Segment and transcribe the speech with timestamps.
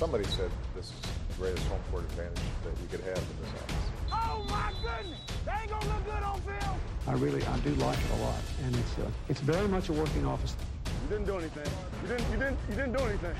[0.00, 0.92] Somebody said this is
[1.28, 3.86] the greatest home court advantage that you could have in this office.
[4.10, 5.20] Oh my goodness!
[5.44, 6.76] They ain't gonna look good on film.
[7.06, 9.92] I really, I do like it a lot, and it's uh, it's very much a
[9.92, 10.56] working office.
[11.02, 11.70] You didn't do anything.
[12.02, 12.32] You didn't.
[12.32, 12.58] You didn't.
[12.70, 13.36] You didn't do anything.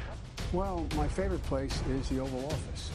[0.53, 2.93] Well, my favorite place is the Oval Office.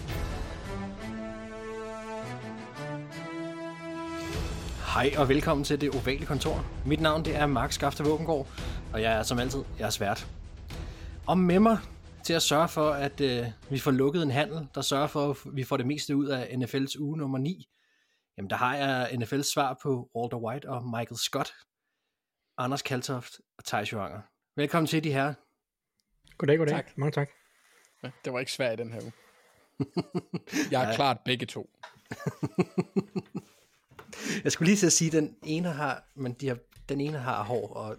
[4.94, 6.66] Hej og velkommen til det ovale kontor.
[6.86, 8.48] Mit navn det er Mark Skafte Våbengård,
[8.94, 10.28] og jeg er som altid jeg er svært.
[11.26, 11.78] Og med mig
[12.26, 15.38] til at sørge for, at øh, vi får lukket en handel, der sørger for, at
[15.54, 17.70] vi får det meste ud af NFL's uge nummer 9,
[18.38, 21.53] jamen der har jeg NFL's svar på Walter White og Michael Scott,
[22.58, 24.22] Anders Kaltoft og Thijs Johanger.
[24.55, 25.34] Velkommen til de her.
[26.38, 26.76] Goddag, goddag.
[26.76, 26.98] Tak.
[26.98, 27.30] Mange tak.
[28.03, 29.12] Ja, det var ikke svært i den her uge.
[30.72, 31.70] Jeg er klart begge to.
[34.44, 36.58] Jeg skulle lige til at sige, at den ene har, men de har,
[36.89, 37.98] den ene har hår, og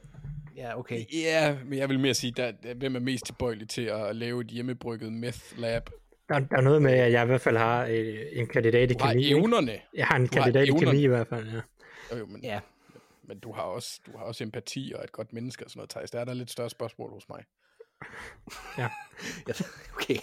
[0.57, 1.05] ja, okay.
[1.13, 4.41] Ja, men jeg vil mere sige, der, der- hvem er mest tilbøjelig til at lave
[4.41, 5.91] et hjemmebrygget meth lab?
[6.29, 8.95] Der, der er noget med, at jeg i hvert fald har øh, en kandidat i
[8.95, 9.25] Du har kemi.
[9.25, 9.39] ikke?
[9.39, 9.79] evnerne.
[9.95, 10.87] Jeg har en Du har kandidat i evnerne.
[10.91, 11.61] kemi i hvert fald, ja.
[12.13, 12.61] Jo, jo, men, Ja,
[13.29, 15.91] men du, har også, du har også empati og et godt menneske og sådan noget,
[15.91, 16.11] Thijs.
[16.11, 17.45] Der er der lidt større spørgsmål hos mig.
[18.79, 18.89] ja.
[19.49, 19.53] Ja,
[19.95, 20.17] okay.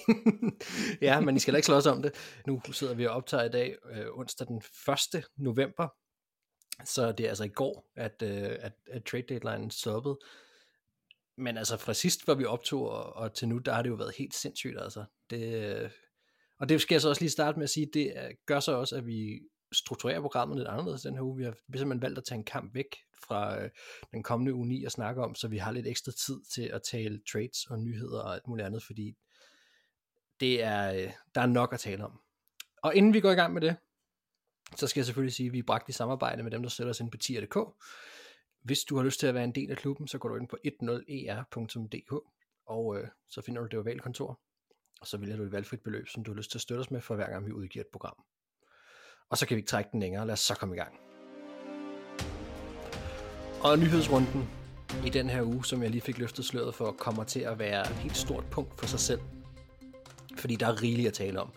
[1.08, 2.12] ja, men I skal da ikke slås om det.
[2.48, 4.62] Nu sidder vi og optager i dag, øh, onsdag den
[5.16, 5.24] 1.
[5.38, 5.88] november.
[6.86, 10.20] Så det er altså i går, at, øh, at, at trade deadline stoppede.
[11.38, 13.96] Men altså fra sidst, hvor vi optog, og, og til nu, der har det jo
[13.96, 15.06] været helt sindssygt, altså.
[15.30, 15.90] Det, øh,
[16.60, 18.72] og det skal jeg så også lige starte med at sige, det øh, gør så
[18.72, 19.40] også, at vi
[19.72, 21.38] strukturerer programmet lidt anderledes den her uge.
[21.38, 22.96] Vi har, vi simpelthen valgt at tage en kamp væk
[23.28, 23.70] fra øh,
[24.12, 26.82] den kommende uge 9 og snakke om, så vi har lidt ekstra tid til at
[26.92, 29.16] tale trades og nyheder og alt muligt andet, fordi
[30.40, 32.20] det er, øh, der er nok at tale om.
[32.84, 33.76] Og inden vi går i gang med det,
[34.78, 36.92] så skal jeg selvfølgelig sige, at vi er bragt i samarbejde med dem, der støtter
[36.92, 37.58] os ind på tier.dk.
[38.64, 40.48] Hvis du har lyst til at være en del af klubben, så går du ind
[40.48, 42.20] på 10er.dk, e
[42.66, 44.40] og øh, så finder du det ovale kontor,
[45.02, 46.92] og så vælger du et valgfrit beløb, som du har lyst til at støtte os
[46.92, 48.16] med, for hver gang vi udgiver et program.
[49.30, 51.00] Og så kan vi ikke trække den længere, lad os så komme i gang.
[53.64, 54.50] Og nyhedsrunden
[55.06, 57.82] i den her uge, som jeg lige fik løftet sløret for, kommer til at være
[57.82, 59.22] et helt stort punkt for sig selv.
[60.38, 61.52] Fordi der er rigeligt at tale om.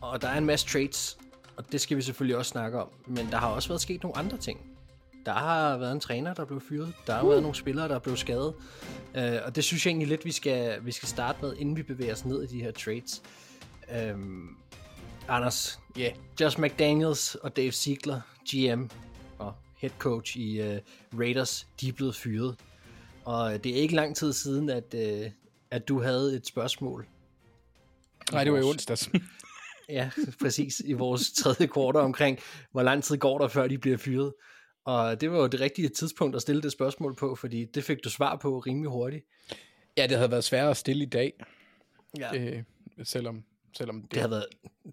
[0.00, 1.18] Og der er en masse trades,
[1.58, 2.88] og det skal vi selvfølgelig også snakke om.
[3.06, 4.60] Men der har også været sket nogle andre ting.
[5.26, 6.92] Der har været en træner, der blev fyret.
[7.06, 8.54] Der har været nogle spillere, der blev skadet.
[9.14, 11.82] Uh, og det synes jeg egentlig lidt, vi skal, vi skal starte med, inden vi
[11.82, 13.22] bevæger os ned i de her trades.
[14.12, 14.56] Um,
[15.28, 16.12] Anders, Ja, yeah.
[16.40, 18.20] Josh McDaniels og Dave Ziegler,
[18.50, 18.82] GM
[19.38, 20.78] og head coach i uh,
[21.18, 22.56] Raiders, de er blevet fyret.
[23.24, 25.30] Og øh, det er ikke lang tid siden, at, uh,
[25.70, 27.06] at du havde et spørgsmål.
[28.32, 29.10] nej, det var i onsdags.
[29.88, 30.10] Ja,
[30.40, 30.82] præcis.
[30.84, 32.38] I vores tredje kvartal omkring,
[32.72, 34.34] hvor lang tid går der, før de bliver fyret.
[34.84, 37.98] Og det var jo det rigtige tidspunkt at stille det spørgsmål på, fordi det fik
[38.04, 39.24] du svar på rimelig hurtigt.
[39.96, 41.32] ja, det havde været sværere at stille i dag,
[42.18, 42.36] Ja.
[42.38, 42.62] øh,
[43.04, 43.44] selvom,
[43.76, 44.46] selvom det, Det havde været,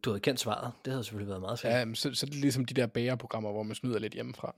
[0.03, 0.71] du havde kendt svaret.
[0.85, 1.73] Det havde selvfølgelig været meget fedt.
[1.73, 4.55] Ja, men så, så er det ligesom de der bagerprogrammer, hvor man snyder lidt hjemmefra.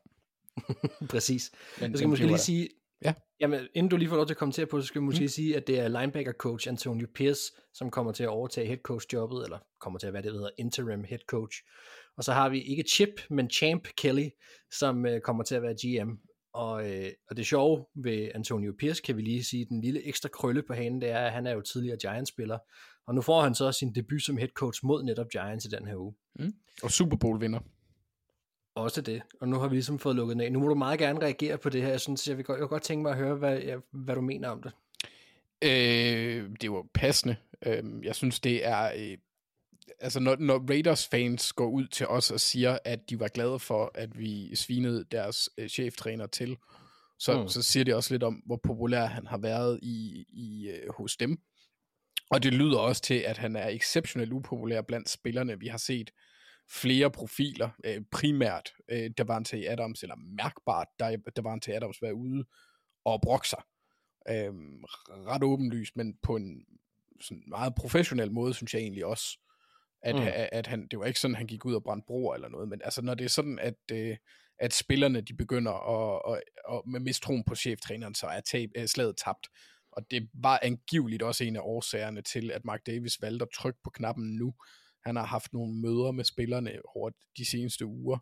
[1.09, 1.51] Præcis.
[1.81, 2.69] Men- jeg skal måske det lige sige,
[3.05, 3.13] Ja.
[3.39, 5.27] jamen, inden du lige får lov til at kommentere på så skal jeg måske mm.
[5.27, 7.41] sige, at det er linebacker coach Antonio Pierce,
[7.73, 10.37] som kommer til at overtage head coach jobbet, eller kommer til at være det, der
[10.37, 11.57] hedder interim head coach.
[12.17, 14.29] Og så har vi ikke Chip, men Champ Kelly,
[14.71, 16.09] som øh, kommer til at være GM.
[16.53, 20.29] Og, øh, og det sjove ved Antonio Pierce, kan vi lige sige, den lille ekstra
[20.29, 22.57] krølle på hanen, det er, at han er jo tidligere Giants-spiller.
[23.07, 25.87] Og nu får han så sin debut som head coach mod netop Giants i den
[25.87, 26.13] her uge.
[26.83, 27.59] Og Super Bowl vinder.
[28.77, 29.21] Også det.
[29.41, 30.51] Og nu har vi ligesom fået lukket den af.
[30.51, 31.89] Nu må du meget gerne reagere på det her.
[31.89, 34.15] Jeg synes, jeg vil godt, jeg vil godt tænke mig at høre, hvad, ja, hvad
[34.15, 34.71] du mener om det.
[35.61, 37.35] Øh, det var passende.
[37.65, 38.91] Øh, jeg synes, det er...
[38.97, 39.17] Øh,
[39.99, 43.91] altså, når, når Raiders-fans går ud til os og siger, at de var glade for,
[43.95, 46.57] at vi svinede deres øh, cheftræner til,
[47.19, 47.41] så, Mm.
[47.41, 47.47] mm.
[47.47, 51.17] så siger det også lidt om, hvor populær han har været i, i øh, hos
[51.17, 51.37] dem.
[52.29, 55.59] Og det lyder også til, at han er exceptionelt upopulær blandt spillerne.
[55.59, 56.09] Vi har set
[56.69, 62.45] flere profiler, øh, primært øh, Davante Adams, eller mærkbart Dav- Davante Adams være ude
[63.05, 63.61] og brokke sig.
[64.29, 66.65] Øhm, ret åbenlyst, men på en
[67.21, 69.39] sådan meget professionel måde, synes jeg egentlig også.
[70.01, 70.21] At, Mm.
[70.21, 72.69] at, at han, det var ikke sådan, han gik ud og brændte broer eller noget,
[72.69, 74.17] men altså når det er sådan, at, øh,
[74.59, 76.41] at spillerne de begynder at, at,
[76.73, 79.47] at, med mistroen på cheftræneren, så er tab, øh, slaget tabt.
[79.91, 83.79] Og det var angiveligt også en af årsagerne til, at Mark Davis valgte at trykke
[83.83, 84.53] på knappen nu.
[85.07, 88.17] Han har haft nogle møder med spillerne over de seneste uger,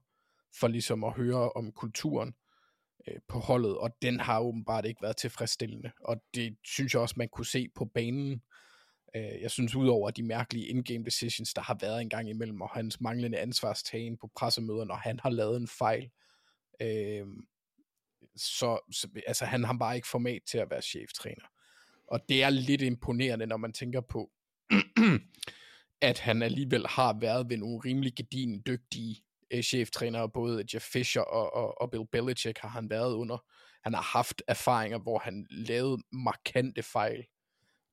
[0.59, 2.35] for ligesom at høre om kulturen
[3.07, 5.91] øh, på holdet, og den har åbenbart ikke været tilfredsstillende.
[5.99, 8.41] Og det synes jeg også, man kunne se på banen.
[9.15, 12.69] Øh, jeg synes, udover de mærkelige in-game decisions, der har været en gang imellem, og
[12.69, 16.09] hans manglende ansvarstagen på pressemøder, når han har lavet en fejl,
[16.81, 17.27] øh,
[18.35, 21.45] så, så altså, han har bare ikke format til at være cheftræner.
[22.07, 24.31] Og det er lidt imponerende, når man tænker på,
[26.05, 31.21] at han alligevel har været ved nogle rimelig gedigende dygtige øh, cheftrænere, både Jeff Fisher
[31.21, 33.37] og, og, og Bill Belichick har han været under.
[33.83, 37.25] Han har haft erfaringer, hvor han lavede markante fejl.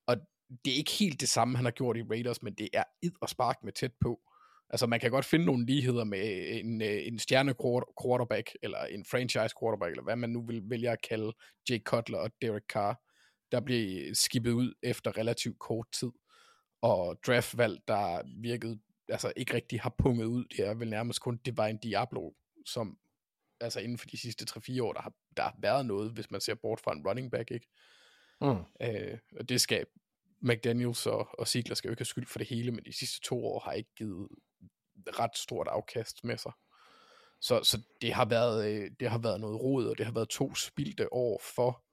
[0.06, 0.16] Og
[0.64, 3.12] det er ikke helt det samme, han har gjort i Raiders, men det er id
[3.20, 4.20] og spark med tæt på.
[4.70, 7.54] Altså man kan godt finde nogle ligheder med en, øh, en stjerne
[8.02, 11.32] quarterback, eller en franchise quarterback, eller hvad man nu vil vælge at kalde
[11.70, 13.00] Jake Cutler og Derek Carr,
[13.52, 16.10] der blev skibet ud efter relativt kort tid.
[16.82, 21.36] Og draftvalg, der virkede, altså ikke rigtig har punget ud, det er vel nærmest kun
[21.36, 22.30] Divine Diablo,
[22.66, 22.98] som
[23.60, 26.40] altså inden for de sidste 3-4 år, der har, der har været noget, hvis man
[26.40, 27.68] ser bort fra en running back, ikke?
[28.40, 28.62] Mm.
[28.80, 29.86] Øh, og det skal
[30.42, 33.20] McDaniels og, og Ziegler skal jo ikke have skyld for det hele, men de sidste
[33.20, 34.28] to år har ikke givet
[35.06, 36.52] ret stort afkast med sig.
[37.40, 40.28] Så, så det, har været, øh, det har været noget rod, og det har været
[40.28, 41.84] to spildte år for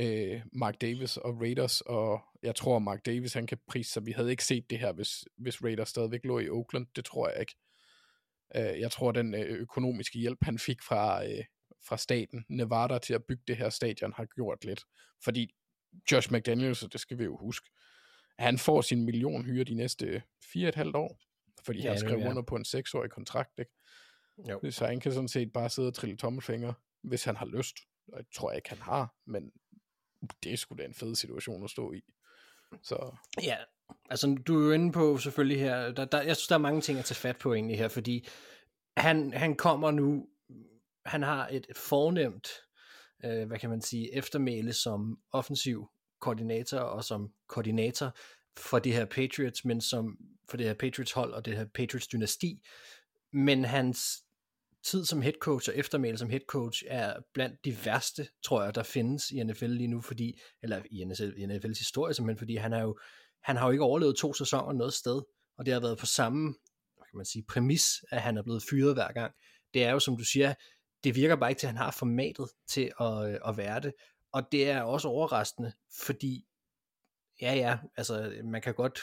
[0.00, 4.06] øh, Mark Davis og Raiders, og jeg tror, Mark Davis han kan prise sig.
[4.06, 6.86] Vi havde ikke set det her, hvis, hvis Raiders stadigvæk lå i Oakland.
[6.96, 7.56] Det tror jeg ikke.
[8.56, 11.44] Øh, jeg tror, den øh, økonomiske hjælp, han fik fra, øh,
[11.88, 14.84] fra staten Nevada til at bygge det her stadion, har gjort lidt.
[15.24, 15.54] Fordi
[16.12, 17.70] Josh McDaniels, det skal vi jo huske,
[18.38, 20.22] han får sin million hyre de næste
[20.52, 21.18] fire et halvt år,
[21.64, 22.30] fordi ja, han skrev ja.
[22.30, 23.72] under på en seksårig kontrakt, ikke?
[24.48, 24.70] Jo.
[24.70, 26.72] Så han kan sådan set bare sidde og trille tommelfinger,
[27.02, 27.76] hvis han har lyst.
[28.12, 29.52] Og jeg tror ikke, han har, men
[30.42, 32.00] det er sgu da en fed situation at stå i.
[32.82, 33.16] Så.
[33.42, 33.56] Ja,
[34.10, 36.80] altså du er jo inde på selvfølgelig her, der, der, jeg synes, der er mange
[36.80, 38.28] ting at tage fat på egentlig her, fordi
[38.96, 40.26] han, han kommer nu,
[41.06, 42.48] han har et fornemt,
[43.24, 45.88] øh, hvad kan man sige, eftermæle som offensiv
[46.20, 48.16] koordinator og som koordinator
[48.56, 50.16] for det her Patriots, men som
[50.48, 52.62] for det her Patriots hold og det her Patriots dynasti,
[53.32, 54.24] men hans
[54.84, 58.74] tid som head coach og eftermæle som head coach er blandt de værste, tror jeg,
[58.74, 62.56] der findes i NFL lige nu, fordi, eller i, NFL, i NFL's historie simpelthen, fordi
[62.56, 62.98] han, er jo,
[63.42, 65.22] han har jo ikke overlevet to sæsoner noget sted,
[65.58, 66.54] og det har været på samme
[67.02, 69.34] hvad kan man sige, præmis, at han er blevet fyret hver gang.
[69.74, 70.54] Det er jo, som du siger,
[71.04, 73.92] det virker bare ikke til, at han har formatet til at, øh, at være det,
[74.32, 75.72] og det er også overraskende,
[76.04, 76.46] fordi
[77.40, 79.00] ja, ja, altså man kan godt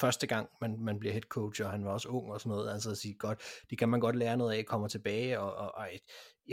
[0.00, 2.72] første gang, man, man bliver head coach, og han var også ung og sådan noget,
[2.72, 5.74] altså at sige, godt, det kan man godt lære noget af, kommer tilbage, og, og,
[5.74, 6.00] og et,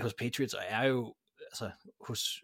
[0.02, 1.16] hos Patriots, og er jo,
[1.52, 1.72] altså,
[2.08, 2.44] hos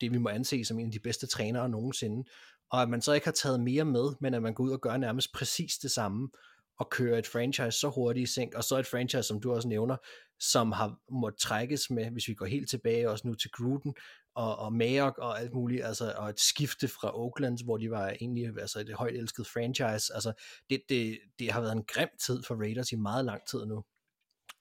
[0.00, 2.24] det vi må anse som en af de bedste trænere nogensinde,
[2.70, 4.80] og at man så ikke har taget mere med, men at man går ud og
[4.80, 6.28] gør nærmest præcis det samme,
[6.78, 9.68] og kører et franchise så hurtigt i sænk, og så et franchise, som du også
[9.68, 9.96] nævner,
[10.40, 13.94] som har måttet trækkes med, hvis vi går helt tilbage også nu til Gruden,
[14.34, 18.10] og, og Mayock og alt muligt, altså, og et skifte fra Oakland, hvor de var
[18.20, 20.32] egentlig altså et højt elsket franchise, altså
[20.70, 23.84] det, det, det har været en grim tid for Raiders i meget lang tid nu.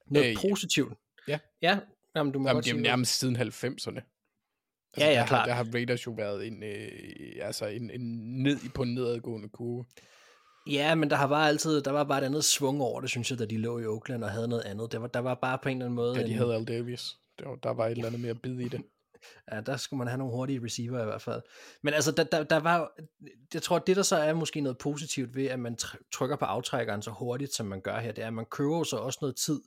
[0.07, 0.97] Noget øh, positivt.
[1.27, 1.39] Ja.
[1.61, 1.79] Ja,
[2.15, 4.01] jamen, du må jamen, det er jo nærmest siden 90'erne.
[4.93, 5.47] Altså, ja, ja, der, klart.
[5.47, 6.89] Der har Raiders jo været en, øh,
[7.41, 8.01] altså en, en
[8.43, 9.85] ned på en nedadgående kurve.
[10.67, 13.31] Ja, men der har bare altid, der var bare et andet svung over det, synes
[13.31, 14.91] jeg, da de lå i Oakland og havde noget andet.
[14.91, 16.17] Der var, der var bare på en eller anden måde...
[16.17, 16.37] Ja, de en...
[16.37, 17.17] havde Al Davis.
[17.39, 18.81] Der var, der var et eller andet mere bid i det
[19.51, 21.41] ja, der skulle man have nogle hurtige receiver i hvert fald.
[21.83, 22.91] Men altså, der, der, der var,
[23.53, 25.77] jeg tror, det der så er måske noget positivt ved, at man
[26.13, 28.97] trykker på aftrækkeren så hurtigt, som man gør her, det er, at man køber så
[28.97, 29.61] også noget tid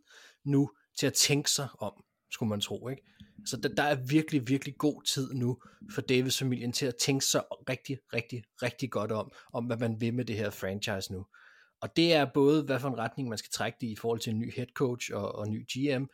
[0.45, 3.03] nu til at tænke sig om, skulle man tro, ikke?
[3.47, 5.59] Så der, der er virkelig, virkelig god tid nu
[5.95, 10.01] for Davis familien til at tænke sig rigtig, rigtig, rigtig godt om, om hvad man
[10.01, 11.27] vil med det her franchise nu.
[11.81, 14.21] Og det er både, hvad for en retning man skal trække det i, i forhold
[14.21, 16.05] til en ny head coach og, og ny GM,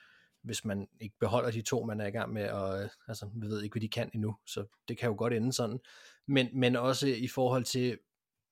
[0.43, 3.47] hvis man ikke beholder de to, man er i gang med, og øh, altså, vi
[3.47, 5.81] ved ikke, hvad de kan endnu, så det kan jo godt ende sådan.
[6.27, 7.99] Men, men også i forhold til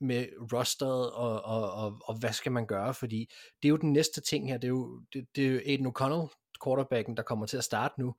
[0.01, 3.31] med rosteret, og, og, og, og hvad skal man gøre, fordi
[3.63, 5.87] det er jo den næste ting her, det er jo, det, det er jo Aiden
[5.87, 8.15] O'Connell, quarterbacken, der kommer til at starte nu,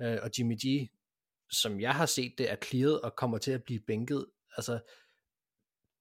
[0.00, 0.88] øh, og Jimmy G,
[1.50, 4.26] som jeg har set det, er clearet og kommer til at blive bænket.
[4.56, 4.80] Altså,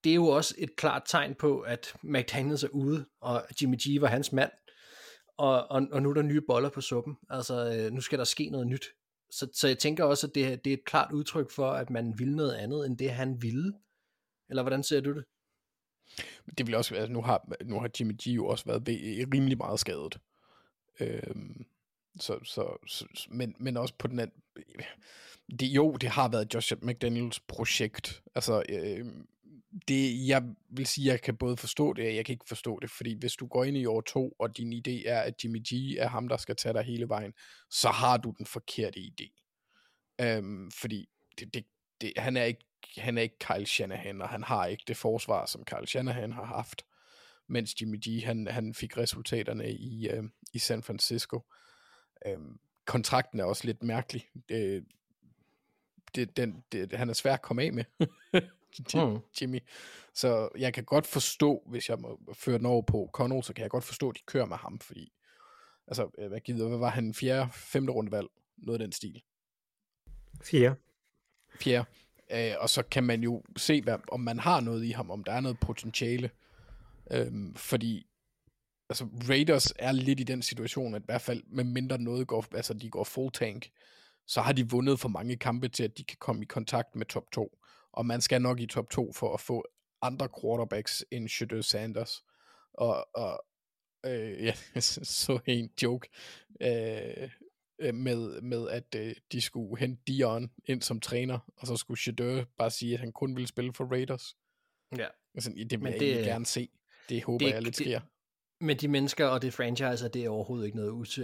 [0.04, 4.02] det er jo også et klart tegn på, at McDaniels er ude, og Jimmy G
[4.02, 4.52] var hans mand,
[5.38, 7.18] og, og, og nu er der nye boller på suppen.
[7.30, 8.86] Altså, øh, nu skal der ske noget nyt.
[9.32, 12.20] Så, så jeg tænker også, at det, det er et klart udtryk for, at man
[12.20, 13.74] vil noget andet, end det han ville.
[14.50, 15.25] Eller hvordan ser du det?
[16.58, 19.58] Det vil også, altså nu har, nu har Jimmy G jo også været øh, rimelig
[19.58, 20.20] meget skadet.
[21.00, 21.65] Øhm,
[22.20, 24.86] så, så, så, men, men også på den anden, øh,
[25.60, 28.24] det, jo, det har været Josh McDaniels projekt.
[28.36, 29.06] Altså, øh,
[29.88, 32.91] det, jeg vil sige, jeg kan både forstå det, og jeg kan ikke forstå det,
[32.91, 35.98] fordi hvis du går ind i år to, og din idé er, at Jimmy G
[35.98, 37.34] er ham, der skal tage dig hele vejen,
[37.70, 39.41] så har du den forkerte idé.
[40.22, 41.65] Øhm, fordi det, det,
[42.01, 42.65] det, han, er ikke,
[42.98, 46.46] han er ikke Kyle Shanahan, og han har ikke det forsvar, som Kyle Shanahan har
[46.46, 46.86] haft,
[47.48, 51.41] mens Jimmy G, han, han fik resultaterne i, øh, i San Francisco.
[52.27, 54.29] Øhm, kontrakten er også lidt mærkelig.
[54.50, 54.86] Det,
[56.15, 57.84] det, den, det, han er svær at komme af med.
[58.96, 59.20] mm.
[59.41, 59.60] Jimmy.
[60.13, 63.62] Så jeg kan godt forstå, hvis jeg må føre den over på Connell, så kan
[63.62, 65.13] jeg godt forstå, at de kører med ham, fordi
[65.88, 68.27] altså, øh, hvad, gider, hvad var han, fjerde, femte rundevalg?
[68.58, 69.22] Noget af den stil.
[70.44, 70.75] Fire.
[71.60, 71.86] Fjerde.
[72.32, 75.24] Øh, og så kan man jo se, hvad, om man har noget i ham, om
[75.24, 76.29] der er noget potentiale.
[77.12, 78.08] Øhm, fordi
[78.89, 82.46] altså Raiders er lidt i den situation, at i hvert fald med mindre noget går,
[82.55, 83.70] altså de går full tank,
[84.27, 87.05] så har de vundet for mange kampe til, at de kan komme i kontakt med
[87.05, 87.58] top 2.
[87.96, 89.66] Og man skal nok i top 2 for at få
[90.02, 92.24] andre quarterbacks end Shadow Sanders.
[92.74, 93.46] Og, og
[94.06, 96.10] øh, ja, så en joke
[96.62, 97.30] øh,
[97.94, 102.44] med, med, at øh, de skulle hente Dion ind som træner, og så skulle Shadow
[102.58, 104.38] bare sige, at han kun ville spille for Raiders.
[104.98, 105.08] Ja.
[105.36, 106.70] Altså, det vil Men jeg det, gerne se.
[107.10, 108.00] Det håber det, jeg lidt sker.
[108.00, 108.10] Det,
[108.62, 111.16] med de mennesker og det franchise, det er overhovedet ikke noget us,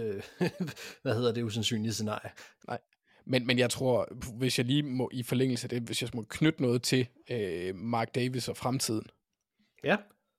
[1.02, 2.30] hvad hedder det, usandsynlige scenarie.
[2.66, 2.78] Nej,
[3.26, 6.22] men, men jeg tror, hvis jeg lige må i forlængelse af det, hvis jeg må
[6.28, 9.04] knytte noget til øh, Mark Davis og fremtiden,
[9.84, 9.96] ja.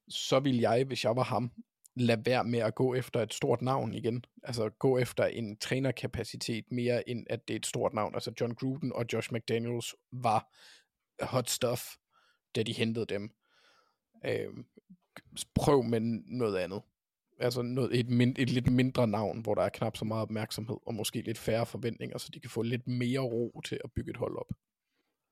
[0.09, 1.51] så vil jeg, hvis jeg var ham,
[1.95, 4.25] lade være med at gå efter et stort navn igen.
[4.43, 8.13] Altså gå efter en trænerkapacitet mere end at det er et stort navn.
[8.13, 10.53] Altså John Gruden og Josh McDaniels var
[11.25, 11.81] hot stuff,
[12.55, 13.31] da de hentede dem.
[14.25, 14.53] Øh,
[15.55, 16.81] prøv med noget andet.
[17.43, 20.77] Altså noget, et, mind, et lidt mindre navn, hvor der er knap så meget opmærksomhed,
[20.85, 24.11] og måske lidt færre forventninger, så de kan få lidt mere ro til at bygge
[24.11, 24.55] et hold op.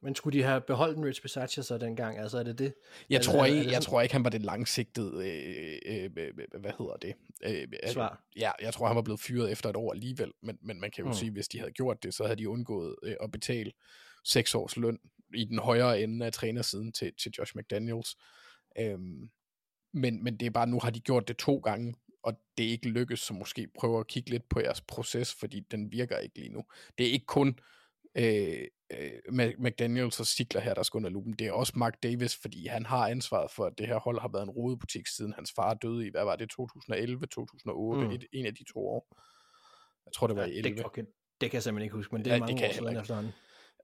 [0.04, 2.18] Men skulle de have beholdt en Rich Bisaccia så dengang?
[2.18, 2.74] Altså er det det?
[3.10, 6.72] Jeg, altså, tror, ikke, jeg tror ikke, han var det langsigtede, øh, øh, øh, hvad
[6.78, 7.14] hedder det?
[7.44, 8.24] Øh, Svar.
[8.36, 11.04] Ja, jeg tror, han var blevet fyret efter et år alligevel, men, men man kan
[11.04, 11.14] jo mm.
[11.14, 13.72] sige, hvis de havde gjort det, så havde de undgået øh, at betale
[14.26, 15.00] seks års løn
[15.34, 18.16] i den højere ende af trænersiden til, til Josh McDaniels.
[18.80, 19.30] Øhm,
[19.94, 22.90] men, men det er bare, nu har de gjort det to gange, og det ikke
[22.90, 26.50] lykkes, så måske prøve at kigge lidt på jeres proces, fordi den virker ikke lige
[26.50, 26.64] nu.
[26.98, 27.60] Det er ikke kun
[28.18, 31.34] øh, øh, McDaniels og Sigler her, der skal under lupen.
[31.34, 34.30] Det er også Mark Davis, fordi han har ansvaret for, at det her hold har
[34.34, 38.12] været en rodebutik, siden hans far døde i, hvad var det, 2011, 2008, mm.
[38.12, 39.18] et, en af de to år.
[40.06, 40.78] Jeg tror, det var i 11.
[40.78, 41.04] Det, okay,
[41.42, 43.34] det kan jeg simpelthen ikke huske, men det er ja, mange det år siden efterhånden.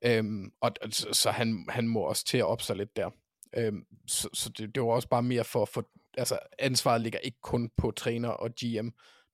[0.01, 3.09] Øhm, og, så, så han, han må også til at op sig lidt der.
[3.55, 7.19] Øhm, så så det, det var også bare mere for at få, altså ansvaret ligger
[7.19, 8.89] ikke kun på træner og GM,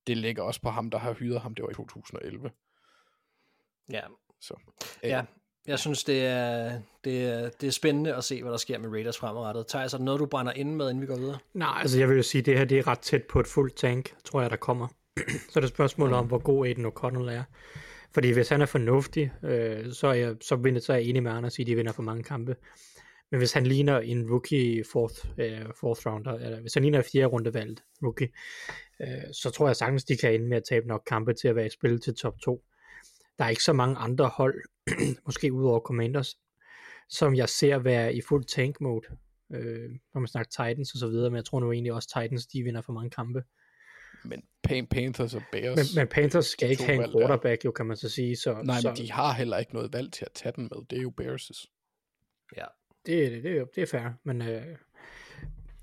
[0.08, 2.52] det ligger også på ham, der har hyret ham, det var i 2011.
[3.92, 4.02] Ja,
[4.42, 4.54] så,
[5.04, 5.10] øh.
[5.10, 5.26] ja
[5.68, 8.90] jeg synes, det er, det, er, det er spændende at se, hvad der sker med
[8.90, 9.68] Raiders fremadrettet.
[9.68, 11.38] Thijs, er der noget, du brænder ind med, inden vi går videre?
[11.54, 13.48] Nej, altså jeg vil jo sige, at det her det er ret tæt på et
[13.48, 14.88] fuldt tank, tror jeg, der kommer.
[15.50, 17.44] så er det spørgsmål om, hvor god Aiden O'Connell er.
[18.14, 21.24] Fordi hvis han er fornuftig, øh, så, er jeg, så, vinder, så er jeg enig
[21.24, 22.56] med Anders i, at de vinder for mange kampe.
[23.34, 27.06] Men hvis han ligner en rookie fourth, uh, fourth rounder, eller hvis han ligner en
[27.12, 28.30] fjerde runde valgt rookie,
[29.00, 31.56] uh, så tror jeg sagtens, de kan ende med at tabe nok kampe til at
[31.56, 32.64] være i spil til top 2.
[33.38, 34.64] Der er ikke så mange andre hold,
[35.26, 36.38] måske udover Commanders,
[37.10, 39.08] som jeg ser være i fuld tank mode,
[39.54, 42.48] øh, når man snakker Titans og så videre, men jeg tror nu egentlig også Titans,
[42.48, 43.44] de vinder for mange kampe.
[44.24, 44.42] Men
[44.90, 45.78] Panthers og Bears...
[45.78, 48.36] Men, men Panthers skal ikke have en quarterback, jo kan man så sige.
[48.36, 50.86] Så, Nej, så, men de har heller ikke noget valg til at tage den med.
[50.90, 51.66] Det er jo Bears'
[52.58, 52.66] Ja,
[53.06, 54.78] det, det, det, det er fair, men øh,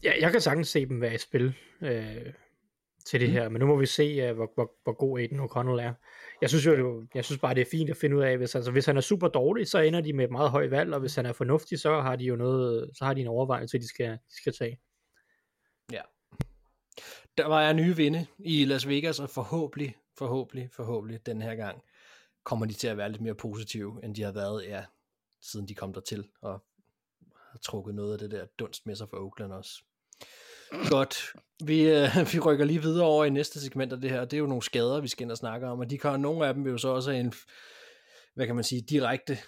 [0.05, 2.33] ja, jeg kan sagtens se dem være i spil øh,
[3.07, 3.33] til det mm.
[3.33, 5.95] her, men nu må vi se, uh, hvor, hvor, hvor god Aiden O'Connell er.
[6.41, 8.71] Jeg synes jo, jeg synes bare, det er fint at finde ud af, hvis, altså,
[8.71, 11.15] hvis han er super dårlig, så ender de med et meget højt valg, og hvis
[11.15, 14.11] han er fornuftig, så har de jo noget, så har de en overvejelse, de skal,
[14.11, 14.81] de skal tage.
[15.93, 16.00] Ja.
[17.39, 21.83] Der var jeg nye vinde i Las Vegas, og forhåbentlig, forhåbentlig, forhåbentlig den her gang
[22.45, 24.85] kommer de til at være lidt mere positive, end de har været, ja,
[25.43, 26.65] siden de kom der til, og
[27.62, 29.83] trukket noget af det der dunst med sig for Oakland også.
[30.90, 31.17] Godt.
[31.64, 34.25] Vi, øh, vi rykker lige videre over i næste segment af det her.
[34.25, 36.47] Det er jo nogle skader, vi skal ind og snakke om, og de kan, nogle
[36.47, 37.33] af dem vil jo så også have en,
[38.35, 39.38] hvad kan man sige, direkte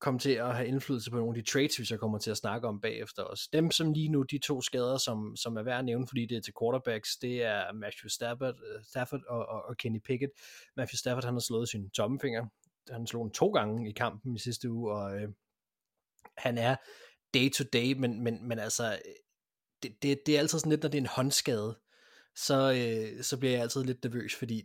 [0.00, 2.36] komme til at have indflydelse på nogle af de trades, vi så kommer til at
[2.36, 3.48] snakke om bagefter os.
[3.48, 6.36] Dem som lige nu, de to skader, som, som er værd at nævne, fordi det
[6.36, 10.32] er til quarterbacks, det er Matthew Stafford, øh, Stafford og, og, og Kenny Pickett.
[10.76, 12.46] Matthew Stafford, han har slået sin tommefinger.
[12.90, 15.28] Han slog den to gange i kampen i sidste uge, og øh,
[16.36, 16.76] han er
[17.38, 19.12] day to day, men, men, men altså, øh,
[19.82, 21.78] det, det, det er altid sådan lidt, når det er en håndskade,
[22.36, 24.62] så, øh, så bliver jeg altid lidt nervøs, fordi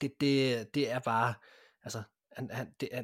[0.00, 1.34] det, det, det er bare,
[1.82, 2.02] altså,
[2.32, 3.02] han, han, det, er,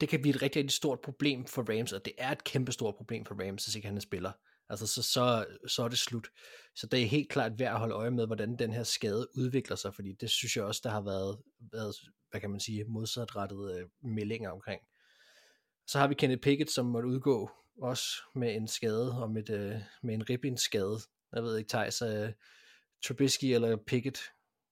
[0.00, 2.72] det kan blive et rigtig, rigtig stort problem for Rams, og det er et kæmpe
[2.72, 4.32] stort problem for Rams, hvis ikke han er spiller.
[4.68, 6.28] Altså, så, så, så er det slut.
[6.74, 9.76] Så det er helt klart værd at holde øje med, hvordan den her skade udvikler
[9.76, 11.38] sig, fordi det synes jeg også, der har været,
[11.72, 11.94] været
[12.30, 14.80] hvad kan man sige, modsatrettede øh, meldinger omkring.
[15.86, 17.50] Så har vi Kenneth Pickett, som måtte udgå
[17.82, 20.98] også med en skade, og med, øh, med en ribbensskade.
[21.34, 22.28] Jeg ved ikke, Thijs, uh,
[23.06, 24.18] Trubisky eller Pickett,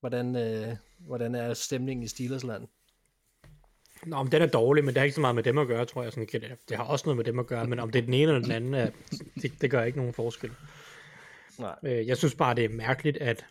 [0.00, 2.68] hvordan, uh, hvordan er stemningen i Steelers land?
[4.06, 5.85] Nå, men den er dårlig, men det har ikke så meget med dem at gøre,
[5.85, 6.12] tror jeg.
[6.12, 8.14] Sådan, det, det har også noget med dem at gøre, men om det er den
[8.14, 8.90] ene eller den anden, er,
[9.42, 10.50] det, det gør ikke nogen forskel.
[11.59, 11.76] Nej.
[11.85, 13.47] Øh, Jeg synes bare, det er mærkeligt, at,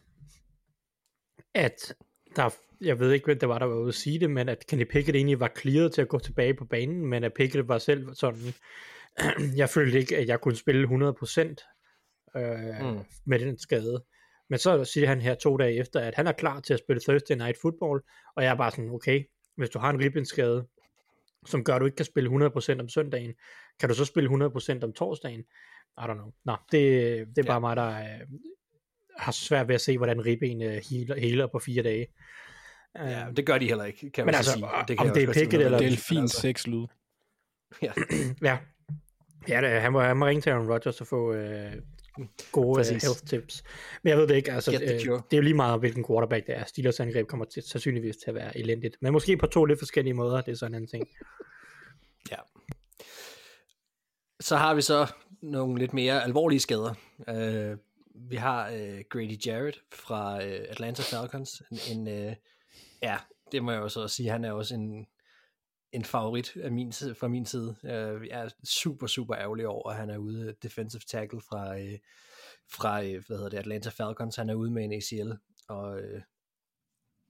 [1.53, 1.93] at
[2.35, 2.49] der,
[2.81, 4.83] jeg ved ikke, hvem der var, der var ude at sige det, men at Kenny
[4.83, 8.15] Pickett egentlig var clearet til at gå tilbage på banen, men at Pickett var selv
[8.15, 8.53] sådan,
[9.61, 10.89] jeg følte ikke, at jeg kunne spille 100%
[12.37, 12.99] øh, Mm.
[13.25, 14.03] med den skade.
[14.49, 17.01] Men så siger han her to dage efter, at han er klar til at spille
[17.01, 18.01] Thursday Night Football,
[18.35, 19.23] og jeg er bare sådan, okay,
[19.57, 20.67] hvis du har en ribbenskade,
[21.45, 23.33] som gør, at du ikke kan spille 100% om søndagen,
[23.79, 25.39] kan du så spille 100% om torsdagen?
[25.97, 26.31] I don't know.
[26.45, 26.81] Nå, det,
[27.35, 27.59] det er bare Ja.
[27.59, 28.27] mig, der øh,
[29.17, 32.07] har svært ved at se, hvordan ribben øh, healer, healer på fire dage.
[32.95, 34.65] Ja, Øhm, det gør de heller ikke, kan Men man altså, så sige.
[34.65, 35.89] om kan det jeg er hvad eller- det er.
[35.89, 36.85] Delfin Altså, 6 lyd.
[37.81, 37.91] Ja,
[38.49, 38.57] Ja,
[39.47, 41.71] ja det, han, må, han må ringe til Aaron Rodgers og få øh,
[42.51, 43.03] gode øh, Præcis.
[43.03, 43.63] health tips.
[44.03, 46.57] Men jeg ved det ikke, altså, øh, det er jo lige meget, hvilken quarterback det
[46.57, 46.65] er.
[46.65, 48.97] Steelers angreb kommer til, sandsynligvis til at være elendigt.
[49.01, 51.07] Men måske på to lidt forskellige måder, det er sådan en ting.
[52.31, 52.37] Ja.
[54.39, 55.07] Så har vi så
[55.41, 56.93] nogle lidt mere alvorlige skader.
[57.17, 57.77] Uh,
[58.29, 61.61] vi har uh, Grady Jarrett fra uh, Atlanta Falcons.
[61.71, 62.33] En, en uh,
[63.03, 63.17] ja,
[63.51, 65.07] det må jeg jo så også sige, han er også en,
[65.91, 67.75] en favorit af min, fra min side.
[67.83, 71.99] Uh, jeg er super, super ærgerlig over, at han er ude defensive tackle fra, uh,
[72.69, 74.35] fra uh, hvad hedder det, Atlanta Falcons.
[74.35, 75.31] Han er ude med en ACL,
[75.67, 76.21] og uh,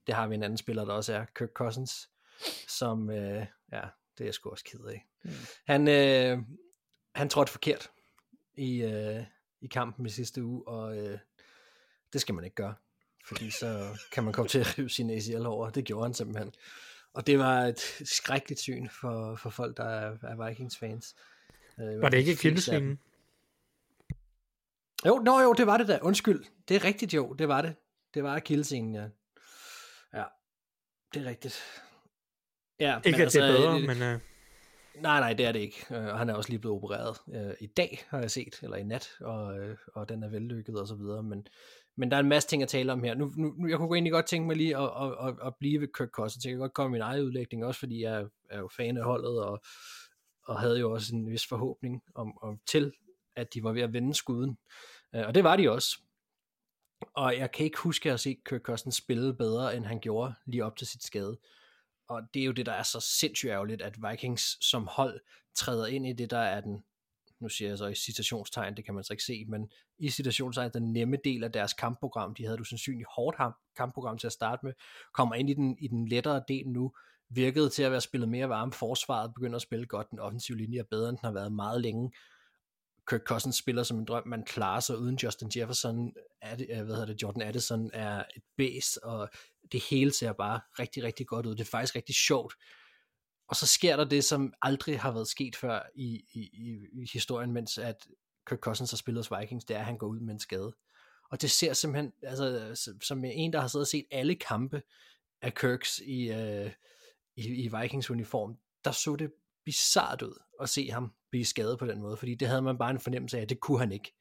[0.06, 2.10] det har vi en anden spiller, der også er, Kirk Cousins,
[2.68, 3.82] som, uh, ja,
[4.18, 5.06] det er jeg sgu også ked af.
[5.66, 6.38] Han, øh,
[7.14, 7.90] han trådte forkert
[8.54, 9.24] i, øh,
[9.60, 11.18] i kampen i sidste uge, og øh,
[12.12, 12.74] det skal man ikke gøre,
[13.24, 15.70] fordi så kan man komme til at rive sin ACL over.
[15.70, 16.52] Det gjorde han simpelthen.
[17.14, 21.16] Og det var et skrækkeligt syn for, for folk, der er, er Vikings-fans.
[21.80, 22.98] Øh, Var det ikke kildesvinen?
[25.06, 25.98] Jo, nå, jo, det var det da.
[26.02, 26.44] Undskyld.
[26.68, 27.32] Det er rigtigt, jo.
[27.32, 27.74] Det var det.
[28.14, 29.06] Det var kildescenen, ja.
[30.14, 30.24] Ja,
[31.14, 31.60] det er rigtigt.
[32.80, 34.20] Ja, Ikke, at det er bedre, øh, men øh,
[34.94, 35.86] Nej, nej, det er det ikke.
[35.90, 38.82] Og han er også lige blevet opereret øh, i dag, har jeg set, eller i
[38.82, 41.22] nat, og, øh, og den er vellykket og så videre.
[41.22, 41.46] Men,
[41.96, 43.14] men der er en masse ting at tale om her.
[43.14, 45.88] Nu, nu, jeg kunne egentlig godt tænke mig lige at, at, at, at blive ved
[45.98, 46.44] Kirk Cousins.
[46.44, 49.04] Jeg kan godt komme med min egen udlægning, også fordi jeg er jo fan af
[49.04, 49.62] holdet, og,
[50.46, 52.92] og havde jo også en vis forhåbning om, om til,
[53.36, 54.58] at de var ved at vende skuden.
[55.14, 55.98] Øh, og det var de også.
[57.14, 60.34] Og jeg kan ikke huske at se set Kirk Cousins spille bedre, end han gjorde
[60.46, 61.38] lige op til sit skade.
[62.08, 65.20] Og det er jo det, der er så sindssygt ærgerligt, at Vikings som hold
[65.54, 66.84] træder ind i det, der er den,
[67.42, 70.70] nu siger jeg så i citationstegn, det kan man så ikke se, men i citationstegn,
[70.74, 73.36] den nemme del af deres kampprogram, de havde du sandsynligt hårdt
[73.76, 74.72] kampprogram til at starte med,
[75.14, 76.92] kommer ind i den, i den lettere del nu,
[77.30, 80.78] virkede til at være spillet mere varme, forsvaret begynder at spille godt, den offensive linje
[80.78, 82.12] er bedre, end den har været meget længe,
[83.10, 86.82] Kirk Cousins spiller som en drøm, man klarer sig uden Justin Jefferson, Ad, det, øh,
[86.82, 89.28] hvad hedder det, Jordan Addison er et bæst, og
[89.72, 91.54] det hele ser bare rigtig, rigtig godt ud.
[91.54, 92.54] Det er faktisk rigtig sjovt.
[93.52, 97.08] Og så sker der det, som aldrig har været sket før i, i, i, i
[97.12, 98.06] historien, mens at
[98.48, 100.72] Kirk Cousins har spillet hos Vikings, det er, at han går ud med en skade.
[101.30, 102.70] Og det ser simpelthen, altså
[103.02, 104.82] som en, der har siddet og set alle kampe
[105.42, 106.70] af Kirks i, øh,
[107.36, 109.32] i, i Vikings uniform, der så det
[109.64, 112.90] bizart ud at se ham blive skadet på den måde, fordi det havde man bare
[112.90, 114.14] en fornemmelse af, at det kunne han ikke.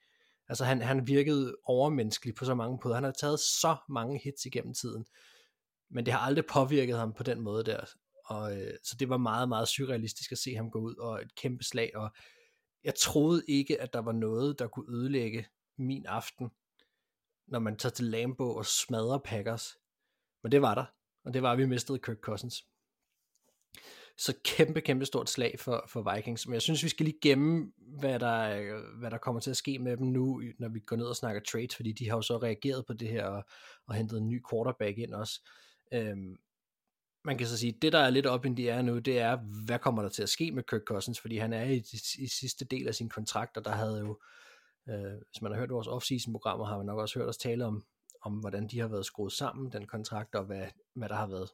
[0.50, 2.96] Altså han, han virkede overmenneskelig på så mange måder.
[2.96, 5.06] Han har taget så mange hits igennem tiden,
[5.91, 7.86] men det har aldrig påvirket ham på den måde der.
[8.25, 11.36] Og, øh, så det var meget, meget surrealistisk at se ham gå ud og et
[11.36, 12.12] kæmpe slag, og
[12.84, 16.51] jeg troede ikke, at der var noget, der kunne ødelægge min aften,
[17.47, 19.77] når man tager til Lambo og smadrer Packers.
[20.43, 20.86] Men det var der,
[21.25, 22.65] og det var, at vi mistede Kirk Cousins.
[24.17, 26.47] Så kæmpe, kæmpe stort slag for, for Vikings.
[26.47, 29.79] Men jeg synes, vi skal lige gemme, hvad der, hvad der kommer til at ske
[29.79, 32.38] med dem nu, når vi går ned og snakker trades, fordi de har jo så
[32.38, 33.43] reageret på det her og,
[33.88, 35.49] og hentet en ny quarterback ind også.
[35.93, 36.38] Øhm,
[37.25, 39.38] man kan så sige, det der er lidt op i de er nu, det er,
[39.65, 41.84] hvad kommer der til at ske med Kirk Cousins, fordi han er i,
[42.19, 44.19] i sidste del af sin kontrakt, og der havde jo,
[44.89, 47.65] øh, hvis man har hørt vores off-season programmer, har man nok også hørt os tale
[47.65, 47.84] om,
[48.21, 51.49] om hvordan de har været skruet sammen, den kontrakt, og hvad, hvad der har været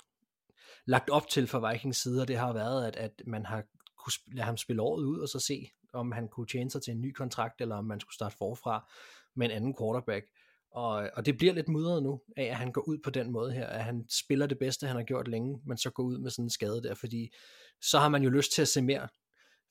[0.86, 3.64] lagt op til fra Vikings side, og det har været, at, at man har
[3.98, 6.92] kunne lade ham spille året ud, og så se, om han kunne tjene sig til
[6.92, 8.92] en ny kontrakt, eller om man skulle starte forfra
[9.36, 10.26] med en anden quarterback.
[10.72, 13.54] Og, og det bliver lidt mudret nu, af at han går ud på den måde
[13.54, 16.32] her, at han spiller det bedste, han har gjort længe, men så går ud med
[16.32, 17.34] sådan en skade der, fordi
[17.82, 19.08] så har man jo lyst til at se mere,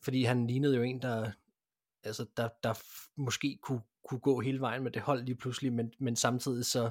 [0.03, 1.31] fordi han lignede jo en, der,
[2.05, 2.75] altså, der, der
[3.17, 6.91] måske kunne, kunne gå hele vejen med det hold lige pludselig, men, men samtidig så,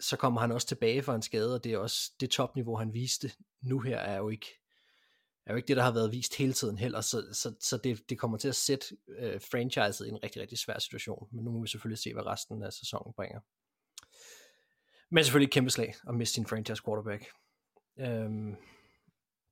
[0.00, 2.94] så kommer han også tilbage fra en skade, og det er også det topniveau, han
[2.94, 3.30] viste
[3.62, 4.46] nu her, er jo ikke,
[5.46, 8.10] er jo ikke det, der har været vist hele tiden heller, så, så, så det,
[8.10, 11.50] det kommer til at sætte øh, franchiset i en rigtig, rigtig svær situation, men nu
[11.50, 13.40] må vi selvfølgelig se, hvad resten af sæsonen bringer.
[15.10, 17.26] Men selvfølgelig et kæmpe slag at miste sin franchise quarterback.
[17.98, 18.50] Øhm,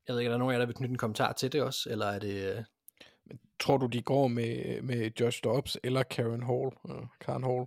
[0.07, 1.63] Jeg ved ikke, er der nogen af jer, der vil knytte en kommentar til det
[1.63, 2.57] også, eller er det...
[2.57, 2.65] Øh...
[3.61, 6.71] Tror du, de går med, med Josh Dobbs eller Karen Hall?
[6.85, 7.67] Uh, Karen Hall?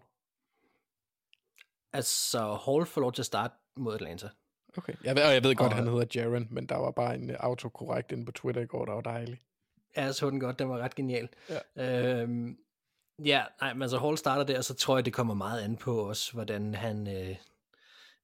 [1.94, 4.30] Altså, Hall får lov til at starte mod Atlanta.
[4.78, 4.94] Okay.
[5.04, 7.30] Jeg ved, og jeg ved godt, Og- han hedder Jaren, men der var bare en
[7.30, 9.40] øh, autokorrekt inde på Twitter i går, der var dejlig.
[9.98, 11.30] Ja, jeg så den godt, den var ret genial.
[11.76, 12.22] Ja.
[12.22, 12.58] Øhm,
[13.26, 16.10] ja, nej, men altså Hall starter der, så tror jeg, det kommer meget an på
[16.10, 17.36] os, hvordan han, øh,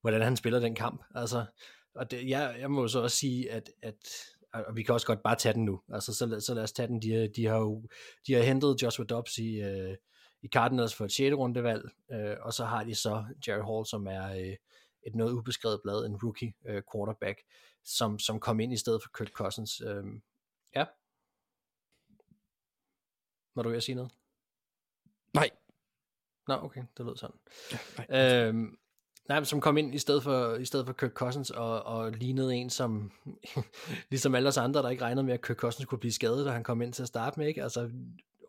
[0.02, 1.04] hvordan han spiller den kamp.
[1.16, 1.46] Altså,
[1.96, 3.96] og det, jeg, jeg må så også sige, at, at
[4.54, 5.82] og vi kan også godt bare tage den nu.
[5.94, 7.02] Altså, så, lad- så lad os tage den.
[7.02, 7.84] De, de har jo
[8.28, 9.96] de har hentet Joshua Dobbs i, øh,
[10.42, 11.34] i Cardinals for et 6.
[11.36, 14.56] rundevalg, øh, og så har de så Jared Hall, som er øh,
[15.06, 17.42] et noget ubeskrevet blad, en rookie øh, quarterback,
[17.84, 19.82] som, som kom ind i stedet for Kirk Cousins.
[19.82, 20.04] Øh,
[20.76, 20.86] ja.
[23.56, 24.12] Var du ved at sige noget?
[25.34, 25.50] Nej.
[26.48, 27.36] Nå, okay, det lød sådan.
[27.72, 28.48] Ja, nej.
[28.48, 28.78] Øhm,
[29.30, 32.56] nej, som kom ind i stedet for, i stedet for Kirk Cousins og, og lignede
[32.56, 33.12] en, som
[34.12, 36.52] ligesom alle os andre, der ikke regnede med, at Kirk Cousins kunne blive skadet, da
[36.52, 37.64] han kom ind til at starte med, ikke?
[37.64, 37.92] Altså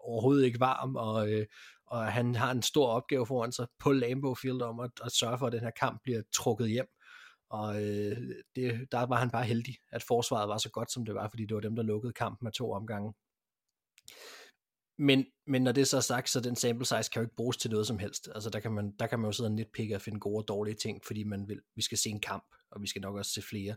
[0.04, 1.46] overhovedet ikke varm, og, øh,
[1.86, 5.38] og han har en stor opgave foran sig på Lambeau Field om at, at sørge
[5.38, 6.86] for, at den her kamp bliver trukket hjem.
[7.50, 8.16] Og øh,
[8.56, 11.46] det, der var han bare heldig, at forsvaret var så godt, som det var, fordi
[11.46, 13.14] det var dem, der lukkede kampen med to omgange.
[14.98, 17.56] Men, men når det så er sagt, så den sample size kan jo ikke bruges
[17.56, 18.28] til noget som helst.
[18.34, 20.48] Altså der kan man, der kan man jo sidde og nitpikke og finde gode og
[20.48, 23.32] dårlige ting, fordi man vil, vi skal se en kamp, og vi skal nok også
[23.32, 23.76] se flere.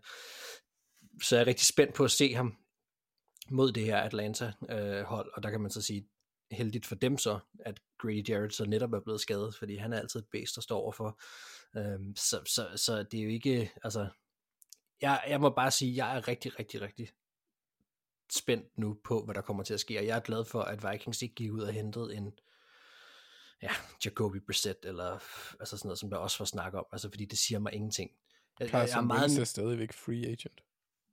[1.24, 2.58] Så jeg er rigtig spændt på at se ham
[3.50, 6.08] mod det her Atlanta-hold, øh, hold, og der kan man så sige,
[6.52, 10.00] heldigt for dem så, at Grady Jarrett så netop er blevet skadet, fordi han er
[10.00, 11.20] altid et bæst, der står overfor.
[11.78, 14.08] Øhm, så, så, så det er jo ikke, altså,
[15.02, 17.10] jeg, jeg må bare sige, jeg er rigtig, rigtig, rigtig
[18.34, 20.92] spændt nu på, hvad der kommer til at ske, og jeg er glad for, at
[20.92, 22.34] Vikings ikke gik ud og hentede en
[23.62, 23.72] ja,
[24.06, 25.12] Jacoby Brissett, eller
[25.60, 28.12] altså sådan noget, som der også var snak om, altså fordi det siger mig ingenting.
[28.60, 30.62] Jeg, jeg, jeg er Carson meget, Wentz er stadigvæk free agent.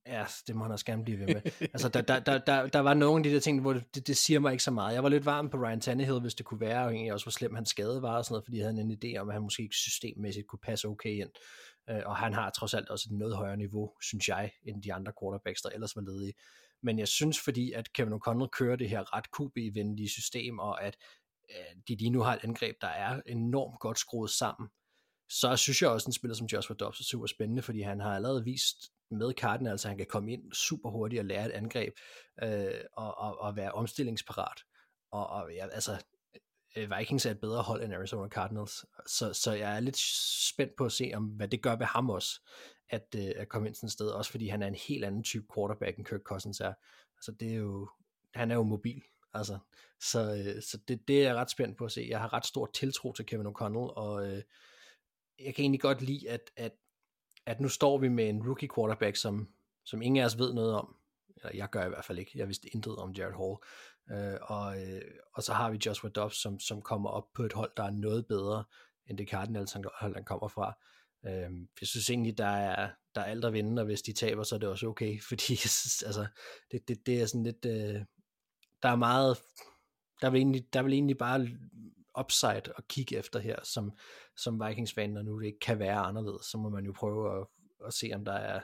[0.07, 1.43] Ja, det må han også gerne blive ved med.
[1.75, 4.17] altså, der, der, der, der, der var nogle af de der ting, hvor det, det
[4.17, 4.95] siger mig ikke så meget.
[4.95, 7.31] Jeg var lidt varm på Ryan Tannehill, hvis det kunne være, og egentlig også, hvor
[7.31, 9.43] slem hans skade var, og sådan noget, fordi jeg havde en idé om, at han
[9.43, 11.31] måske ikke systemmæssigt kunne passe okay ind.
[11.90, 14.95] Øh, og han har trods alt også et noget højere niveau, synes jeg, end de
[14.95, 16.35] andre quarterbacks, der ellers var ledige.
[16.83, 20.97] Men jeg synes, fordi at Kevin O'Connell kører det her ret QB-venlige system, og at
[21.51, 24.69] øh, de lige nu har et angreb, der er enormt godt skruet sammen,
[25.29, 28.01] så synes jeg også, at en spiller som Joshua Dobbs er super spændende, fordi han
[28.01, 31.53] har allerede vist med Cardinals, altså han kan komme ind super hurtigt og lære et
[31.53, 31.95] angreb,
[32.43, 34.61] øh, og, og, og være omstillingsparat.
[35.11, 35.93] Og, og ja, altså,
[36.77, 39.99] øh, øh, Vikings er et bedre hold end Arizona Cardinals, så, så jeg er lidt
[40.53, 42.40] spændt på at se, om hvad det gør ved ham også,
[42.90, 45.23] at, øh, at komme ind sådan et sted, også fordi han er en helt anden
[45.23, 46.75] type quarterback, end Kirk Cousins er.
[47.17, 47.88] Altså det er jo,
[48.35, 49.03] han er jo mobil,
[49.35, 49.59] altså,
[50.01, 52.07] så, øh, så det, det er jeg ret spændt på at se.
[52.09, 54.43] Jeg har ret stor tiltro til Kevin O'Connell, og øh,
[55.38, 56.73] jeg kan egentlig godt lide, at, at,
[57.46, 59.48] at nu står vi med en rookie quarterback, som,
[59.85, 60.96] som ingen af os ved noget om.
[61.37, 62.33] Eller jeg gør i hvert fald ikke.
[62.35, 63.57] Jeg vidste intet om Jared Hall.
[64.11, 65.02] Øh, og, øh,
[65.35, 67.90] og så har vi Joshua Dobbs, som, som kommer op på et hold, der er
[67.90, 68.64] noget bedre,
[69.07, 70.78] end det Cardinals hold, han kommer fra.
[71.26, 74.42] Øh, jeg synes egentlig, der er, der er alt at vinde, og hvis de taber,
[74.42, 76.26] så er det også okay, fordi synes, altså,
[76.70, 78.00] det, det, det er sådan lidt, øh,
[78.83, 79.38] der er meget,
[80.20, 81.48] der vil egentlig, der vil egentlig bare
[82.20, 83.92] upside at kigge efter her, som,
[84.37, 87.46] som Vikings-fan, når nu det ikke kan være anderledes, så må man jo prøve at,
[87.87, 88.61] at se, om der er,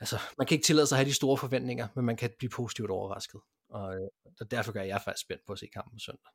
[0.00, 2.50] altså, man kan ikke tillade sig at have de store forventninger, men man kan blive
[2.50, 4.08] positivt overrasket, og, øh,
[4.40, 6.30] og derfor gør jeg faktisk spændt på at se kampen på søndag.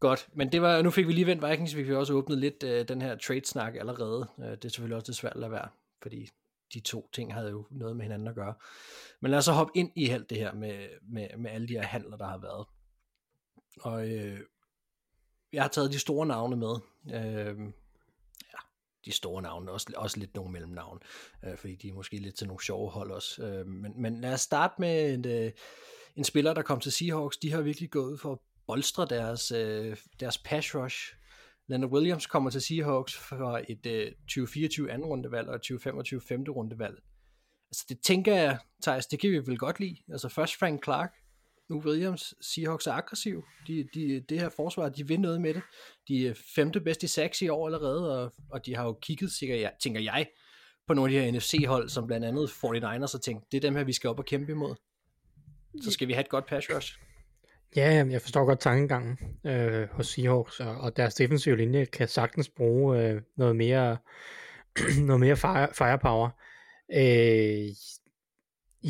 [0.00, 2.62] Godt, men det var, nu fik vi lige vendt Vikings, vi fik også åbnet lidt
[2.62, 4.28] øh, den her trade-snak allerede.
[4.38, 5.68] Øh, det er selvfølgelig også det svært at lade være,
[6.02, 6.28] fordi
[6.74, 8.54] de to ting havde jo noget med hinanden at gøre.
[9.20, 11.72] Men lad os så hoppe ind i alt det her med, med, med alle de
[11.72, 12.66] her handler, der har været.
[13.80, 14.40] Og øh,
[15.56, 16.74] jeg har taget de store navne med.
[17.06, 17.58] Øh,
[18.52, 18.58] ja,
[19.04, 21.00] de store navne, også, også lidt nogle mellemnavne,
[21.44, 23.42] øh, fordi de er måske lidt til nogle sjove hold også.
[23.42, 25.52] Øh, men, men lad os starte med en, øh,
[26.16, 27.36] en spiller, der kom til Seahawks.
[27.36, 31.14] De har virkelig gået ud for at bolstre deres, øh, deres pass rush.
[31.68, 36.50] Leonard Williams kommer til Seahawks for et øh, 2024 anden rundevalg og et 2025 femte
[36.50, 36.96] rundevalg.
[37.70, 39.96] Altså det tænker jeg, Thijs, det kan vi vel godt lide.
[40.12, 41.14] Altså først Frank Clark,
[41.68, 43.44] nu Williams, Seahawks er aggressiv.
[43.66, 45.62] De, de, det her forsvar, de vil noget med det.
[46.08, 49.32] De er femte bedste i sacks i år allerede, og, og de har jo kigget,
[49.32, 50.26] sikkert, jeg, tænker jeg,
[50.86, 53.76] på nogle af de her NFC-hold, som blandt andet 49ers, og tænkt, det er dem
[53.76, 54.74] her, vi skal op og kæmpe imod.
[55.82, 56.98] Så skal vi have et godt pass rush.
[57.76, 62.48] Ja, jeg forstår godt tankegangen øh, hos Seahawks, og, og deres defensive linje kan sagtens
[62.48, 63.96] bruge øh, noget mere,
[65.08, 66.28] noget mere fire, firepower.
[66.94, 67.68] Øh,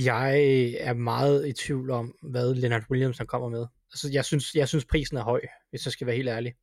[0.05, 0.41] jeg
[0.81, 3.67] er meget i tvivl om, hvad Leonard Williams han kommer med.
[3.93, 6.55] Altså, jeg synes, jeg synes prisen er høj, hvis jeg skal være helt ærlig.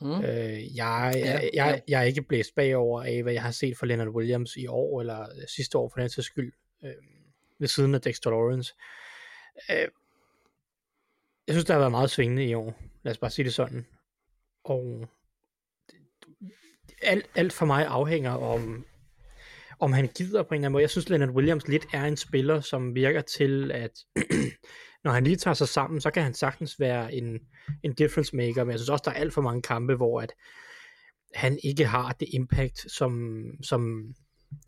[0.00, 0.10] Mm.
[0.10, 1.64] Øh, jeg, Ja, jeg, ja.
[1.64, 4.66] jeg, jeg er ikke blæst bagover af, hvad jeg har set fra Leonard Williams i
[4.66, 6.52] år, eller sidste år for den sags skyld.
[6.84, 6.92] øh,
[7.58, 8.74] ved siden af Dexter Lawrence.
[9.70, 9.88] Øh,
[11.46, 12.74] jeg synes, der har været meget svingende i år.
[13.02, 13.86] Lad os bare sige det sådan.
[14.64, 15.08] Og
[17.02, 18.86] alt, alt for mig afhænger om,
[19.82, 20.82] om han gider på en eller anden måde.
[20.82, 23.90] Jeg synes, Leonard Williams lidt er en spiller, som virker til, at
[25.04, 27.38] når han lige tager sig sammen, så kan han sagtens være en,
[27.82, 30.32] en difference maker, men jeg synes også, der er alt for mange kampe, hvor at
[31.34, 34.14] han ikke har det impact, som, som,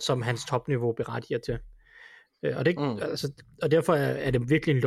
[0.01, 1.59] som hans topniveau berettiger til.
[2.45, 2.99] Øh, og, det, mm.
[3.03, 4.81] altså, og derfor er, er det virkelig en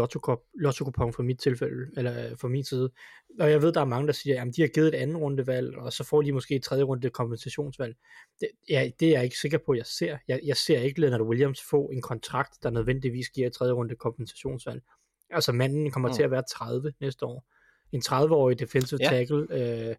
[0.56, 2.92] lotto-kupon for mit tilfælde, eller for min side.
[3.40, 5.78] Og jeg ved, der er mange, der siger, at de har givet et anden rundevalg,
[5.78, 7.96] og så får de måske et tredje runde kompensationsvalg.
[8.40, 10.18] Det, ja, det er jeg ikke sikker på, jeg ser.
[10.28, 13.96] Jeg, jeg ser ikke Leonard Williams få en kontrakt, der nødvendigvis giver et tredje runde
[13.96, 14.82] kompensationsvalg.
[15.30, 16.16] Altså manden kommer mm.
[16.16, 17.46] til at være 30 næste år.
[17.92, 19.10] En 30-årig defensive ja.
[19.10, 19.96] tackle øh,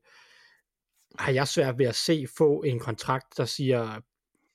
[1.18, 4.00] har jeg svært ved at se få en kontrakt, der siger,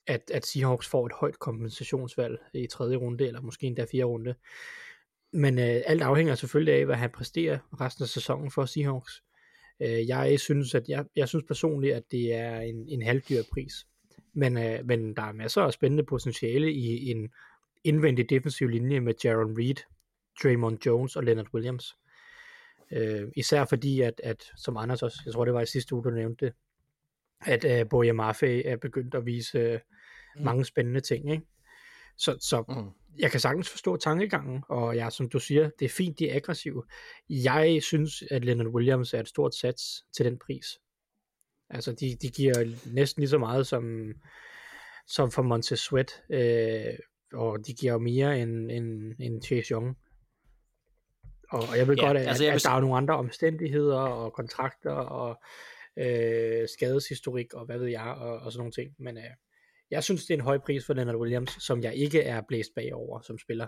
[0.08, 4.36] at, at Seahawks får et højt kompensationsvalg i tredje runde, eller måske endda fjerde runde.
[5.34, 9.24] Men øh, alt afhænger selvfølgelig af, hvad han præsterer resten af sæsonen for Seahawks.
[9.82, 13.74] Øh, jeg synes, at jeg, jeg synes personligt, at det er en, en halvdyr pris.
[14.34, 17.30] Men, øh, men der er masser af spændende potentiale i en
[17.84, 19.76] indvendig defensiv linje med Jaron Reed,
[20.44, 21.96] Draymond Jones og Leonard Williams.
[22.92, 26.04] Øh, især fordi, at, at, som Anders også, jeg tror det var i sidste uge,
[26.04, 26.54] du nævnte det,
[27.46, 29.80] at uh, Boja Mafe er begyndt at vise uh,
[30.36, 30.46] mm.
[30.46, 31.32] mange spændende ting.
[31.32, 31.44] Ikke?
[32.18, 33.20] Så, så mm.
[33.20, 36.36] jeg kan sagtens forstå tankegangen, og jeg, som du siger, det er fint, de er
[36.36, 36.84] aggressive.
[37.30, 40.66] Jeg synes, at Leonard Williams er et stort sats til den pris.
[41.70, 44.14] Altså, de, de giver næsten lige så meget som,
[45.08, 46.94] som for Montez Sweat, øh,
[47.34, 49.98] og de giver mere end, end, end Chase Young.
[51.50, 53.18] Og, og jeg ved ja, godt, at, altså, jeg at, at der er nogle andre
[53.18, 55.44] omstændigheder og kontrakter og
[55.98, 58.96] øh, skadeshistorik og hvad ved jeg og, og sådan nogle ting.
[59.00, 59.24] Men øh,
[59.92, 62.76] jeg synes, det er en høj pris for Leonard Williams, som jeg ikke er blæst
[62.76, 63.68] bagover som spiller.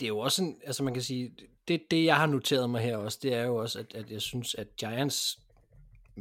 [0.00, 1.36] Det er jo også en, altså man kan sige,
[1.68, 4.20] det, det jeg har noteret mig her også, det er jo også, at, at jeg
[4.20, 5.38] synes, at Giants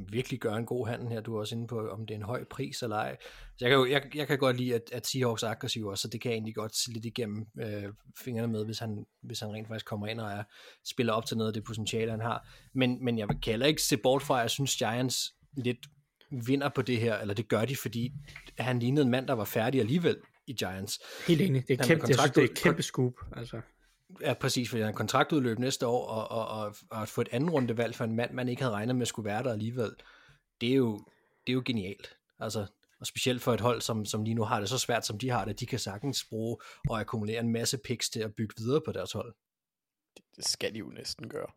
[0.09, 1.21] virkelig gør en god handel her.
[1.21, 3.17] Du er også inde på, om det er en høj pris eller ej.
[3.57, 6.01] Så jeg kan, jo, jeg, jeg kan godt lide, at, at Seahawks er aggressiv også,
[6.01, 7.83] så det kan jeg egentlig godt se lidt igennem øh,
[8.19, 10.43] fingrene med, hvis han, hvis han rent faktisk kommer ind og er,
[10.85, 12.47] spiller op til noget af det potentiale, han har.
[12.73, 15.87] Men, men jeg kan heller ikke se bort fra, at jeg synes, Giants lidt
[16.31, 18.13] vinder på det her, eller det gør de, fordi
[18.59, 20.99] han lignede en mand, der var færdig alligevel i Giants.
[21.27, 21.67] Helt enig.
[21.67, 23.13] Det er, kæmpe, jeg synes, det er et kæmpe scoop.
[23.35, 23.61] Altså.
[24.21, 27.53] Ja, præcis, fordi han kontraktudløb næste år, og, og, og, og at få et andet
[27.53, 29.91] rundevalg for en mand, man ikke havde regnet med skulle være der alligevel,
[30.61, 30.97] det er jo,
[31.47, 32.17] det er jo genialt.
[32.39, 32.65] Altså,
[32.99, 35.29] og specielt for et hold, som, som lige nu har det så svært, som de
[35.29, 36.57] har det, de kan sagtens bruge
[36.89, 39.35] og akkumulere en masse picks til at bygge videre på deres hold.
[40.35, 41.51] Det skal de jo næsten gøre.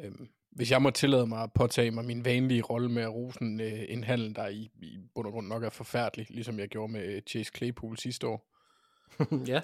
[0.00, 3.42] Øhm, hvis jeg må tillade mig at påtage mig min vanlige rolle med at rose
[3.42, 6.68] en, øh, en handel, der i, i bund og grund nok er forfærdelig, ligesom jeg
[6.68, 8.54] gjorde med øh, Chase Claypool sidste år.
[9.52, 9.62] ja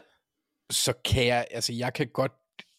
[0.75, 2.33] så kan jeg, altså jeg kan godt,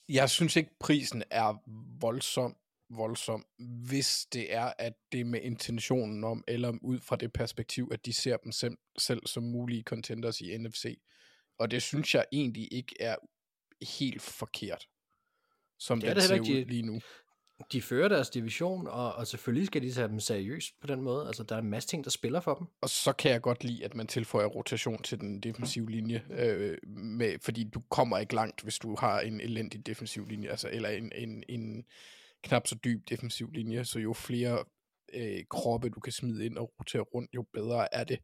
[0.10, 1.62] jeg synes ikke prisen er
[2.02, 2.58] voldsom,
[2.90, 7.90] voldsom, hvis det er, at det er med intentionen om, eller ud fra det perspektiv,
[7.94, 11.00] at de ser dem selv, selv som mulige contenders i NFC.
[11.60, 13.16] Og det synes jeg egentlig ikke er
[14.00, 14.88] helt forkert,
[15.80, 17.02] som det, det ser ud lige nu
[17.72, 21.28] de fører deres division, og, og selvfølgelig skal de tage dem seriøst på den måde.
[21.28, 22.68] Altså, der er en masse ting, der spiller for dem.
[22.82, 26.78] Og så kan jeg godt lide, at man tilføjer rotation til den defensive linje, øh,
[26.88, 30.90] med, fordi du kommer ikke langt, hvis du har en elendig defensiv linje, altså, eller
[30.90, 31.86] en, en, en
[32.44, 34.64] knap så dyb defensiv linje, så jo flere
[35.14, 38.20] øh, kroppe, du kan smide ind og rotere rundt, jo bedre er det.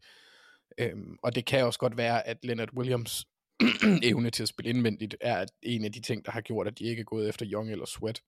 [0.78, 3.26] Øhm, og det kan også godt være, at Leonard Williams
[4.04, 6.84] evne til at spille indvendigt er en af de ting, der har gjort, at de
[6.84, 8.22] ikke er gået efter Young eller Sweat.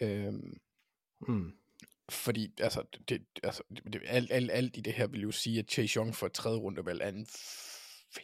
[0.00, 0.56] Øhm,
[1.20, 1.52] hmm.
[2.10, 5.70] Fordi altså, det, altså det, alt, alt, alt i det her vil jo sige, at
[5.70, 7.26] Chase Young for et tredje rundevalg er en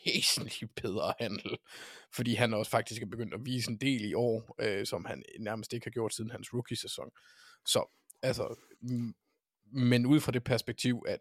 [0.05, 1.59] væsentlig bedre handel,
[2.15, 5.23] fordi han også faktisk er begyndt at vise en del i år, øh, som han
[5.41, 7.11] nærmest ikke har gjort siden hans rookie-sæson.
[7.67, 8.55] Så altså,
[9.73, 11.21] men ud fra det perspektiv, at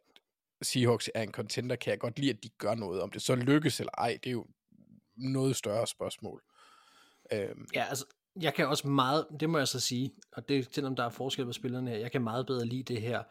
[0.61, 3.01] Seahawks er en contender, kan jeg godt lide, at de gør noget.
[3.01, 4.45] Om det så lykkes eller ej, det er jo
[5.15, 6.43] noget større spørgsmål.
[7.33, 8.05] Øhm, ja, altså,
[8.41, 11.45] jeg kan også meget, det må jeg så sige, og det selvom der er forskel
[11.45, 13.23] på spillerne her, jeg kan meget bedre lide det her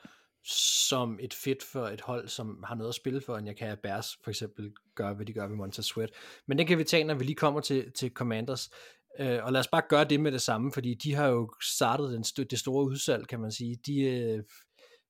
[0.44, 3.66] som et fit for et hold, som har noget at spille for, end jeg kan
[3.66, 6.10] have Bears for eksempel gøre, hvad de gør ved Montez Sweat.
[6.46, 8.70] Men det kan vi tage, når vi lige kommer til, til Commanders.
[9.18, 12.12] Øh, og lad os bare gøre det med det samme, fordi de har jo startet
[12.12, 13.76] den, det store udsalg, kan man sige.
[13.86, 14.42] De, øh,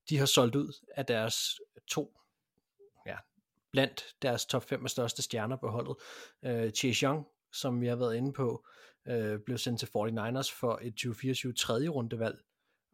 [0.09, 2.21] de har solgt ud af deres to,
[3.07, 3.17] ja,
[3.73, 5.97] blandt deres top 5 største stjerner på holdet.
[6.45, 10.59] Øh, Chase Young, som vi har været inde på, øh, Øh, blev sendt til 49ers
[10.61, 12.39] for et 2024 tredje rundevalg,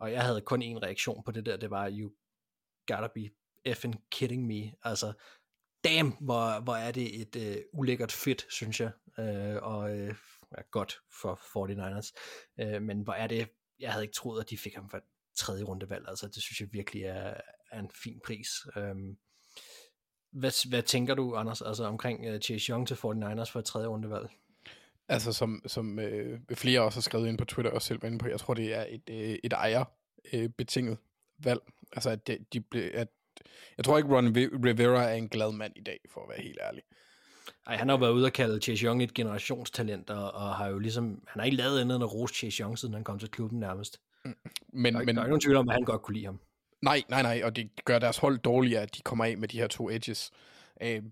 [0.00, 2.12] og jeg havde kun en reaktion på det der, det var, you
[2.86, 3.30] gotta be
[3.64, 5.12] effing kidding me, altså,
[5.84, 8.90] damn, hvor, hvor er det et øh, ulækkert fedt, synes jeg.
[9.18, 10.14] Øh, og øh,
[10.56, 12.12] ja, godt for 49ers.
[12.60, 13.48] Øh, men hvor er det,
[13.78, 15.00] jeg havde ikke troet, at de fik ham for
[15.36, 16.04] tredje rundevalg.
[16.08, 17.34] Altså, det synes jeg virkelig er,
[17.70, 18.48] er en fin pris.
[18.76, 18.94] Øh,
[20.32, 23.88] hvad, hvad tænker du, Anders, altså omkring uh, Chase Young til 49ers for et tredje
[23.88, 24.28] rundevalg?
[25.08, 28.28] Altså, som, som øh, flere også har skrevet ind på Twitter og selv inde på,
[28.28, 29.84] jeg tror, det er et, øh, et ejer
[30.32, 30.98] øh, betinget
[31.38, 31.60] valg.
[31.92, 33.08] Altså, at de, de ble, at
[33.76, 36.58] jeg tror ikke, Ron Rivera er en glad mand i dag, for at være helt
[36.62, 36.82] ærlig.
[37.66, 40.66] Ej, han har jo været ude og kalde Chase Young et generationstalent, og, og har
[40.66, 43.18] jo ligesom, han har ikke lavet andet end at rose Chase Young, siden han kom
[43.18, 44.00] til klubben nærmest.
[44.24, 44.34] Mm,
[44.72, 46.24] men, der, er, men, der er ikke nogen tvivl om, at han godt kunne lide
[46.24, 46.40] ham.
[46.82, 49.58] Nej, nej, nej, og det gør deres hold dårligere, at de kommer af med de
[49.58, 50.30] her to edges.
[50.82, 51.02] Øh,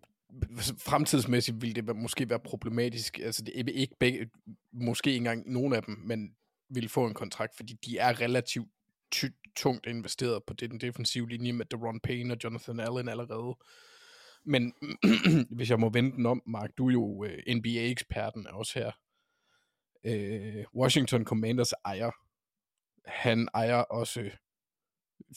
[0.78, 3.18] fremtidsmæssigt vil det måske være problematisk.
[3.18, 4.30] Altså, det er ikke begge,
[4.72, 6.36] måske ikke engang nogen af dem, men
[6.70, 8.68] vil få en kontrakt, fordi de er relativt
[9.10, 13.56] ty- tungt investeret på det, den defensive linje med Deron Payne og Jonathan Allen allerede.
[14.44, 14.74] Men
[15.56, 18.92] hvis jeg må vente den om, Mark, du er jo øh, NBA-eksperten også her.
[20.04, 22.10] Uh, Washington Commanders ejer.
[23.06, 24.30] Han ejer også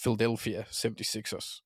[0.02, 1.65] Philadelphia 76ers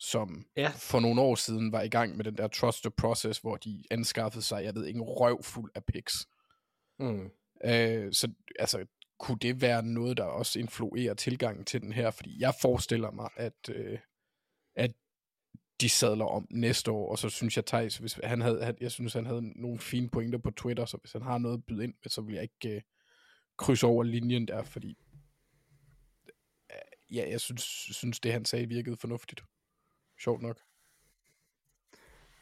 [0.00, 0.68] som ja.
[0.76, 4.44] for nogle år siden var i gang med den der trusted process, hvor de anskaffede
[4.44, 6.28] sig, jeg ved ikke, en røvfuld af picks.
[6.98, 7.30] Mm.
[7.64, 8.86] Øh, så altså,
[9.18, 12.10] kunne det være noget, der også influerer tilgangen til den her?
[12.10, 13.98] Fordi jeg forestiller mig, at, øh,
[14.76, 14.92] at
[15.80, 19.12] de sadler om næste år, og så synes jeg, Thijs, hvis han havde, jeg synes,
[19.12, 21.94] han havde nogle fine pointer på Twitter, så hvis han har noget at byde ind
[22.04, 22.82] med, så vil jeg ikke øh,
[23.58, 24.98] krydse over linjen der, fordi
[26.70, 29.40] øh, ja, jeg synes, synes, det han sagde virkede fornuftigt
[30.22, 30.58] sjovt nok.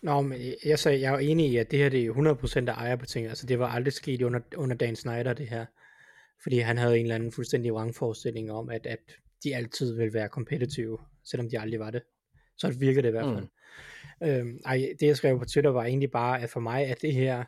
[0.02, 2.74] Nå, men jeg sagde, jeg er enig i, at det her det er 100% af
[2.74, 3.28] ejerbetinget.
[3.28, 5.66] Altså det var aldrig sket under, under Dan Snyder, det her.
[6.42, 8.98] Fordi han havde en eller anden fuldstændig vrangforestilling om, at, at
[9.44, 12.02] de altid vil være kompetitive, selvom de aldrig var det.
[12.56, 13.48] Så virker det i hvert fald.
[14.20, 14.28] Mm.
[14.28, 17.14] Øhm, ej, det jeg skrev på Twitter var egentlig bare, at for mig at det
[17.14, 17.44] her,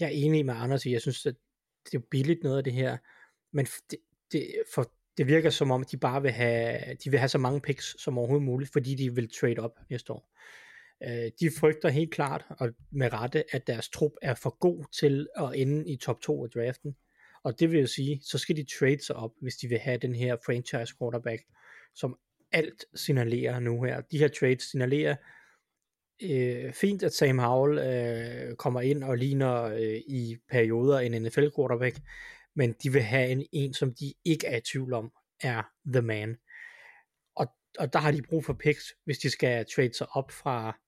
[0.00, 1.34] jeg er enig med Anders i, jeg synes, at
[1.84, 2.96] det er billigt noget af det her,
[3.52, 3.98] men det,
[4.32, 7.60] det, for det virker som om, de bare vil have, de vil have så mange
[7.60, 10.28] picks som overhovedet muligt, fordi de vil trade op næste år.
[11.04, 15.28] Øh, de frygter helt klart, og med rette, at deres trup er for god til
[15.36, 16.96] at ende i top 2 af draften.
[17.44, 19.98] Og det vil jo sige, så skal de trade sig op, hvis de vil have
[19.98, 21.42] den her franchise quarterback,
[21.94, 22.18] som
[22.52, 24.00] alt signalerer nu her.
[24.00, 25.16] De her trades signalerer
[26.22, 31.46] øh, fint, at Sam Howell øh, kommer ind og ligner øh, i perioder en NFL
[31.56, 31.96] quarterback,
[32.54, 36.02] men de vil have en, en som de ikke er i tvivl om, er the
[36.02, 36.36] man.
[37.34, 37.46] Og,
[37.78, 40.78] og der har de brug for picks, hvis de skal trade sig op fra,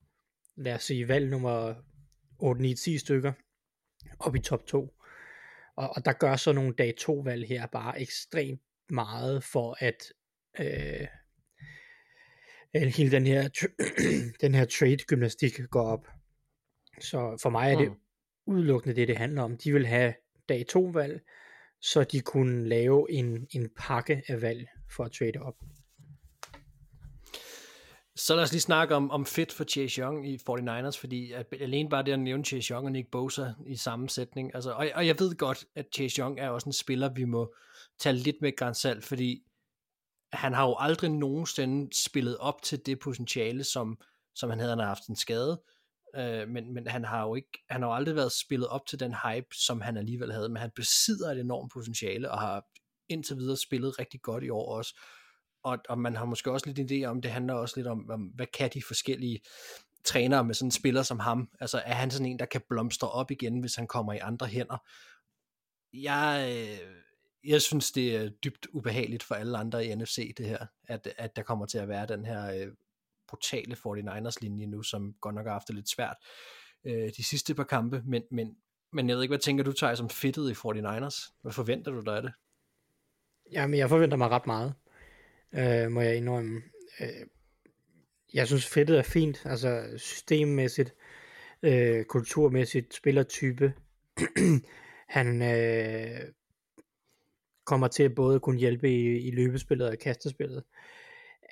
[0.55, 1.75] lad os sige, valg nummer
[2.39, 3.33] 8, 9, 10 stykker,
[4.19, 4.95] op i top 2.
[5.75, 10.03] Og, og der gør så nogle dag 2 valg her bare ekstremt meget for at
[10.59, 11.07] øh,
[12.73, 13.49] hele den her,
[14.41, 16.07] den her trade gymnastik går op.
[16.99, 17.97] Så for mig er det mm.
[18.45, 19.57] udelukkende det, det handler om.
[19.57, 20.13] De vil have
[20.49, 21.21] dag 2 valg,
[21.81, 25.55] så de kunne lave en, en pakke af valg for at trade op.
[28.17, 31.45] Så lad os lige snakke om, om fit for Chase Young i 49ers, fordi at
[31.59, 34.89] alene bare det at nævne Chase Young og Nick Bosa i samme sætning, altså, og,
[34.95, 37.55] og jeg ved godt, at Chase Young er også en spiller, vi må
[37.99, 39.43] tage lidt med grænsalt, fordi
[40.33, 43.97] han har jo aldrig nogensinde spillet op til det potentiale, som,
[44.35, 45.61] som han havde, han haft en skade,
[46.17, 48.99] øh, men, men han har jo ikke, han har jo aldrig været spillet op til
[48.99, 52.65] den hype, som han alligevel havde, men han besidder et enormt potentiale, og har
[53.09, 54.99] indtil videre spillet rigtig godt i år også,
[55.63, 58.21] og, og man har måske også lidt idé om, det handler også lidt om, om
[58.21, 59.39] hvad kan de forskellige
[60.05, 63.09] trænere med sådan en spiller som ham, altså er han sådan en, der kan blomstre
[63.09, 64.77] op igen, hvis han kommer i andre hænder.
[65.93, 66.95] Jeg, øh,
[67.43, 71.35] jeg synes, det er dybt ubehageligt for alle andre i NFC, det her, at, at
[71.35, 72.67] der kommer til at være den her øh,
[73.29, 76.15] brutale 49ers linje nu, som godt nok har haft det lidt svært
[76.85, 78.55] øh, de sidste par kampe, men, men,
[78.93, 81.39] men jeg ved ikke, hvad tænker du, tager som fittet i 49ers?
[81.41, 82.33] Hvad forventer du dig af det?
[83.51, 84.73] Jamen, jeg forventer mig ret meget,
[85.53, 86.61] øh, må jeg indrømme.
[86.99, 87.27] Øh,
[88.33, 90.93] jeg synes, fedtet er fint, altså systemmæssigt,
[91.63, 93.73] øh, kulturmæssigt, spillertype.
[95.17, 96.21] Han øh,
[97.65, 100.63] kommer til at både kunne hjælpe i, i løbespillet og kastespillet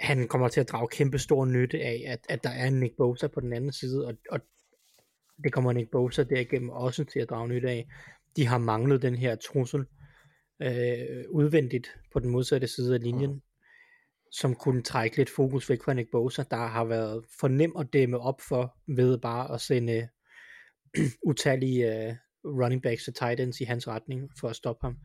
[0.03, 2.95] han kommer til at drage kæmpe stor nytte af, at, at der er en Nick
[2.97, 4.39] Bosa på den anden side, og, og
[5.43, 7.87] det kommer Nick Bosa derigennem også til at drage nytte af.
[8.35, 9.85] De har manglet den her trussel
[10.61, 13.41] øh, udvendigt på den modsatte side af linjen, mm.
[14.31, 17.93] som kunne trække lidt fokus væk fra Nick Bosa, der har været for nem at
[17.93, 20.07] dæmme op for ved bare at sende
[21.29, 22.15] utallige uh,
[22.61, 24.97] running backs og tight ends i hans retning for at stoppe ham.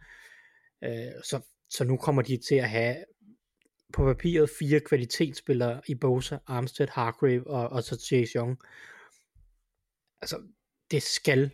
[0.86, 1.40] Uh, så,
[1.70, 2.96] så nu kommer de til at have
[3.92, 8.58] på papiret fire kvalitetsspillere i Bosa, Armstead, Hargrave og, og så Chase Young.
[10.20, 10.42] altså,
[10.90, 11.50] det skal,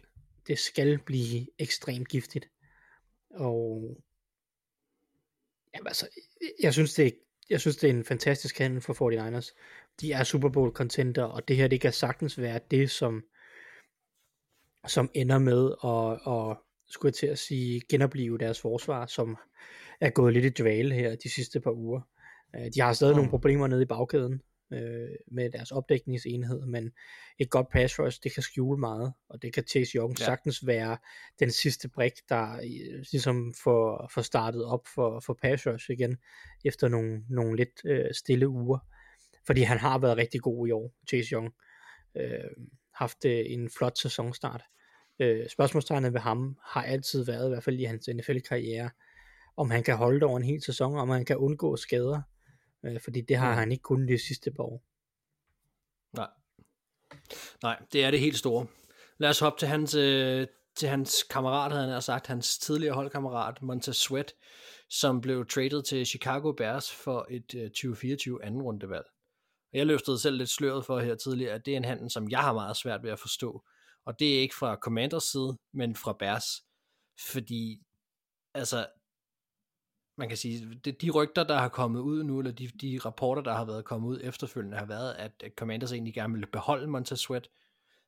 [0.47, 2.49] det skal blive ekstremt giftigt.
[3.30, 3.97] Og
[5.74, 6.09] jamen, altså,
[6.62, 7.14] jeg synes, det
[7.51, 9.55] jeg synes, det er en fantastisk handel for 49ers.
[10.01, 13.24] De er Super Bowl contender, og det her, det kan sagtens være det, som,
[14.87, 16.57] som ender med at, at
[16.89, 19.37] skulle jeg til at sige, genopleve deres forsvar, som
[20.01, 22.01] er gået lidt i dvale her de sidste par uger.
[22.59, 23.16] Øh, de har stadig mm.
[23.16, 24.42] nogle problemer nede i bagkæden
[24.72, 26.92] øh, med deres opdækningsenhed, men
[27.38, 30.24] et godt pass rush, det kan skjule meget, og det kan Chase Young ja.
[30.24, 30.96] sagtens være
[31.40, 36.16] den sidste brik, der øh, ligesom får, får startet op for, for pass rush igen,
[36.64, 38.78] efter nogle, nogle lidt øh, stille uger.
[39.46, 41.55] Fordi han har været rigtig god i år, Chase Young.
[42.16, 42.50] Øh,
[42.94, 44.62] haft øh, en flot sæsonstart.
[45.20, 48.90] Øh, spørgsmålstegnet ved ham har altid været, i hvert fald i hans NFL-karriere,
[49.57, 52.22] om han kan holde det over en hel sæson, om han kan undgå skader,
[52.85, 53.59] øh, fordi det har mm.
[53.59, 54.82] han ikke kun de sidste par år.
[56.12, 56.28] Nej.
[57.62, 58.66] Nej, det er det helt store.
[59.18, 63.62] Lad os hoppe til hans, øh, til hans kammerat, havde han sagt, hans tidligere holdkammerat,
[63.62, 64.35] Montez Sweat,
[64.89, 69.05] som blev traded til Chicago Bears for et øh, 2024 anden rundevalg.
[69.72, 72.30] Og jeg løftede selv lidt sløret for her tidligere, at det er en handel, som
[72.30, 73.64] jeg har meget svært ved at forstå.
[74.05, 76.47] Og det er ikke fra Commanders side, men fra Bears.
[77.32, 77.82] Fordi,
[78.55, 78.87] altså,
[80.16, 83.42] man kan sige, det, de rygter, der har kommet ud nu, eller de, de rapporter,
[83.42, 86.86] der har været kommet ud efterfølgende, har været, at, at Commanders egentlig gerne vil beholde
[86.86, 87.48] Montez Sweat,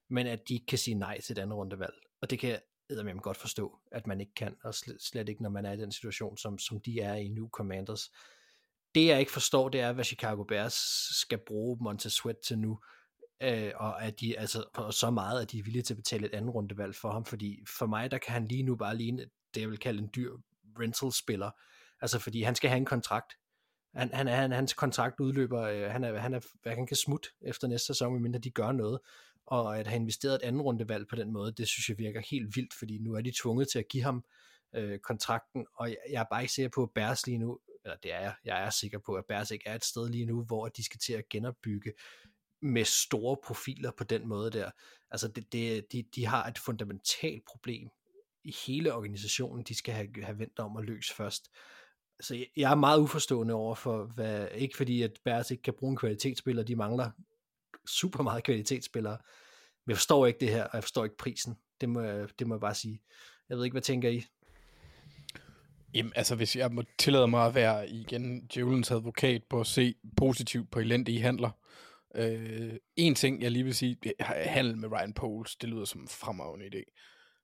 [0.09, 1.95] men at de ikke kan sige nej til et andet rundevalg.
[2.21, 5.43] Og det kan jeg eddermame godt forstå, at man ikke kan, og slet, slet ikke,
[5.43, 8.11] når man er i den situation, som, som de er i nu, Commanders.
[8.95, 10.75] Det jeg ikke forstår, det er, hvad Chicago Bears
[11.21, 12.79] skal bruge Montez Sweat til nu,
[13.43, 16.27] øh, og at de altså og så meget, at de er villige til at betale
[16.27, 19.27] et andet rundevalg for ham, fordi for mig, der kan han lige nu bare ligne
[19.55, 20.37] det, jeg vil kalde en dyr
[20.81, 21.51] rental-spiller,
[22.01, 23.33] altså fordi han skal have en kontrakt,
[23.95, 27.69] han, han, han, hans kontrakt udløber, øh, han, er, han, er, han kan smutte efter
[27.69, 29.01] næste sæson, medmindre de gør noget,
[29.47, 32.57] og at have investeret et andet rundevalg på den måde, det synes jeg virker helt
[32.57, 34.25] vildt, fordi nu er de tvunget til at give ham
[34.75, 37.97] øh, kontrakten, og jeg, jeg er bare ikke sikker på, at Bærs lige nu, eller
[37.97, 40.45] det er jeg, jeg er sikker på, at Bærs ikke er et sted lige nu,
[40.45, 41.93] hvor de skal til at genopbygge
[42.63, 44.71] med store profiler på den måde der.
[45.11, 47.89] Altså det, det, de, de har et fundamentalt problem
[48.45, 51.51] i hele organisationen, de skal have, have vendt om og løse først.
[52.21, 55.75] Så jeg, jeg er meget uforstående over for, hvad, ikke fordi at Bears ikke kan
[55.79, 57.11] bruge en kvalitetsspiller, de mangler
[57.87, 59.19] super meget kvalitetsspillere,
[59.87, 61.57] men jeg forstår ikke det her, og jeg forstår ikke prisen.
[61.81, 62.03] Det må,
[62.39, 63.03] det må jeg bare sige.
[63.49, 64.25] Jeg ved ikke, hvad tænker I?
[65.95, 69.95] Jamen, altså, hvis jeg må tillade mig at være igen djævelens advokat på at se
[70.17, 71.51] positivt på elendige handler,
[72.17, 76.09] Øh, en ting, jeg lige vil sige, handel med Ryan Poles, det lyder som en
[76.09, 76.83] fremragende idé.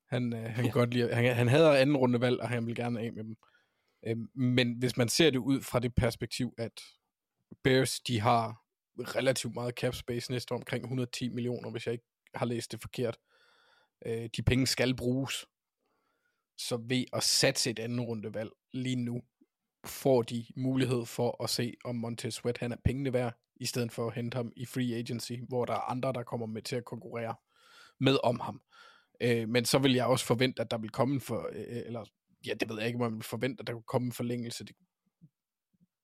[0.08, 0.70] Han, øh, han, ja.
[0.70, 3.36] godt lide, han, han havde anden rundevalg, og han vil gerne af med dem.
[4.06, 6.80] Øhm, men hvis man ser det ud fra det perspektiv, at
[7.64, 8.62] Bears, de har
[8.98, 12.80] relativt meget cap space næste år, omkring 110 millioner, hvis jeg ikke har læst det
[12.80, 13.18] forkert.
[14.06, 15.46] Øh, de penge skal bruges.
[16.58, 19.22] Så ved at satse et anden rundevalg lige nu,
[19.84, 23.92] får de mulighed for at se, om Montez Sweat han er pengene værd, i stedet
[23.92, 26.76] for at hente ham i free agency, hvor der er andre, der kommer med til
[26.76, 27.34] at konkurrere
[28.00, 28.60] med om ham.
[29.20, 32.04] Øh, men så vil jeg også forvente, at der vil komme for, øh, øh eller
[32.46, 34.64] ja, det ved jeg ikke, om man forventer, at der kunne komme en forlængelse.
[34.64, 34.76] Det,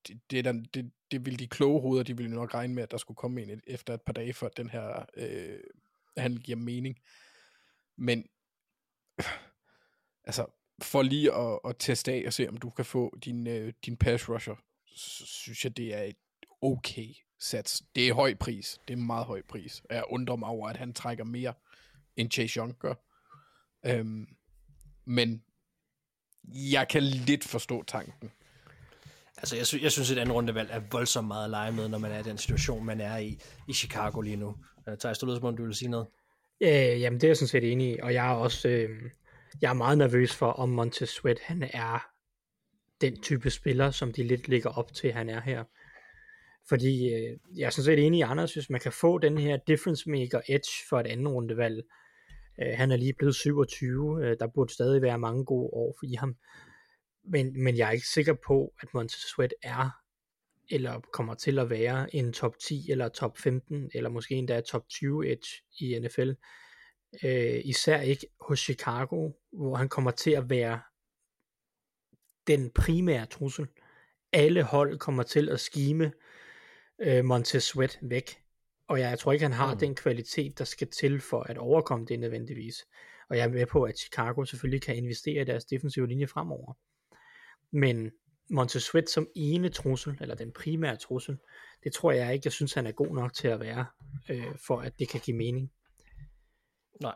[0.09, 2.91] det, det, der, det, det vil de kloge hoveder, de ville nok regne med, at
[2.91, 5.61] der skulle komme en efter et par dage, for at den her øh,
[6.16, 6.99] handel giver mening.
[7.97, 8.28] Men
[10.24, 10.47] altså,
[10.82, 13.97] for lige at, at teste af og se, om du kan få din, øh, din
[13.97, 14.55] pass rusher,
[14.86, 16.16] så synes jeg, det er et
[16.62, 17.82] okay sats.
[17.95, 18.80] Det er høj pris.
[18.89, 19.82] Det er meget høj pris.
[19.91, 21.55] Jeg undrer mig over, at han trækker mere,
[22.16, 22.95] end Chase Young gør.
[23.86, 24.26] Øhm,
[25.05, 25.45] men
[26.55, 28.30] jeg kan lidt forstå tanken.
[29.36, 31.99] Altså, jeg, sy- jeg synes, et andet rundevalg er voldsomt meget at lege med, når
[31.99, 33.38] man er i den situation, man er i
[33.68, 34.55] i Chicago lige nu.
[34.86, 36.07] Uh, Thijs, du lyder som om, du vil sige noget.
[36.61, 38.90] Ja, jamen det er jeg sådan set enig i, og jeg er også øh,
[39.61, 42.07] jeg er meget nervøs for, om Montez Sweat, han er
[43.01, 45.64] den type spiller, som de lidt ligger op til, han er her.
[46.68, 49.57] Fordi øh, jeg er sådan set enig i Anders, hvis man kan få den her
[49.66, 51.82] difference maker edge for et andet rundevalg.
[52.62, 56.06] Øh, han er lige blevet 27, øh, der burde stadig være mange gode år for
[56.06, 56.36] i ham.
[57.24, 59.90] Men, men jeg er ikke sikker på, at Montez Sweat er
[60.70, 64.88] eller kommer til at være en top 10 eller top 15 eller måske endda top
[64.88, 65.48] 20 edge
[65.80, 66.30] i NFL.
[67.24, 70.80] Øh, især ikke hos Chicago, hvor han kommer til at være
[72.46, 73.66] den primære trussel.
[74.32, 76.12] Alle hold kommer til at skime
[76.98, 78.38] øh, Montez Sweat væk.
[78.89, 79.80] Og jeg, jeg tror ikke, han har mm.
[79.80, 82.86] den kvalitet, der skal til for at overkomme det nødvendigvis.
[83.30, 86.72] Og jeg er med på, at Chicago selvfølgelig kan investere i deres defensive linje fremover.
[87.70, 88.11] Men
[88.51, 91.39] Montez Sweat som ene trussel, eller den primære trussel,
[91.84, 93.86] det tror jeg ikke, jeg synes, han er god nok til at være,
[94.28, 95.72] øh, for at det kan give mening.
[97.01, 97.14] Nej.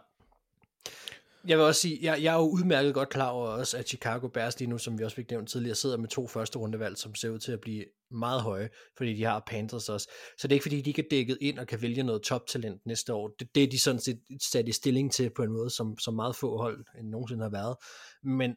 [1.45, 4.29] Jeg vil også sige, jeg, jeg er jo udmærket godt klar over også, at Chicago
[4.29, 7.15] Bears lige nu, som vi også fik nævnt tidligere, sidder med to første rundevalg, som
[7.15, 10.11] ser ud til at blive meget høje, fordi de har Panthers også.
[10.39, 12.87] Så det er ikke fordi, de ikke er dækket ind og kan vælge noget toptalent
[12.87, 13.29] næste år.
[13.39, 16.15] Det, det er de sådan set sat i stilling til på en måde, som, som
[16.15, 17.77] meget få hold end nogensinde har været.
[18.23, 18.57] Men,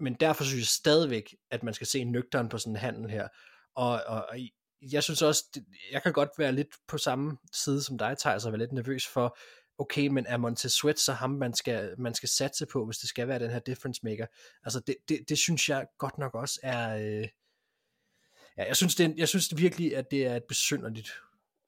[0.00, 3.28] men derfor synes jeg stadigvæk, at man skal se nøgteren på sådan en handel her.
[3.76, 4.38] Og, og, og
[4.92, 5.44] jeg synes også,
[5.92, 9.06] jeg kan godt være lidt på samme side som dig, Thijs, og være lidt nervøs
[9.06, 9.36] for,
[9.78, 13.08] okay, men er Montez Sweat så ham, man skal, man skal satse på, hvis det
[13.08, 14.26] skal være den her difference maker?
[14.64, 16.96] Altså, det, det, det synes jeg godt nok også er...
[16.96, 17.28] Øh,
[18.58, 21.10] ja, jeg synes, det er, jeg synes det virkelig, at det er et besynderligt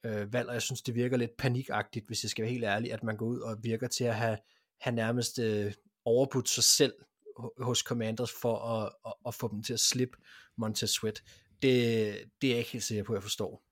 [0.05, 2.93] øh, valg, og jeg synes, det virker lidt panikagtigt, hvis jeg skal være helt ærlig,
[2.93, 4.39] at man går ud og virker til at have,
[4.81, 5.73] have nærmest øh,
[6.05, 6.95] overbudt sig selv
[7.59, 10.17] hos Commanders for at, at, at få dem til at slippe
[10.57, 11.23] Montez Sweat.
[11.63, 11.73] Det,
[12.41, 13.63] det er jeg ikke helt sikker på, at jeg forstår.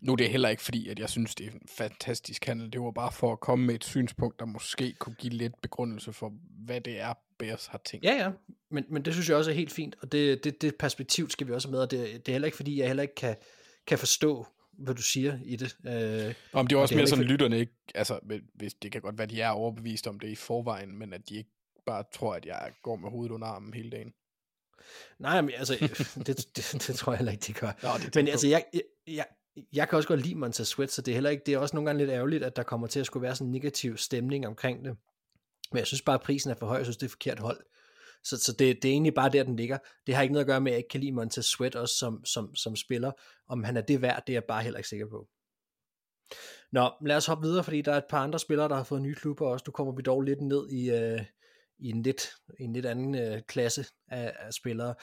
[0.00, 2.72] Nu er det heller ikke fordi, at jeg synes, det er en fantastisk handel.
[2.72, 6.12] Det var bare for at komme med et synspunkt, der måske kunne give lidt begrundelse
[6.12, 6.32] for,
[6.66, 8.04] hvad det er, Bears har tænkt.
[8.06, 8.30] Ja, ja,
[8.70, 11.46] men, men det synes jeg også er helt fint, og det, det, det perspektiv skal
[11.46, 13.36] vi også med, og det, det er heller ikke fordi, jeg heller ikke kan,
[13.86, 15.76] kan forstå, hvad du siger i det.
[15.86, 18.20] Øh, Om det er også det er mere sådan, ikke- lytterne ikke, altså,
[18.54, 21.28] hvis det kan godt være, at de er overbevist om det i forvejen, men at
[21.28, 21.50] de ikke
[21.86, 24.12] bare tror, at jeg går med hovedet under armen hele dagen.
[25.18, 25.74] Nej, men altså,
[26.26, 27.72] det, det, det tror jeg heller ikke, de gør.
[27.82, 28.30] Nå, det men på.
[28.30, 29.26] altså, jeg, jeg, jeg,
[29.72, 31.76] jeg kan også godt lide Montez Sweat, så det er heller ikke, det er også
[31.76, 34.46] nogle gange lidt ærgerligt, at der kommer til at skulle være sådan en negativ stemning
[34.46, 34.96] omkring det.
[35.72, 37.64] Men jeg synes bare, at prisen er for høj, jeg synes, det er forkert hold.
[38.24, 39.78] Så, så det, det er egentlig bare der, den ligger.
[40.06, 41.94] Det har ikke noget at gøre med, at jeg ikke kan lide Montez Sweat også
[41.94, 43.12] som, som, som spiller.
[43.48, 45.28] Om han er det værd, det er jeg bare heller ikke sikker på.
[46.72, 49.02] Nå, lad os hoppe videre, fordi der er et par andre spillere, der har fået
[49.02, 49.64] nye klubber også.
[49.66, 51.20] Nu kommer vi dog lidt ned i, øh,
[51.78, 52.28] i en, lidt,
[52.60, 54.94] i en lidt anden øh, klasse af, af spillere.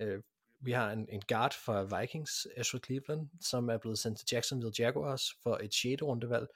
[0.00, 0.22] Øh,
[0.60, 4.74] vi har en, en guard fra Vikings, Ezra Cleveland, som er blevet sendt til Jacksonville
[4.78, 6.02] Jaguars for et 6.
[6.02, 6.46] rundevalg.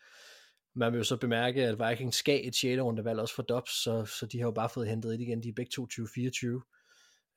[0.75, 2.83] Man vil jo så bemærke, at Vikings skal et 6.
[2.83, 5.43] rundevalg også for Dobbs, så, så de har jo bare fået hentet et igen.
[5.43, 5.87] De er begge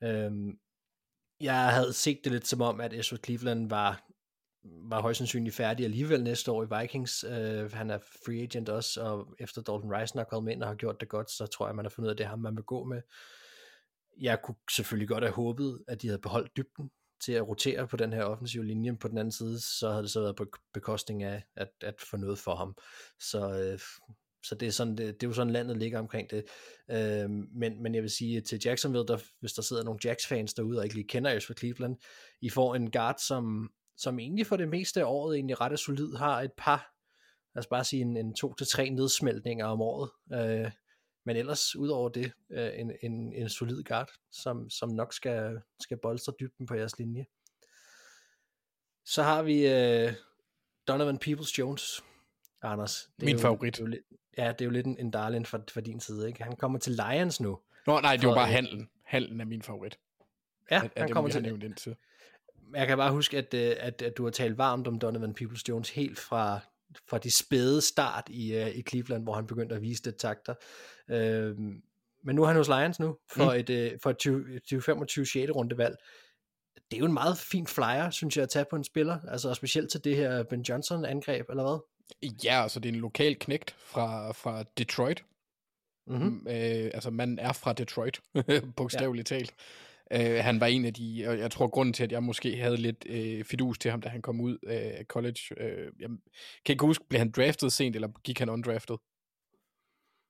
[0.01, 0.07] 22-24.
[0.07, 0.59] Øhm,
[1.41, 4.07] jeg havde set det lidt som om, at Ezra Cleveland var,
[4.63, 7.23] var højst sandsynligt færdig alligevel næste år i Vikings.
[7.23, 10.75] Øh, han er free agent også, og efter Dalton Rice nok kommet ind og har
[10.75, 12.39] gjort det godt, så tror jeg, man har fundet ud af, at det er ham,
[12.39, 13.01] man vil gå med.
[14.21, 16.91] Jeg kunne selvfølgelig godt have håbet, at de havde beholdt dybden
[17.25, 18.97] til at rotere på den her offensive linje.
[18.97, 22.17] På den anden side, så havde det så været på bekostning af at, at få
[22.17, 22.75] noget for ham.
[23.19, 23.79] Så, øh,
[24.43, 26.45] så det, er sådan, det, det er jo sådan, landet ligger omkring det.
[26.91, 30.79] Øh, men, men jeg vil sige til Jacksonville, der, hvis der sidder nogle Jacks-fans derude,
[30.79, 31.97] og ikke lige kender Ezra Cleveland,
[32.41, 35.75] I får en guard, som, som egentlig for det meste af året egentlig ret er
[35.75, 36.93] solid, har et par,
[37.55, 40.09] lad os bare sige en, en to til tre nedsmeltninger om året.
[40.33, 40.71] Øh,
[41.25, 45.97] men ellers, udover det, øh, en, en, en solid guard, som, som nok skal, skal
[45.97, 47.25] bolstre dybden på jeres linje.
[49.05, 50.13] Så har vi øh,
[50.87, 52.03] Donovan Peoples-Jones,
[52.61, 53.09] Anders.
[53.15, 53.77] Det er Min jo, favorit.
[53.77, 56.27] Det er jo ja, det er jo lidt en, en darling for, for din side.
[56.27, 56.43] Ikke?
[56.43, 57.59] Han kommer til Lions nu.
[57.87, 58.89] Nå, nej, det var bare øh, handlen.
[59.03, 59.99] Handlen er min favorit.
[60.71, 61.95] Ja, Af- han dem, kommer til indtil.
[62.73, 65.93] Jeg kan bare huske, at, øh, at, at du har talt varmt om Donovan Peoples-Jones
[65.93, 66.59] helt fra,
[67.09, 70.55] fra de spæde start i, uh, i Cleveland, hvor han begyndte at vise det takter.
[71.07, 71.57] Uh,
[72.23, 73.59] men nu er han hos Lions nu, for mm.
[73.59, 75.51] et, uh, for et 20, 2025 6.
[75.51, 75.95] rundevalg.
[76.91, 79.49] Det er jo en meget fin flyer, synes jeg, at tage på en spiller, altså
[79.49, 81.79] og specielt til det her Ben Johnson-angreb, eller hvad?
[82.43, 85.23] Ja, altså det er en lokal knægt fra, fra Detroit.
[86.07, 86.25] Mm-hmm.
[86.25, 88.21] Mm, øh, altså man er fra Detroit,
[88.77, 89.37] bogstaveligt ja.
[89.37, 89.53] talt.
[90.13, 92.77] Øh, han var en af de, og jeg tror grunden til, at jeg måske havde
[92.77, 95.39] lidt øh, fidus til ham, da han kom ud af college.
[95.57, 96.09] Øh, jeg
[96.65, 98.95] kan ikke huske, blev han draftet sent, eller gik han undrafted?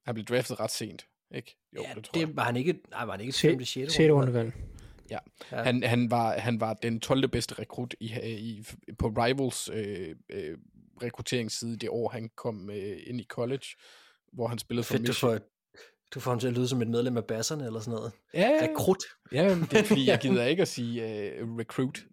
[0.05, 1.57] Han blev draftet ret sent, ikke?
[1.75, 2.35] Jo, ja, det tror det jeg.
[2.35, 3.65] var han ikke, nej, var han ikke Se- 5.
[3.65, 3.93] 6.
[3.93, 4.53] Sjette rundevalg.
[5.09, 5.17] Ja.
[5.51, 5.63] Ja.
[5.63, 7.27] Han, han, var, han var den 12.
[7.27, 8.63] bedste rekrut i, i,
[8.99, 10.57] på Rivals øh, øh,
[11.03, 13.65] rekrutteringsside det år, han kom øh, ind i college,
[14.33, 15.39] hvor han spillede for Fedt, Michigan.
[16.15, 18.11] Du får ham til at lyde som et medlem af basserne, eller sådan noget.
[18.33, 19.03] Ja, Rekrut.
[19.31, 21.03] ja, men det er fordi, jeg gider ikke at sige
[21.43, 22.05] uh, recruit,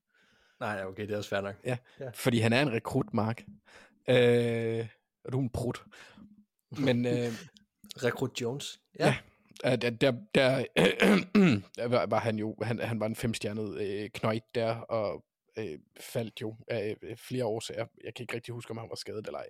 [0.62, 1.54] Nej, okay, det er også fair nok.
[1.64, 1.76] Ja.
[2.00, 2.10] Ja.
[2.14, 3.42] fordi han er en rekrut, Mark.
[4.08, 4.86] Øh,
[5.24, 5.88] og du er en brud.
[6.70, 7.32] Men øh,
[8.04, 8.80] Rekrut Jones.
[8.98, 9.14] Ja.
[9.64, 9.76] Ja.
[9.76, 10.64] Der, der, der,
[11.76, 15.24] der var, var han jo, han, han var en femstjernet øh, knøjt der, og
[15.58, 17.86] øh, faldt jo af øh, flere årsager.
[18.04, 19.48] Jeg kan ikke rigtig huske, om han var skadet eller ej.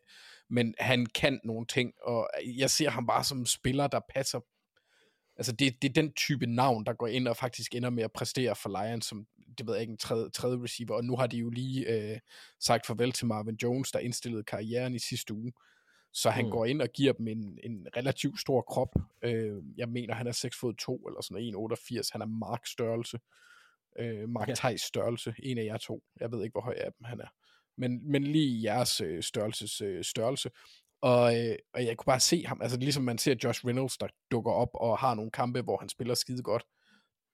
[0.51, 4.41] Men han kan nogle ting, og jeg ser ham bare som en spiller, der passer.
[5.37, 8.13] Altså, det, det er den type navn, der går ind og faktisk ender med at
[8.13, 9.27] præstere for Lions, som,
[9.59, 10.95] det ved jeg ikke, en tredje, tredje receiver.
[10.95, 12.19] Og nu har de jo lige øh,
[12.61, 15.53] sagt farvel til Marvin Jones, der indstillede karrieren i sidste uge.
[16.13, 16.51] Så han Mm.
[16.51, 18.95] går ind og giver dem en, en relativt stor krop.
[19.23, 22.09] Øh, jeg mener, han er 6 fod 2 eller sådan noget, 1,88.
[22.13, 23.19] Han er Mark størrelse.
[23.99, 24.55] Øh, Mark Ja.
[24.55, 25.35] Theis størrelse.
[25.43, 26.03] En af jer to.
[26.21, 27.29] Jeg ved ikke, hvor høj af dem han er.
[27.77, 30.51] Men, men lige jeres øh, størrelses øh, størrelse.
[31.01, 34.07] Og, øh, og jeg kunne bare se ham, altså ligesom man ser Josh Reynolds, der
[34.31, 36.65] dukker op og har nogle kampe, hvor han spiller skide godt.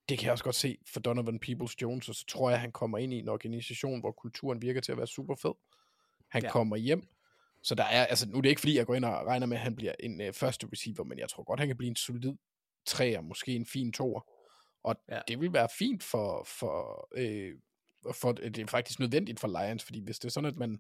[0.09, 2.99] Det kan jeg også godt se for Donovan Peoples-Jones, og så tror jeg, han kommer
[2.99, 5.53] ind i en organisation, hvor kulturen virker til at være super fed.
[6.31, 6.43] Han.
[6.43, 6.51] Ja.
[6.51, 7.09] kommer hjem,
[7.63, 9.57] så der er, altså nu er det ikke fordi, jeg går ind og regner med,
[9.57, 11.97] at han bliver en øh, første receiver, men jeg tror godt, han kan blive en
[11.97, 12.35] solid
[12.87, 14.21] træer, måske en fin toer.
[14.89, 15.21] Og ja.
[15.29, 17.55] Det vil være fint for, for, øh,
[18.13, 20.79] for, det er faktisk nødvendigt for Lions, fordi hvis det er sådan, at man,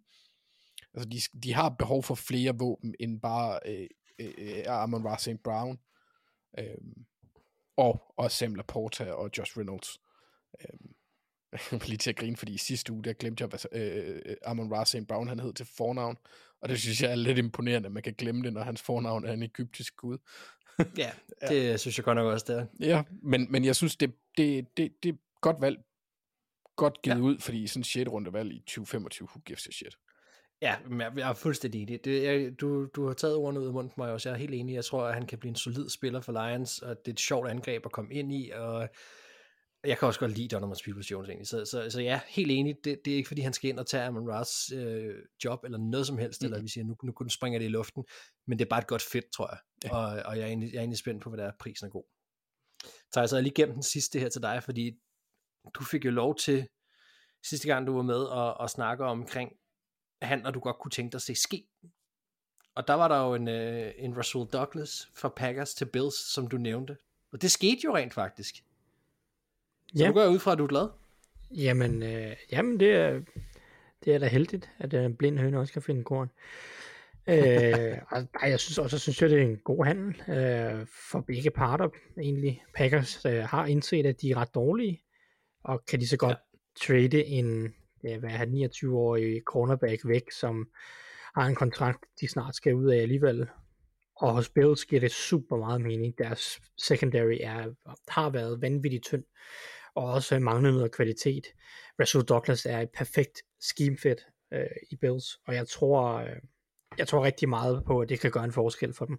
[0.95, 3.89] altså de, de har behov for flere våben, end bare øh,
[4.19, 5.43] øh, Amon Ra St.
[5.45, 5.79] Brown,
[6.59, 6.65] øh,
[7.77, 9.99] og, og Sam Laporta og Josh Reynolds.
[10.61, 10.91] Øh,
[11.53, 14.73] jeg lige til at grine, fordi i sidste uge, der glemte jeg, hvad øh, Amon
[14.73, 15.09] Ra St.
[15.09, 16.17] Brown han hed til fornavn,
[16.61, 19.25] og det synes jeg er lidt imponerende, at man kan glemme det, når hans fornavn
[19.25, 20.19] er en egyptisk gud.
[20.97, 21.11] Ja,
[21.49, 22.67] det synes jeg godt nok også, det er.
[22.81, 25.79] Ja, men, men jeg synes, det, det, det, det er godt valg.
[26.77, 27.23] Godt givet ja.
[27.23, 28.11] ud, fordi sådan en 6.
[28.11, 29.97] runde valg i 2025, who gives a shit.
[30.63, 32.05] Ja, men jeg, jeg er fuldstændig enig.
[32.05, 34.29] Det, jeg, du, du har taget ordene ud af munden på mig også.
[34.29, 34.75] Jeg er helt enig.
[34.75, 37.21] Jeg tror, at han kan blive en solid spiller for Lions, og det er et
[37.21, 38.89] sjovt angreb at komme ind i, og
[39.85, 41.49] jeg kan også godt lide Donovan Peoples Jones egentlig.
[41.49, 42.77] Så, så, så ja, helt enig.
[42.85, 45.15] Det, det er ikke fordi, han skal ind og tage Amon Ross øh,
[45.45, 46.45] job, eller noget som helst, mm.
[46.45, 48.05] eller vi siger, nu, nu kun springer det i luften,
[48.47, 49.59] men det er bare et godt fedt, tror jeg.
[49.85, 49.97] Ja.
[49.97, 51.91] Og, og jeg, er egentlig, jeg er egentlig spændt på, hvad der er, prisen er
[51.91, 52.05] god.
[53.13, 54.99] Så jeg så lige gennem den sidste her til dig, fordi
[55.75, 56.69] du fik jo lov til,
[57.45, 59.53] sidste gang du var med, og, og snakke omkring
[60.23, 61.67] handler, du godt kunne tænke dig at se ske.
[62.75, 66.47] Og der var der jo en, øh, en Russell Douglas fra Packers til Bills, som
[66.47, 66.97] du nævnte.
[67.33, 68.55] Og det skete jo rent faktisk.
[68.57, 68.63] Så
[69.99, 70.07] Ja.
[70.07, 70.89] nu går jeg ud fra, at du er glad.
[71.51, 73.21] Jamen, øh, jamen det, er,
[74.05, 76.31] det er da heldigt, at en blind høne også kan finde korn.
[77.29, 81.21] Øh, og, nej, jeg synes også, synes jeg, det er en god handel øh, for
[81.21, 81.89] begge parter
[82.21, 82.63] egentlig.
[82.75, 85.03] Packers øh, har indset, at de er ret dårlige,
[85.65, 86.87] og kan de så godt ja.
[86.87, 87.75] trade en
[88.05, 90.69] ja, hvad er han, 29-årig cornerback væk, som
[91.35, 93.49] har en kontrakt, de snart skal ud af alligevel.
[94.17, 96.19] Og hos Bills giver det super meget mening.
[96.19, 97.75] Deres secondary er,
[98.09, 99.25] har været vanvittigt tynd,
[99.95, 101.47] og også mangler noget kvalitet.
[102.01, 106.37] Russell Douglas er et perfekt scheme fit øh, i Bills, og jeg tror, øh,
[106.99, 109.19] jeg tror rigtig meget på, at det kan gøre en forskel for dem.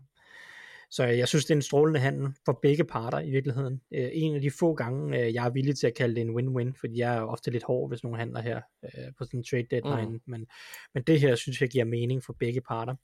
[0.92, 3.82] Så jeg synes, det er en strålende handel for begge parter i virkeligheden.
[3.94, 6.36] Øh, en af de få gange, øh, jeg er villig til at kalde det en
[6.38, 9.44] win-win, fordi jeg er ofte lidt hård, hvis nogen handler her øh, på sådan en
[9.44, 10.22] trade deadline, mm.
[10.26, 10.48] men,
[10.94, 12.96] men det her synes jeg giver mening for begge parter.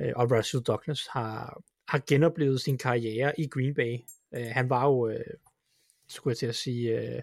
[0.00, 3.98] Øh, og Russell Douglas har, har genoplevet sin karriere i Green Bay.
[4.34, 5.34] Øh, han var jo, øh,
[6.08, 7.22] skulle jeg til at sige, øh,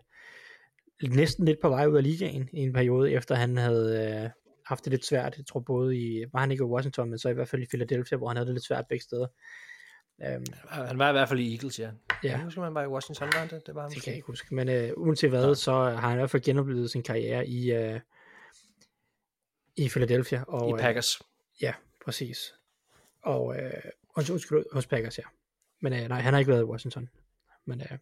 [1.10, 4.30] næsten lidt på vej ud af ligaen i en periode, efter han havde øh,
[4.72, 5.38] haft det lidt svært.
[5.38, 7.66] Jeg tror både i, var han ikke i Washington, men så i hvert fald i
[7.66, 9.28] Philadelphia, hvor han havde det lidt svært begge steder.
[10.18, 11.92] Um, Han var i hvert fald i Eagles, ja.
[12.24, 12.30] Ja.
[12.32, 13.68] Jeg husker, man var i Washington, var det?
[13.68, 14.04] Det var han det måske.
[14.06, 14.56] kan jeg ikke huske.
[14.56, 15.54] Men øh, uanset hvad, Ja.
[15.54, 18.00] så har han i hvert fald genoplevet sin karriere i, øh,
[19.76, 20.44] i Philadelphia.
[20.48, 21.22] Og, I Packers.
[21.22, 21.74] Øh, ja,
[22.06, 22.54] præcis.
[23.24, 23.72] Og øh,
[24.18, 25.24] undskyld, hos Packers, ja.
[25.82, 27.10] Men øh, nej, han har ikke været i Washington.
[27.66, 27.98] Men øh,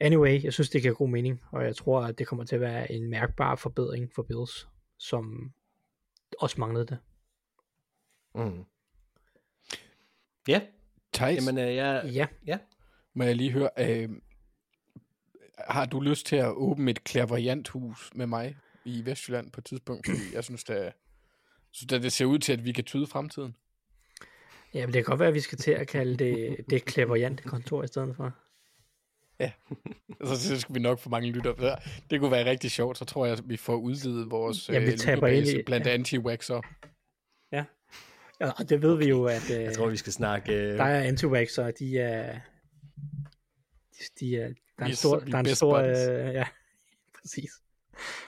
[0.00, 2.60] anyway, jeg synes, det giver god mening, og jeg tror, at det kommer til at
[2.60, 4.68] være en mærkbar forbedring for Bills,
[4.98, 5.52] som
[6.40, 6.98] også manglede det.
[8.34, 8.64] Mm.
[10.48, 10.60] Ja,
[11.12, 12.10] Thijs, jamen øh, jeg...
[12.14, 12.58] Ja, Ja.
[13.14, 14.08] må jeg lige høre, øh,
[15.58, 19.64] har du lyst til at åbne et klaverjant hus med mig i Vestjylland på et
[19.64, 20.06] tidspunkt?
[20.06, 20.92] Fordi jeg synes, det,
[21.70, 23.56] synes, det, det ser ud til, at vi kan tyde fremtiden.
[24.74, 27.42] ja men det kan godt være, at vi skal til at kalde det det klaverjante
[27.42, 28.32] kontor i stedet for.
[30.24, 31.54] Så, så skal vi nok få mange lytter.
[31.54, 31.76] Der.
[32.10, 34.86] Det kunne være rigtig sjovt, så tror jeg, at vi får udvidet vores Ja, vi
[34.92, 36.60] øh, taber ind i- lytterbase blandt anti-waxer.
[38.40, 40.52] Ja, og det ved vi jo, at øh, Jeg tror, vi skal snakke...
[40.52, 42.38] Øh, der er anti og de er...
[43.98, 45.18] De, de er der er en stor...
[45.18, 46.44] Der er en stor øh, ja,
[47.20, 47.50] præcis.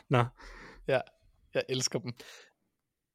[0.09, 0.25] Nå,
[0.89, 1.01] Ja,
[1.55, 2.13] jeg elsker dem.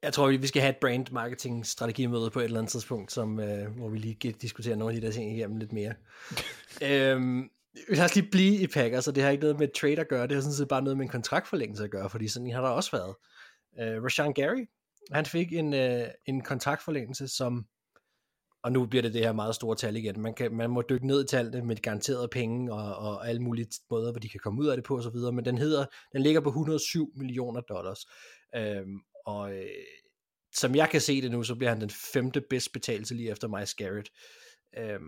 [0.03, 3.39] Jeg tror, vi skal have et brand marketing strategimøde på et eller andet tidspunkt, som,
[3.39, 5.93] øh, hvor vi lige kan diskutere nogle af de der ting igennem lidt mere.
[6.89, 7.49] øhm,
[7.89, 10.27] lad også lige blive i Packers, og det har ikke noget med trade at gøre,
[10.27, 12.61] det har sådan set bare noget med en kontraktforlængelse at gøre, fordi sådan en har
[12.61, 13.15] der også været.
[13.79, 14.65] Øh, uh, Rashan Gary,
[15.11, 17.65] han fik en, uh, en kontraktforlængelse, som,
[18.63, 21.07] og nu bliver det det her meget store tal igen, man, kan, man må dykke
[21.07, 24.61] ned i tallene med garanterede penge og, og alle mulige måder, hvor de kan komme
[24.61, 27.61] ud af det på og så videre, men den hedder, den ligger på 107 millioner
[27.61, 27.99] dollars.
[28.57, 28.87] uh,
[29.25, 29.61] og uh,
[30.55, 33.47] som jeg kan se det nu, så bliver han den femte bedst betalte lige efter
[33.47, 34.09] Miles Garrett.
[34.77, 35.01] Uh,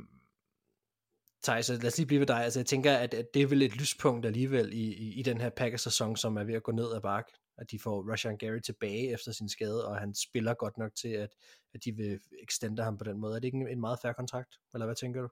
[1.43, 2.43] Thijs, lad os lige blive ved dig.
[2.43, 5.41] Altså, jeg tænker, at, at det er vel et lyspunkt alligevel i, i, i den
[5.41, 7.31] her Packers-sæson, som er ved at gå ned ad bakke.
[7.57, 11.07] At de får Rashan Gary tilbage efter sin skade, og han spiller godt nok til,
[11.07, 11.29] at,
[11.73, 13.35] at de vil extende ham på den måde.
[13.35, 14.55] Er det ikke en, en meget færre kontrakt?
[14.73, 15.29] Eller hvad tænker du?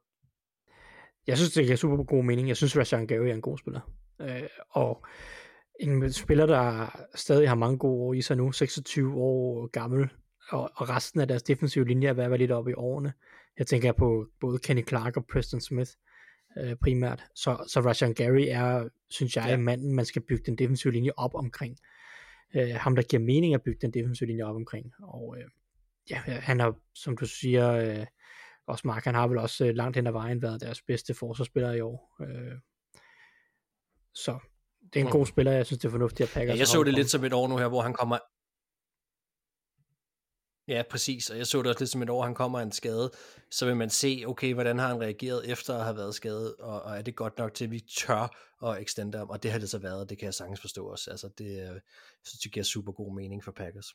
[1.28, 2.48] jeg synes, det giver super god mening.
[2.48, 3.82] Jeg synes, Rashan Gary er en god spiller.
[4.22, 5.06] Øh, og
[5.80, 10.10] en spiller, der stadig har mange gode år i sig nu, 26 år gammel,
[10.50, 13.14] og, og resten af deres defensive linje er ved at være lidt oppe i årene.
[13.58, 15.92] Jeg tænker på både Kenny Clark og Preston Smith
[16.58, 17.24] øh, primært.
[17.36, 19.58] Så, så Rashan Gary er, synes jeg, ja.
[19.58, 21.78] manden, man skal bygge den defensive linje op omkring.
[22.56, 24.94] Øh, ham, der giver mening at bygge den defensive linje op omkring.
[25.04, 25.46] Og øh,
[26.10, 28.06] ja, han har, som du siger, øh,
[28.68, 31.72] også Mark, han har vel også øh, langt hen ad vejen været deres bedste forsvarsspiller
[31.72, 32.16] i år.
[32.22, 32.60] Øh,
[34.14, 34.40] så
[34.94, 35.12] det er en mm.
[35.12, 36.54] god spiller, jeg synes det er fornuftigt at pakke.
[36.54, 38.18] Ja, jeg så det lidt som et år nu her, hvor han kommer
[40.68, 43.12] Ja, præcis, og jeg så det også lidt som et år, han kommer en skade,
[43.52, 46.82] så vil man se, okay, hvordan har han reageret efter at have været skadet, og,
[46.82, 49.60] og er det godt nok til, at vi tør at extende ham, og det har
[49.60, 51.80] det så været, det kan jeg sagtens forstå også, altså det, jeg
[52.24, 53.88] synes, det giver super god mening for Packers.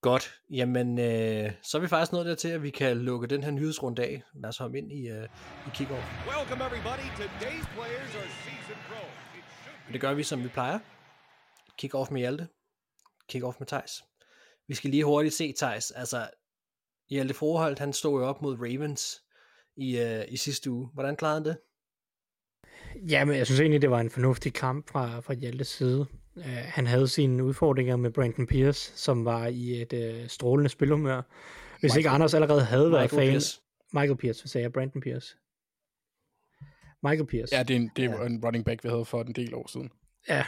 [0.00, 3.44] Godt, jamen øh, så er vi faktisk nået der til, at vi kan lukke den
[3.44, 4.22] her nyhedsrunde af.
[4.34, 5.28] Lad os hoppe ind i, øh,
[5.66, 6.04] i kickoff.
[6.26, 9.06] Welcome everybody, today's players are season pro.
[9.92, 10.78] Det gør vi, som vi plejer.
[11.78, 12.48] Kickoff med Hjalte.
[13.28, 14.11] Kickoff med Thijs.
[14.68, 15.90] Vi skal lige hurtigt se, Thijs.
[15.90, 16.30] Altså,
[17.10, 19.22] Hjalte Froholt, han stod jo op mod Ravens
[19.76, 20.88] i, øh, i sidste uge.
[20.94, 21.58] Hvordan klarede han det?
[23.10, 26.06] Jamen, jeg synes egentlig, det var en fornuftig kamp fra, fra Hjaltes side.
[26.36, 31.22] Uh, han havde sine udfordringer med Brandon Pierce, som var i et uh, strålende spilhumør.
[31.22, 33.30] Hvis Michael, ikke Anders allerede havde Michael været fan...
[33.30, 33.60] Pierce.
[33.92, 34.72] Michael Pierce, hvad sagde jeg?
[34.72, 35.36] Brandon Pierce.
[37.02, 37.56] Michael Pierce.
[37.56, 38.26] Ja, det er en, det er ja.
[38.26, 39.90] en running back, vi havde for en del år siden.
[40.28, 40.46] Ja,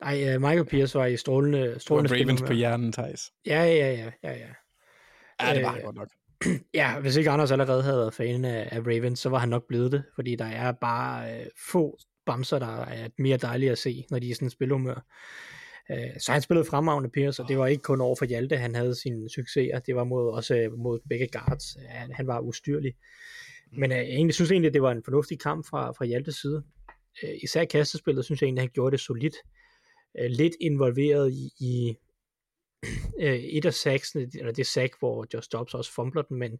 [0.00, 2.26] Nej, uh, Michael Pierce var i strålende, strålende spil.
[2.26, 3.20] Ravens på hjernen, Thijs.
[3.46, 4.48] Ja, ja, ja, ja, ja.
[5.42, 6.08] Ja, det var uh, godt nok.
[6.74, 9.68] Ja, hvis ikke Anders allerede havde været fan af, af Ravens, så var han nok
[9.68, 14.04] blevet det, fordi der er bare uh, få bamser, der er mere dejlige at se,
[14.10, 15.06] når de er i sådan en spilhumør.
[15.90, 18.74] Uh, så han spillede fremragende Pierce, og det var ikke kun over for Hjalte, han
[18.74, 21.76] havde sine succeser, det var mod, også mod begge guards.
[21.88, 22.92] Han, han var ustyrlig.
[23.78, 26.34] Men uh, jeg egentlig synes egentlig, at det var en fornuftig kamp fra, fra Hjaltes
[26.34, 26.62] side.
[27.22, 29.59] Uh, især kastespillet synes jeg egentlig, at han gjorde det solidt øh,
[30.14, 31.96] lidt involveret i, i
[33.24, 36.50] øh, et af sacksene, eller det sack, hvor Josh Dobbs også fumbler den, men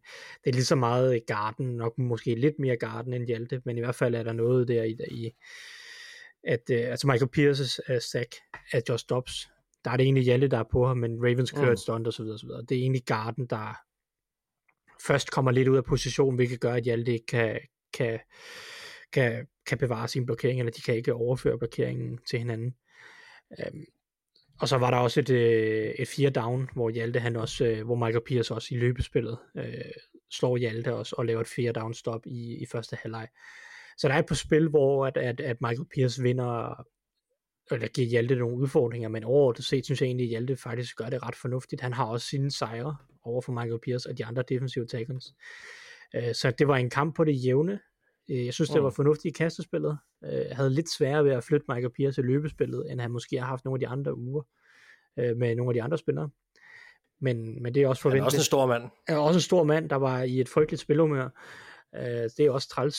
[0.43, 3.79] det er lige så meget Garden, nok måske lidt mere Garden end Hjalte, men i
[3.79, 5.31] hvert fald er der noget der i, i
[6.43, 8.35] at, øh, altså Michael Pierce's uh, sack
[8.71, 9.49] af Josh Dobbs,
[9.85, 11.71] der er det egentlig Hjalte, der er på ham, men Ravens kører mm.
[11.71, 12.61] et stunt og så videre, og så videre.
[12.61, 13.81] Det er egentlig Garden, der
[15.07, 17.59] først kommer lidt ud af position, hvilket gør, at Hjalte ikke kan,
[17.93, 18.19] kan,
[19.13, 22.75] kan, kan bevare sin blokering, eller de kan ikke overføre blokeringen til hinanden.
[23.59, 23.85] Øhm,
[24.61, 27.85] og så var der også et, øh, et fire down, hvor Hjalte han også, øh,
[27.85, 29.91] hvor Michael Pierce også i løbespillet øh,
[30.31, 33.27] slår Hjalte også og laver et fire down stop i, i første halvleg.
[33.97, 36.83] Så der er et på spil, hvor at, at, at Michael Pierce vinder,
[37.71, 41.09] eller giver Hjalte nogle udfordringer, men overordnet set synes jeg egentlig, at Hjalte faktisk gør
[41.09, 41.81] det ret fornuftigt.
[41.81, 45.25] Han har også sine sejre over for Michael Pierce og de andre defensive tackles.
[46.15, 47.79] Øh, så det var en kamp på det jævne,
[48.31, 48.95] jeg synes, det var mm.
[48.95, 49.97] fornuftigt i kastespillet.
[50.21, 53.39] Jeg øh, havde lidt sværere ved at flytte Michael Pierce til løbespillet, end han måske
[53.39, 54.43] har haft nogle af de andre uger
[55.19, 56.29] øh, med nogle af de andre spillere.
[57.21, 58.21] Men, men det er også forventet.
[58.21, 58.83] Han er også en stor mand.
[59.07, 61.29] Han er også en stor mand, der var i et frygteligt spilhumør.
[62.37, 62.97] Det er også træls.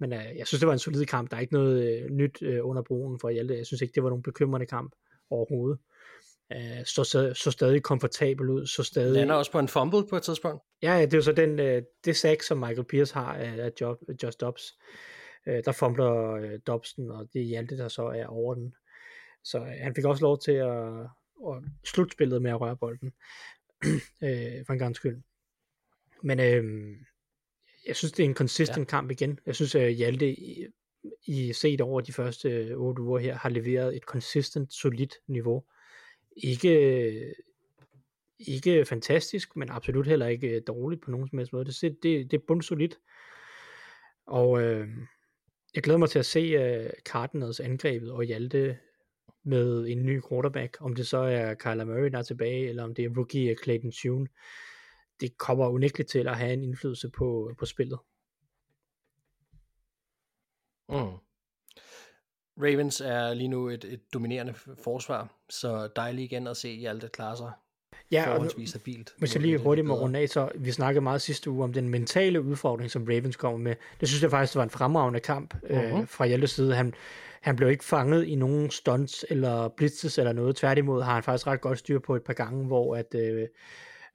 [0.00, 1.30] Men jeg synes, det var en solid kamp.
[1.30, 3.56] Der er ikke noget nyt under broen for Hjalte.
[3.56, 4.92] Jeg synes ikke, det var nogen bekymrende kamp
[5.30, 5.78] overhovedet
[6.56, 9.18] øh, så, så, så stadig komfortabel ud, så stadig...
[9.20, 10.62] Han er også på en fumble på et tidspunkt.
[10.82, 13.98] Ja, det er jo så den, øh, det sack, som Michael Pierce har af, Job,
[14.22, 14.78] Just Dobbs.
[15.46, 18.74] Øh, der fumbler øh, Dobson, og det er Hjalte, der så er over den.
[19.44, 21.00] Så øh, han fik også lov til at,
[21.48, 23.12] at slutte spillet med at røre bolden,
[24.24, 25.22] øh, for en gang skyld.
[26.22, 26.64] Men øh,
[27.86, 28.90] jeg synes, det er en consistent ja.
[28.90, 29.38] kamp igen.
[29.46, 30.66] Jeg synes, at Hjalte i,
[31.26, 35.64] i set over de første otte uger her, har leveret et consistent, solidt niveau
[36.36, 37.34] ikke,
[38.38, 41.64] ikke fantastisk, men absolut heller ikke øh, dårligt på nogen som helst måde.
[41.64, 42.98] Det, det, det er bundsolidt.
[44.26, 44.88] Og øh,
[45.74, 48.78] jeg glæder mig til at se øh, Cardinals angrebet og Hjalte
[49.44, 50.76] med en ny quarterback.
[50.80, 53.56] Om det så er Kyler Murray, der er tilbage, eller om det er rookie øh,
[53.62, 54.26] Clayton Tune.
[55.20, 57.98] Det kommer unægteligt til at have en indflydelse på, på spillet.
[60.88, 61.18] Mm.
[62.62, 64.54] Ravens er lige nu et, et dominerende
[64.84, 67.52] forsvar, så dejligt igen at se Hjalte klare sig
[68.12, 69.14] ja, forholdsvis stabilt.
[69.18, 71.88] Hvis jeg lige hurtigt må runde af, så vi snakkede meget sidste uge om den
[71.88, 73.74] mentale udfordring, som Ravens kommer med.
[74.00, 75.74] Det synes jeg faktisk, det var en fremragende kamp uh-huh.
[75.74, 76.06] øh, mhm.
[76.06, 76.74] fra Hjaltes side.
[76.74, 76.94] Han,
[77.40, 80.56] han blev ikke fanget i nogen stunts eller blitzes eller noget.
[80.56, 83.48] Tværtimod har han faktisk ret godt styr på et par gange, hvor at øh,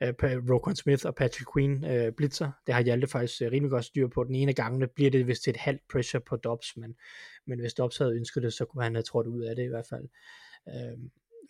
[0.02, 2.52] uh, Rokon Smith og Patrick Queen uh, blitzer.
[2.68, 4.24] Det har Hjalte faktisk uh, rimelig godt styr på.
[4.24, 6.96] Den ene af gangene bliver det vist til et halvt pressure på Dobbs, men,
[7.48, 9.68] men hvis Dobbs havde ønsket det, så kunne han have trådt ud af det i
[9.68, 10.08] hvert fald.
[10.66, 11.00] Uh,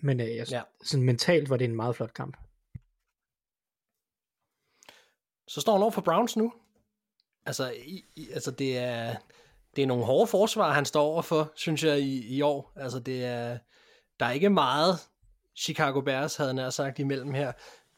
[0.03, 0.61] men uh, jeg, ja.
[0.83, 2.37] sådan mentalt var det en meget flot kamp.
[5.47, 6.53] Så står han over for Browns nu.
[7.45, 9.15] Altså, i, i, altså det er
[9.77, 12.73] det er nogle hårde forsvar, han står over for, synes jeg, i, i år.
[12.75, 13.57] Altså, det er,
[14.19, 14.99] der er ikke meget
[15.55, 17.51] Chicago Bears, havde nær sagt, imellem her.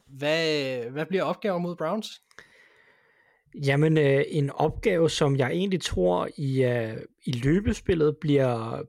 [0.07, 2.21] Hvad, hvad bliver opgaven mod Browns?
[3.65, 8.81] Jamen, øh, en opgave, som jeg egentlig tror i, øh, i løbespillet bliver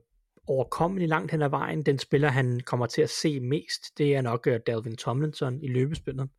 [0.47, 1.83] overkommelig langt hen ad vejen.
[1.83, 5.67] Den spiller, han kommer til at se mest, det er nok øh, Dalvin Tomlinson i
[5.67, 6.29] løbespillet.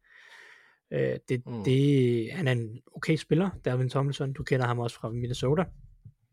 [0.93, 1.64] Øh, det, mm.
[1.64, 4.33] det, han er en okay spiller, Dalvin Tomlinson.
[4.33, 5.64] Du kender ham også fra Minnesota.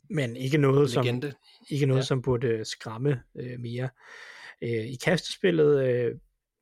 [0.09, 1.27] Men ikke noget, Legende.
[1.27, 1.37] som,
[1.69, 2.05] ikke noget, Ja.
[2.05, 3.89] som burde øh, skræmme øh, mere.
[4.63, 6.15] Øh, I kastespillet øh,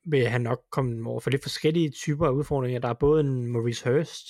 [0.06, 2.80] vil han nok komme over for lidt forskellige typer af udfordringer.
[2.80, 4.26] Der er både en Maurice Hurst,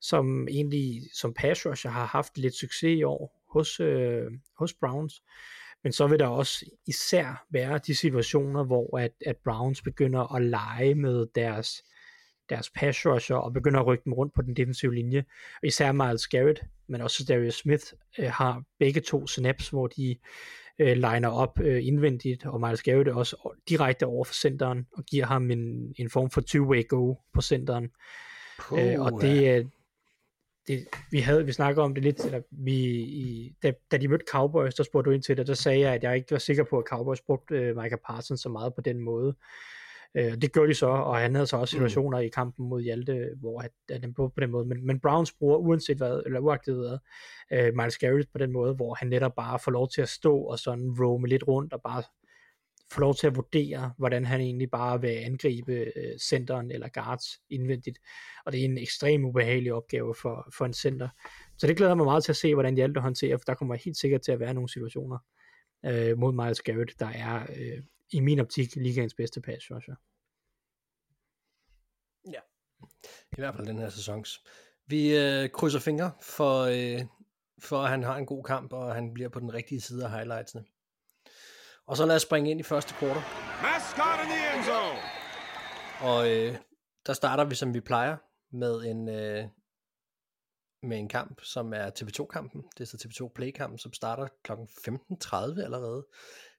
[0.00, 5.22] som egentlig som pass rusher har haft lidt succes i år hos, øh, hos Browns.
[5.84, 10.42] Men så vil der også især være de situationer, hvor at, at Browns begynder at
[10.42, 11.84] lege med deres,
[12.48, 15.24] deres pass rusher og begynder at rykke dem rundt på den defensive linje.
[15.62, 17.84] Og især Miles Garrett, men også Darius Smith
[18.18, 20.16] øh, har begge to snaps, hvor de
[20.78, 25.04] øh, liner op øh, indvendigt, og Miles Garrett er også direkte over for centeren og
[25.04, 27.90] giver ham en, en form for two-way go på centeren.
[28.58, 29.64] Puh, Øh, og det, er
[30.66, 34.24] det, vi havde, vi snakkede om det lidt, eller vi, i, da, da de mødte
[34.30, 36.64] Cowboys, der spurgte du ind til det, der sagde jeg, at jeg ikke var sikker
[36.64, 39.34] på, at Cowboys brugte øh, Micah Parsons så meget på den måde.
[40.16, 42.24] Øh, det gjorde de så, og han havde så også situationer mm.
[42.24, 45.32] i kampen mod Hjalte, hvor at, at han brugte på den måde, men, men Browns
[45.32, 46.98] bruger uanset hvad, eller uagtet hvad,
[47.52, 50.38] øh, Miles Garrett på den måde, hvor han netop bare får lov til at stå
[50.38, 52.02] og sådan roame lidt rundt, og bare
[52.92, 57.26] få lov til at vurdere, hvordan han egentlig bare vil angribe øh, centeren eller guards
[57.50, 57.98] indvendigt.
[58.46, 61.08] Og det er en ekstrem ubehagelig opgave for, for en center.
[61.58, 63.96] Så det glæder mig meget til at se, hvordan Hjalte håndterer, for der kommer helt
[63.96, 65.18] sikkert til at være nogle situationer
[65.84, 67.82] øh, mod Miles Garrett, der er øh,
[68.12, 69.94] i min optik ligaens bedste pass rusher.
[73.32, 74.44] I hvert fald den her sæsons.
[74.86, 77.06] Vi øh, krydser fingre for, øh,
[77.62, 80.10] for, at han har en god kamp, og han bliver på den rigtige side af
[80.10, 80.64] highlightsene.
[81.86, 83.22] Og så lad os springe ind i første kvartal.
[83.62, 84.98] Mascot in the end zone.
[86.00, 86.56] Og øh,
[87.06, 88.16] der starter vi, som vi plejer,
[88.52, 89.44] med en, øh,
[90.82, 92.64] med en kamp, som er TV2-kampen.
[92.78, 94.52] Det er så TV2 Play-kampen, som starter kl.
[94.52, 96.06] 15.30 allerede.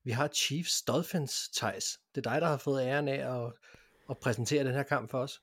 [0.03, 1.99] Vi har Chiefs Dolphins, Thijs.
[2.15, 3.51] Det er dig, der har fået æren af at,
[4.09, 5.41] at præsentere den her kamp for os.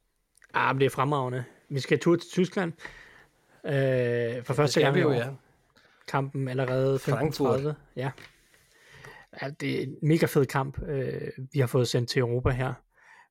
[0.54, 1.44] Ah, men det er fremragende.
[1.68, 2.72] Vi skal tur til Tyskland.
[3.64, 5.12] Øh, for første gang vi i jo, år.
[5.14, 5.28] ja.
[6.08, 7.60] Kampen allerede Frankfurt.
[7.60, 7.72] 15.30.
[7.96, 8.10] Ja.
[9.42, 9.50] Ja.
[9.50, 12.74] det er en mega fed kamp, øh, vi har fået sendt til Europa her.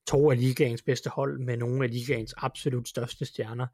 [0.07, 3.67] To af ligaens bedste hold med nogle af ligaens absolut største stjerner.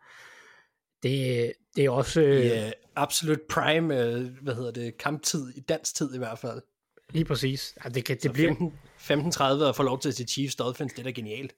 [1.03, 5.95] Det, det er også øh, øh, absolut prime, øh, hvad hedder det, kamptid, i dansk
[5.95, 6.61] tid i hvert fald.
[7.09, 7.77] lige præcis.
[7.83, 10.93] Ja, det, kan, det, bliver, 15, 15.30 og få lov til at se Chiefs Dolphins,
[10.93, 11.55] det er da genialt.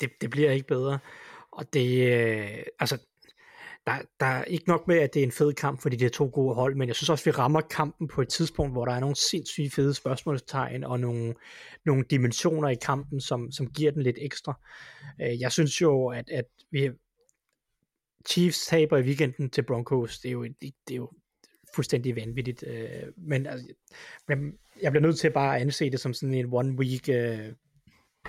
[0.00, 0.98] det, det bliver ikke bedre.
[1.52, 2.98] Og det, øh, altså,
[3.90, 6.10] der, der er ikke nok med, at det er en fed kamp, fordi det er
[6.10, 8.92] to gode hold, men jeg synes også, vi rammer kampen på et tidspunkt, hvor der
[8.92, 11.34] er nogle sindssygt fede spørgsmålstegn, og nogle,
[11.86, 14.60] nogle dimensioner i kampen, som, som giver den lidt ekstra.
[15.20, 16.90] Øh, Jeg synes jo, at, at vi
[18.28, 21.10] Chiefs taber i weekenden til Broncos, det er jo, det, det er jo
[21.74, 22.64] fuldstændig vanvittigt.
[22.66, 23.66] øh, Men altså,
[24.82, 27.52] jeg bliver nødt til bare at anse det som sådan en one week øh,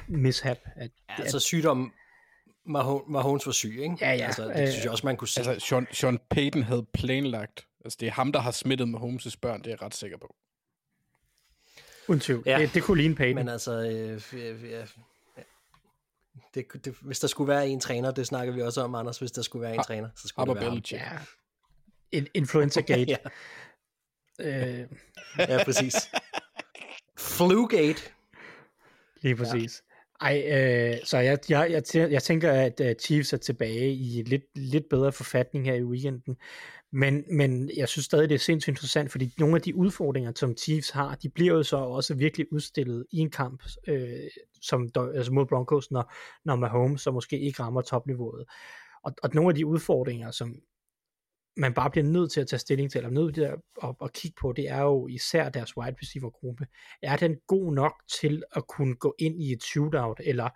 [0.08, 0.58] mishap.
[0.76, 1.94] At, Altså sygdom,
[2.66, 3.98] Mahon- Mahomes var syg, ikke?
[4.02, 4.26] Ja, ja.
[4.26, 5.40] Altså, det synes Øh, jeg også, man kunne se.
[5.42, 7.68] Altså, Sean, Sean Payton havde planlagt.
[7.86, 10.18] Altså, det er ham, der har smittet med Holmes' børn, det er jeg ret sikker
[10.18, 10.36] på.
[12.20, 12.44] Tvivl.
[12.46, 12.52] Ja.
[12.58, 12.62] Ja.
[12.66, 13.36] Det, det kunne ligne Payton.
[13.36, 14.86] Men altså, øh, ja, ja,
[16.54, 19.32] det, det, hvis der skulle være en træner, det snakker vi også om, Anders, hvis
[19.32, 20.82] der skulle være en Ah, træner, så skulle det være ham.
[20.92, 21.10] Ja.
[22.12, 23.12] In, influenza Gate.
[24.40, 24.88] ja, øh,
[25.38, 25.96] ja, præcis.
[27.18, 28.02] Flugate.
[29.22, 29.84] lige præcis.
[30.22, 34.44] Ej, øh, så jeg, jeg, jeg, jeg tænker, at øh, Chiefs er tilbage i lidt,
[34.56, 36.38] lidt bedre forfatning her i weekenden.
[36.92, 40.58] Men, men jeg synes stadig, det er sindssygt interessant, fordi nogle af de udfordringer, som
[40.58, 44.10] Chiefs har, de bliver jo så også virkelig udstillet i en kamp øh,
[44.62, 46.14] som, altså mod Broncos, når,
[46.46, 48.46] når Mahomes så måske ikke rammer topniveauet.
[49.04, 50.56] Og, og nogle af de udfordringer, som
[51.58, 54.14] man bare bliver nødt til at tage stilling til, eller nødt til at, at, at
[54.14, 56.68] kigge på, det er jo især deres wide receiver gruppe.
[57.02, 60.50] Er den god nok til at kunne gå ind i et shootout, eller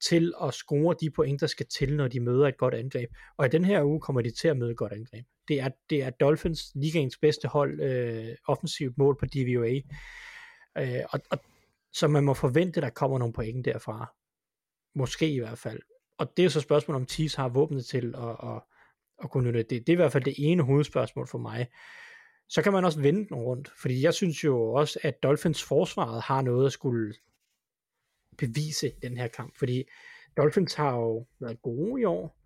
[0.00, 3.10] til at score de point, der skal til, når de møder et godt angreb.
[3.36, 5.26] Og i den her uge kommer de til at møde et godt angreb.
[5.48, 9.80] Det er, det er Dolphins, ligaens bedste hold, øh, offensivt mål på DVOA.
[10.78, 11.38] Øh, og, og,
[11.92, 14.14] så man må forvente, der kommer nogle point derfra.
[14.94, 15.80] Måske i hvert fald.
[16.18, 18.62] Og det er så spørgsmålet, om Chiefs har våbnet til at, at,
[19.24, 19.70] at kunne nytte det.
[19.70, 21.68] Det er i hvert fald det ene hovedspørgsmål for mig.
[22.48, 26.22] Så kan man også vende den rundt, fordi jeg synes jo også, at Dolphins forsvaret
[26.22, 27.14] har noget at skulle
[28.38, 29.84] bevise i den her kamp, fordi
[30.36, 32.38] Dolphins har jo været gode i år,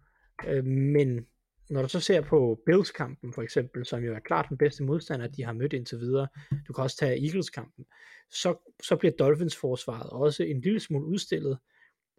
[0.46, 1.26] øh, men
[1.70, 5.26] når du så ser på Bills-kampen for eksempel, som jo er klart den bedste modstander,
[5.26, 6.28] de har mødt indtil videre,
[6.68, 7.84] du kan også tage Eagles-kampen,
[8.30, 11.58] så, så bliver Dolphins-forsvaret også en lille smule udstillet,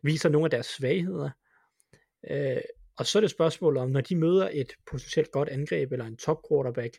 [0.04, 1.30] viser nogle af deres svagheder,
[2.30, 2.62] øh,
[2.98, 6.18] og så er det spørgsmål om, når de møder et potentielt godt angreb eller en
[6.18, 6.98] top quarterback,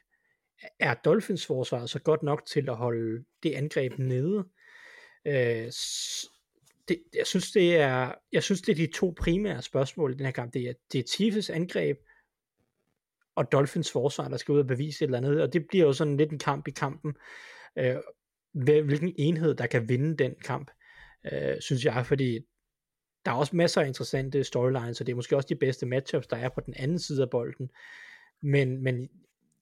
[0.80, 4.44] er Dolphins forsvar så godt nok til at holde det angreb nede?
[5.26, 5.72] Øh,
[6.88, 10.24] det, jeg synes det er jeg synes det er de to primære spørgsmål i den
[10.24, 10.54] her kamp.
[10.54, 11.98] Det er, det er Chiefs angreb
[13.34, 15.92] og Dolphins forsvar, der skal ud og bevise et eller andet, og det bliver jo
[15.92, 17.14] sådan lidt en kamp i kampen.
[17.78, 17.96] Øh,
[18.52, 20.70] hvilken enhed, der kan vinde den kamp,
[21.32, 22.40] øh, synes jeg, fordi
[23.24, 26.26] der er også masser af interessante storylines, og det er måske også de bedste matchups,
[26.26, 27.70] der er på den anden side af bolden.
[28.42, 29.08] Men, men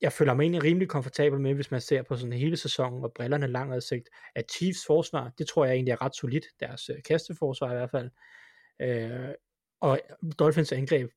[0.01, 3.13] jeg føler mig egentlig rimelig komfortabel med, hvis man ser på sådan hele sæsonen og
[3.13, 7.03] brillerne lang udsigt, at Chiefs forsvar, det tror jeg egentlig er ret solidt, deres øh,
[7.09, 8.11] kasteforsvar i hvert fald.
[8.83, 9.35] Øh,
[9.81, 10.01] og
[10.39, 11.11] Dolphins angreb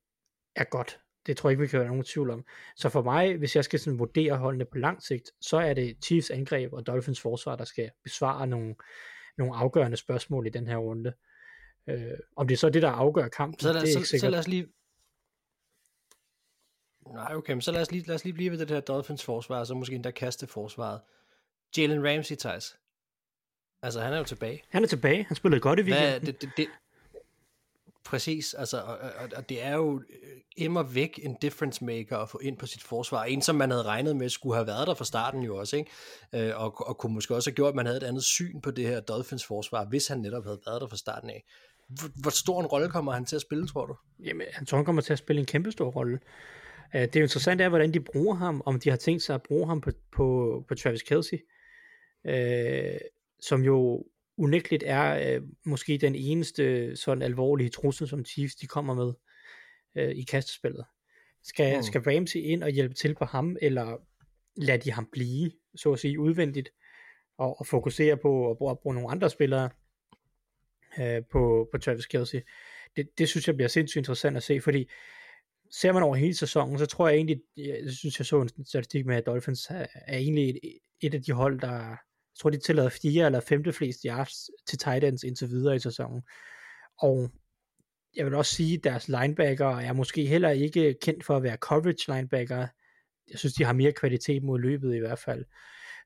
[0.56, 1.00] er godt.
[1.26, 2.44] Det tror jeg ikke, vi kan være nogen tvivl om.
[2.76, 5.96] Så for mig, hvis jeg skal sådan vurdere holdene på lang sigt, så er det
[6.04, 8.74] Chiefs angreb og Dolphins forsvar, der skal besvare nogle,
[9.38, 11.08] nogle afgørende spørgsmål i den her runde.
[11.08, 11.33] Øh,
[12.36, 14.26] om det er så det, der afgør kampen, så lad, det er så, ikke sikkert.
[14.26, 14.66] så lad os lige...
[17.12, 19.24] Nej, okay, men så lad os lige, lad os lige blive ved det her Dolphins
[19.24, 21.00] forsvar, og så måske endda kaste forsvaret.
[21.76, 22.76] Jalen Ramsey, Thijs.
[23.82, 24.62] Altså, han er jo tilbage.
[24.70, 25.24] Han er tilbage.
[25.24, 26.26] Han spillede godt i Hvad, weekenden.
[26.26, 26.68] det, det, det,
[28.04, 32.28] præcis, altså, og, og, og det er jo øh, immer væk en difference maker at
[32.28, 33.24] få ind på sit forsvar.
[33.24, 35.90] En, som man havde regnet med, skulle have været der fra starten jo også, ikke?
[36.34, 38.70] Øh, og, og kunne måske også have gjort, at man havde et andet syn på
[38.70, 41.44] det her Dolphins forsvar, hvis han netop havde været der fra starten af.
[41.88, 43.96] Hvor, hvor stor en rolle kommer han til at spille, tror du?
[44.24, 46.18] Jamen, han kommer til at spille en kæmpe stor rolle.
[46.94, 49.34] Uh, det er jo interessant er, hvordan de bruger ham, om de har tænkt sig
[49.34, 51.38] at bruge ham på, på, på Travis Kelsey,
[52.28, 52.98] uh,
[53.40, 54.04] som jo
[54.36, 59.12] unægteligt er uh, måske den eneste sådan alvorlige trussel, som Chiefs de kommer med
[60.04, 60.84] uh, i kastespillet.
[61.42, 61.82] Skal, mm.
[61.82, 63.96] skal Ramsey ind og hjælpe til på ham, eller
[64.56, 66.68] lader de ham blive, så at sige, udvendigt,
[67.38, 69.70] og, og fokusere på at bruge, at bruge nogle andre spillere
[70.98, 72.40] uh, på, på Travis Kelsey?
[72.96, 74.90] Det, det synes jeg bliver sindssygt interessant at se, fordi
[75.70, 79.06] ser man over hele sæsonen, så tror jeg egentlig, jeg synes jeg så en statistik
[79.06, 80.60] med, at Dolphins er, er egentlig et,
[81.00, 81.88] et af de hold, der,
[82.34, 85.78] jeg tror de tillader fire eller femte flest yards til tight ends indtil videre i
[85.78, 86.22] sæsonen.
[86.98, 87.30] Og
[88.16, 91.56] jeg vil også sige, at deres linebacker er måske heller ikke kendt for at være
[91.56, 92.66] coverage linebacker.
[93.30, 95.44] Jeg synes, de har mere kvalitet mod løbet i hvert fald.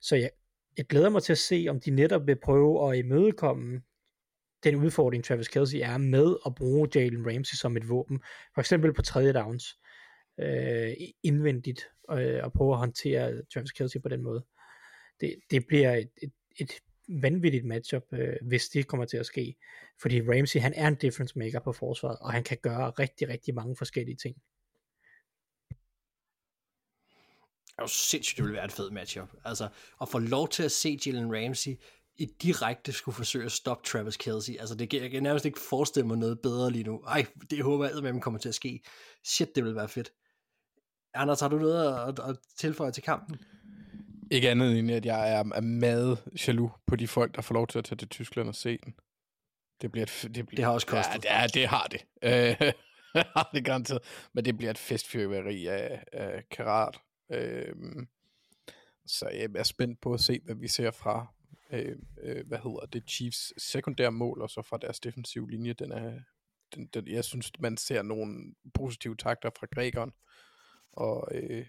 [0.01, 0.31] Så jeg,
[0.77, 3.81] jeg glæder mig til at se, om de netop vil prøve at imødekomme
[4.65, 8.21] den udfordring, Travis Kelsey er med at bruge Jalen Ramsey som et våben.
[8.55, 9.79] For eksempel på tredje downs
[10.41, 10.93] øh,
[11.23, 14.45] indvendigt øh, og prøve at håndtere Travis Kelsey på den måde.
[15.21, 16.73] Det, det bliver et, et, et
[17.09, 19.57] vanvittigt matchup, øh, hvis det kommer til at ske.
[20.03, 23.55] Fordi Ramsey, han er en difference maker på forsvaret, og han kan gøre rigtig, rigtig
[23.55, 24.37] mange forskellige ting.
[27.67, 29.29] Det er jo sindssygt, det ville være et fedt matchup.
[29.45, 29.69] Altså,
[30.01, 31.71] at få lov til at se Jalen Ramsey
[32.19, 34.57] i direkte skulle forsøge at stoppe Travis Kelsey.
[34.61, 37.03] Altså, det, jeg kan nærmest ikke forestille mig noget bedre lige nu.
[37.07, 38.81] Ej, det håber jeg, at kommer til at ske.
[39.25, 40.13] Shit, det vil være fedt.
[41.15, 43.37] Anders, har du noget at, at, tilføje til kampen?
[44.31, 47.67] Ikke andet end, at jeg er, er meget jaloux på de folk, der får lov
[47.67, 48.95] til at tage til Tyskland og se den.
[49.83, 51.25] Det bliver et, det, bliver, Det har også kostet.
[51.25, 52.05] Ja, det, ja, det har det.
[52.23, 52.73] Øh,
[53.37, 54.03] har det garanteret.
[54.33, 56.99] Men det bliver et festfyrværkeri af, af karat.
[57.33, 57.75] Øh,
[59.07, 61.27] så jeg er spændt på at se, hvad vi ser fra,
[61.73, 65.73] øh, øh, hvad hedder det, Chiefs sekundære mål, og så fra deres defensive linje.
[65.73, 66.21] Den er,
[66.75, 70.13] den, den, jeg synes, man ser nogle positive takter fra grækeren.
[70.93, 71.67] Og, øh,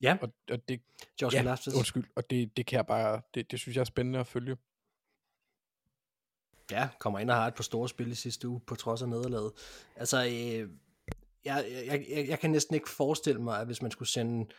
[0.00, 0.80] Ja, og, og det,
[1.22, 4.18] Josh ja, undskyld, og det, det kan jeg bare, det, det synes jeg er spændende
[4.18, 4.56] at følge.
[6.70, 9.08] Ja, kommer ind og har et par store spil i sidste uge, på trods af
[9.08, 9.52] nederlaget.
[9.96, 10.70] Altså, øh,
[11.44, 14.54] jeg, jeg, jeg, jeg kan næsten ikke forestille mig, at hvis man skulle sende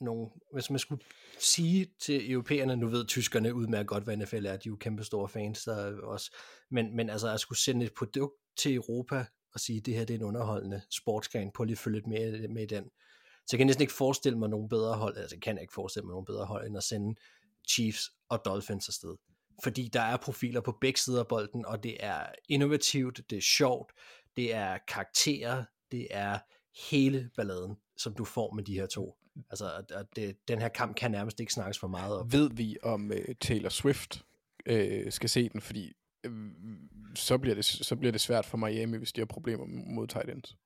[0.00, 1.04] nogle, hvis man skulle
[1.38, 5.04] sige til europæerne, nu ved tyskerne udmærket godt, hvad NFL er, de er jo kæmpe
[5.04, 6.36] store fans der også,
[6.70, 10.14] men, men altså at skulle sende et produkt til Europa og sige, det her det
[10.14, 12.84] er en underholdende sportsgren, på lige at følge lidt mere med i den.
[13.46, 16.06] Så jeg kan næsten ikke forestille mig nogen bedre hold, altså jeg kan ikke forestille
[16.06, 17.14] mig nogen bedre hold, end at sende
[17.68, 19.16] Chiefs og Dolphins afsted.
[19.62, 23.42] Fordi der er profiler på begge sider af bolden, og det er innovativt, det er
[23.42, 23.92] sjovt,
[24.36, 26.38] det er karakterer, det er
[26.90, 29.19] hele balladen, som du får med de her to.
[29.50, 32.32] Altså, at- det, den her kamp kan nærmest ikke snakkes for meget op.
[32.32, 34.22] Ved vi, om uh, Taylor Swift
[34.70, 34.76] uh,
[35.10, 35.92] skal se den, fordi
[36.28, 36.32] uh,
[37.14, 40.28] så, bliver det, så bliver det svært for Miami, hvis de har problemer mod tight
[40.30, 40.56] ends.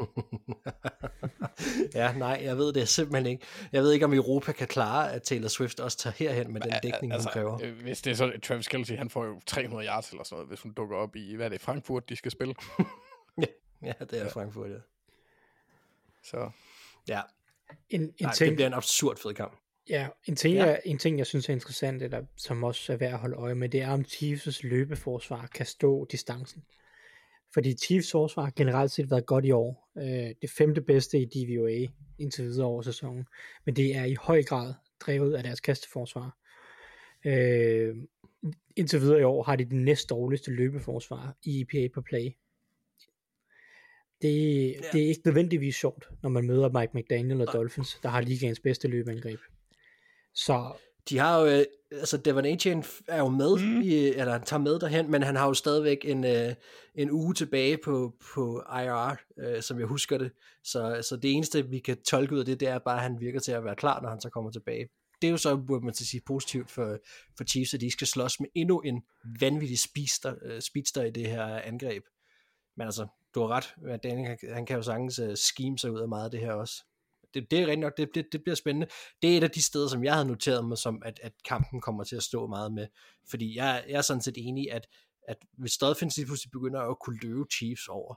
[1.94, 3.46] ja, nej, jeg ved det simpelthen ikke.
[3.72, 6.72] Jeg ved ikke, om Europa kan klare, at Taylor Swift også tager herhen med den
[6.82, 7.58] dækning, hun kræver.
[7.64, 10.48] øh, hvis det er så, Travis Kelce, han får jo 300 yards eller sådan noget,
[10.48, 12.54] hvis hun dukker op i, hvad er det, Frankfurt, de skal spille.
[13.84, 14.76] Ja, det er Frankfurt, ja.
[16.24, 16.50] Så
[17.08, 17.20] Ja,
[17.90, 19.58] En, en nej, ting, det bliver en absurd fed kamp.
[19.88, 20.64] Ja, en ting, Ja.
[20.64, 23.54] Jeg, en ting, jeg synes er interessant, eller som også er værd at holde øje
[23.54, 26.64] med, det er, om Chiefs' løbeforsvar kan stå distancen.
[27.54, 29.90] Fordi Chiefs forsvar har generelt set været godt i år.
[29.98, 31.86] Øh, det femte bedste i DVOA
[32.18, 33.26] indtil videre over sæsonen.
[33.64, 36.36] Men det er i høj grad drevet af deres kasteforsvar.
[37.24, 37.96] Øh,
[38.76, 42.30] indtil videre i år har de den næst dårligste løbeforsvar i EPA per play.
[44.22, 44.76] Det, ja.
[44.92, 48.60] det er ikke nødvendigvis sjovt, når man møder Mike McDaniel og Dolphins, der har ligaens
[48.60, 49.40] bedste løbeangreb.
[50.34, 50.72] Så
[51.08, 53.80] De har jo, øh, altså Devon Achane er jo med, mm.
[53.80, 56.54] i, eller han tager med derhen, men han har jo stadigvæk en, øh,
[56.94, 60.30] en uge tilbage på, på IR, øh, som jeg husker det.
[60.64, 63.20] Så, så det eneste, vi kan tolke ud af det, det er bare, at han
[63.20, 64.88] virker til at være klar, når han så kommer tilbage.
[65.22, 66.98] Det er jo så, burde man til sige, positivt for,
[67.36, 69.02] for Chiefs, at de ikke skal slås med endnu en
[69.40, 72.02] vanvittig speedster, øh, speedster i det her angreb.
[72.76, 76.00] Men altså, du har ret, Daniel, han, han kan jo sagtens uh, scheme sig ud
[76.00, 76.84] af meget af det her også.
[77.34, 78.86] Det, det er rigtig nok, det, det, det bliver spændende.
[79.22, 81.80] Det er et af de steder, som jeg havde noteret mig, som at, at kampen
[81.80, 82.86] kommer til at stå meget med.
[83.30, 84.88] Fordi jeg, jeg er sådan set enig, at,
[85.28, 88.14] at hvis Dolphins lige pludselig begynder at kunne løbe Chiefs over,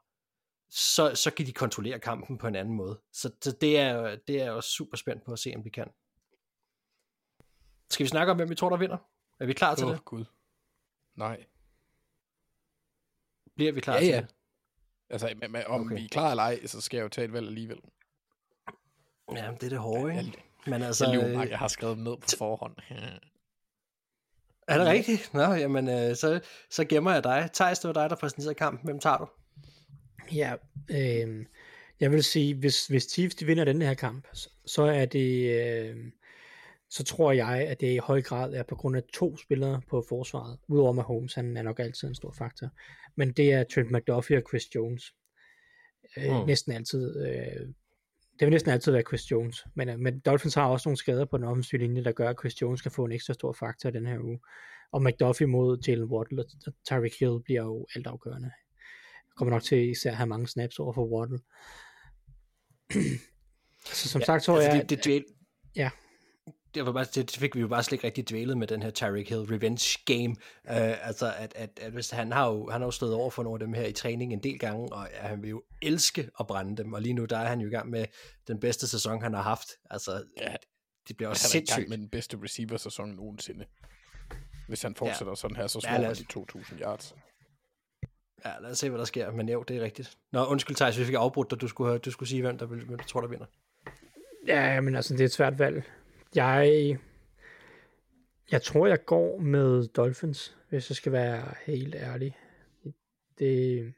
[0.70, 3.02] så, så kan de kontrollere kampen på en anden måde.
[3.14, 5.70] Så, så det, er, det er jeg også super spændt på at se, om de
[5.70, 5.88] kan.
[7.90, 8.98] Skal vi snakke om, hvem vi tror, der vinder?
[9.40, 10.06] Er vi klar til Åh, det?
[10.06, 10.26] Gud.
[11.16, 11.46] Nej.
[13.56, 14.22] Bliver vi klar Ja, til ja.
[14.22, 14.36] det?
[15.10, 15.96] Altså, men, men, om Okay.
[15.96, 17.78] vi er klar eller ej, så skal jeg jo tage et valg alligevel.
[19.36, 20.44] Ja, det er det hårde, Jeg, ikke?
[20.68, 22.76] Men så, altså, jeg, lyver, øh, Mark, jeg har skrevet ned på forhånd.
[24.68, 25.34] er det rigtigt?
[25.34, 26.40] Nå, jamen, øh, så,
[26.70, 27.50] så gemmer jeg dig.
[27.54, 28.86] Thijs, det var dig, der præsenterede kampen.
[28.86, 29.28] Hvem tager du?
[30.34, 30.54] Ja,
[30.90, 31.46] øh,
[32.00, 35.62] jeg vil sige, hvis, hvis Chiefs de vinder den her kamp, så, så er det,
[35.62, 35.96] øh,
[36.90, 40.06] så tror jeg, at det i høj grad er på grund af to spillere på
[40.10, 40.60] forsvaret.
[40.68, 42.70] Udover Mahomes, han er nok altid en stor faktor.
[43.16, 45.14] Men det er Trent McDuffie og Chris Jones.
[46.18, 46.48] Øh, Mm.
[46.48, 47.26] Næsten altid.
[47.28, 47.68] Øh,
[48.40, 49.66] det vil næsten altid være Chris Jones.
[49.76, 52.40] Men, øh, men Dolphins har også nogle skader på den offensive linje, der gør, at
[52.40, 54.40] Chris Jones kan få en ekstra stor faktor den her uge.
[54.92, 58.52] Og McDuffie mod Jalen Waddle og Tyreek Hill bliver jo altafgørende
[59.36, 61.40] kommer nok til især at have mange snaps over for Waddle.
[63.98, 65.26] så som ja, sagt tror altså, jeg, det, det, dvæl,
[65.76, 65.90] ja,
[66.76, 68.90] det, var bare, det, fik vi jo bare slet ikke rigtig dvælet med den her
[68.90, 70.30] Tyreek Hill revenge game.
[70.64, 73.44] Uh, altså, at, at, at hvis han har jo, han har jo stået over for
[73.44, 76.30] nogle af dem her i træning en del gange, og ja, han vil jo elske
[76.40, 78.06] at brænde dem, og lige nu der er han jo i gang med
[78.48, 79.68] den bedste sæson, han har haft.
[79.90, 80.56] Altså, Ja,
[81.08, 81.90] det bliver Han også er i gang sindssygt.
[81.90, 83.66] med den bedste receiver-sæson nogensinde.
[84.68, 85.36] Hvis han fortsætter ja.
[85.36, 87.16] sådan her, så Ja, slår han os- de 2.000 yards.
[88.46, 90.18] Ja, lad os se, hvad der sker, men jo, det er rigtigt.
[90.32, 92.66] Nå, undskyld Thijs, vi fik afbrudt dig, du skulle, høre- du skulle sige, hvem der,
[92.66, 93.46] vil- hvem du tror, der vinder.
[94.48, 95.84] ja, men altså det er et svært valg.
[96.36, 96.98] Jeg,
[98.52, 102.38] jeg tror jeg går med Dolphins, hvis jeg skal være helt ærlig.
[103.40, 103.94] Det,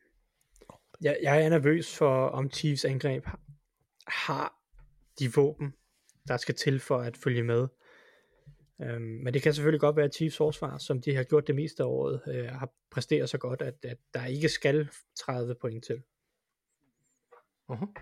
[1.02, 3.40] jeg, jeg er nervøs for, om Chiefs angreb har,
[4.08, 4.54] har
[5.20, 5.74] de våben,
[6.28, 7.68] der skal til for at følge med.
[8.82, 11.56] Øhm, men det kan selvfølgelig godt være, at Chiefs forsvar, som de har gjort det
[11.56, 15.84] meste af året, øh, har præsteret så godt, at, at der ikke skal 30 point
[15.84, 16.04] til.
[17.72, 17.94] Uh-huh.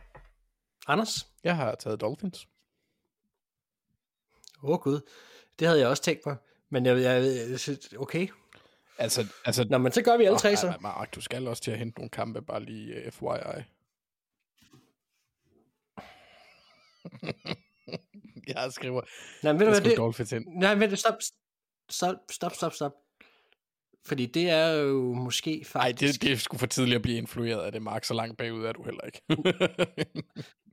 [0.87, 1.27] Anders?
[1.43, 2.47] Jeg har taget Dolphins.
[4.65, 5.01] Åh oh, gud,
[5.59, 6.35] det havde jeg også tænkt mig.
[6.69, 8.27] Men jeg, jeg, jeg synes- okay.
[8.97, 10.67] Altså, altså Nå, men så gør vi alle tre Åh, så.
[10.67, 13.63] ej, Mark, du skal også til at hente nogle kampe, bare lige uh, FYI.
[18.55, 19.01] jeg skriver,
[19.43, 20.45] Nej, men jeg hvad, det, Dolphins ind.
[20.47, 21.13] Nej, vent, stop,
[21.89, 22.91] stop, stop, stop, stop.
[24.05, 26.13] Fordi det er jo måske Nej, faktisk...
[26.13, 28.03] det, det er sgu for tidligt at blive influeret af det, Mark.
[28.03, 29.21] Så langt bagud er du heller ikke.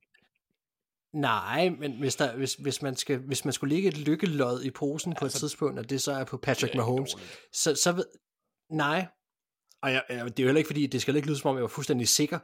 [1.12, 4.70] Nej, men hvis, der, hvis, hvis, man skal, hvis man skulle ligge et lykkelod i
[4.70, 7.16] posen på et Altså, tidspunkt, og det så er på Patrick er Mahomes,
[7.52, 8.05] så, så ved...
[8.70, 9.06] Nej.
[9.82, 11.56] Og jeg, jeg, det er jo heller ikke fordi, det skal ikke lyde som om,
[11.56, 12.39] jeg var fuldstændig sikker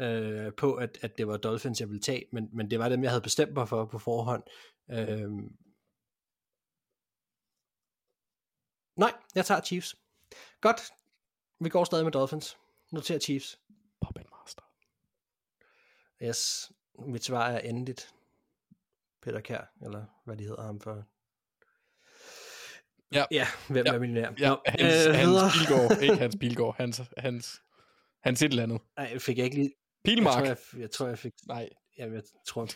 [0.00, 3.02] øh, på, at, at det var Dolphins, jeg ville tage, men, men det var dem,
[3.02, 4.42] jeg havde bestemt mig for på forhånd.
[4.90, 5.30] Øh...
[8.96, 9.96] Nej, jeg tager Chiefs.
[10.60, 10.80] Godt.
[11.60, 12.58] Vi går stadig med Dolphins.
[12.90, 13.60] Noter Chiefs.
[14.06, 14.62] Puppet Master.
[16.22, 16.72] Yes,
[17.06, 18.14] mit svar er endeligt.
[19.22, 21.04] Peter Kær, eller hvad de hedder ham for.
[23.12, 23.24] Ja.
[23.30, 23.92] Ja, hvem Ja.
[23.94, 24.30] er millionær?
[24.38, 25.50] Ja, Nå, hans, øh, hans videre.
[25.58, 25.98] Bilgaard.
[26.02, 26.74] Ikke hans Bilgaard.
[26.76, 27.62] Hans, hans,
[28.22, 28.80] hans et eller andet.
[28.96, 29.72] Nej, fik jeg ikke lige...
[30.04, 30.38] Jeg Pilmark.
[30.38, 31.32] tror, jeg, jeg, tror, jeg fik...
[31.48, 31.68] Nej,
[31.98, 32.68] Jamen, jeg tror,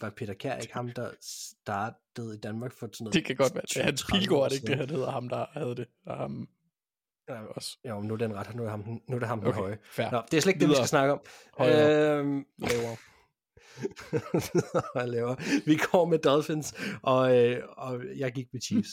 [0.00, 3.14] var Peter Kær ikke ham, der startede i Danmark for sådan noget...
[3.14, 3.62] det kan godt være.
[3.68, 5.86] Det er hans 20-30 år Pilgaard, det ikke det, han hedder ham, der havde det.
[6.06, 6.48] Og ham
[7.28, 7.78] Ja, også.
[7.88, 9.78] Jo, nu er den ret, nu er, ham, nu er det ham den Okay, høje.
[9.84, 10.10] fair.
[10.10, 11.20] Nå, det er slet ikke det, vi skal snakke om.
[11.58, 12.18] Højere.
[12.18, 12.96] Øhm, Lavere.
[14.94, 15.62] hvad laver.
[15.66, 18.88] Vi går med Dolphins, og, øh, og jeg gik med Chiefs.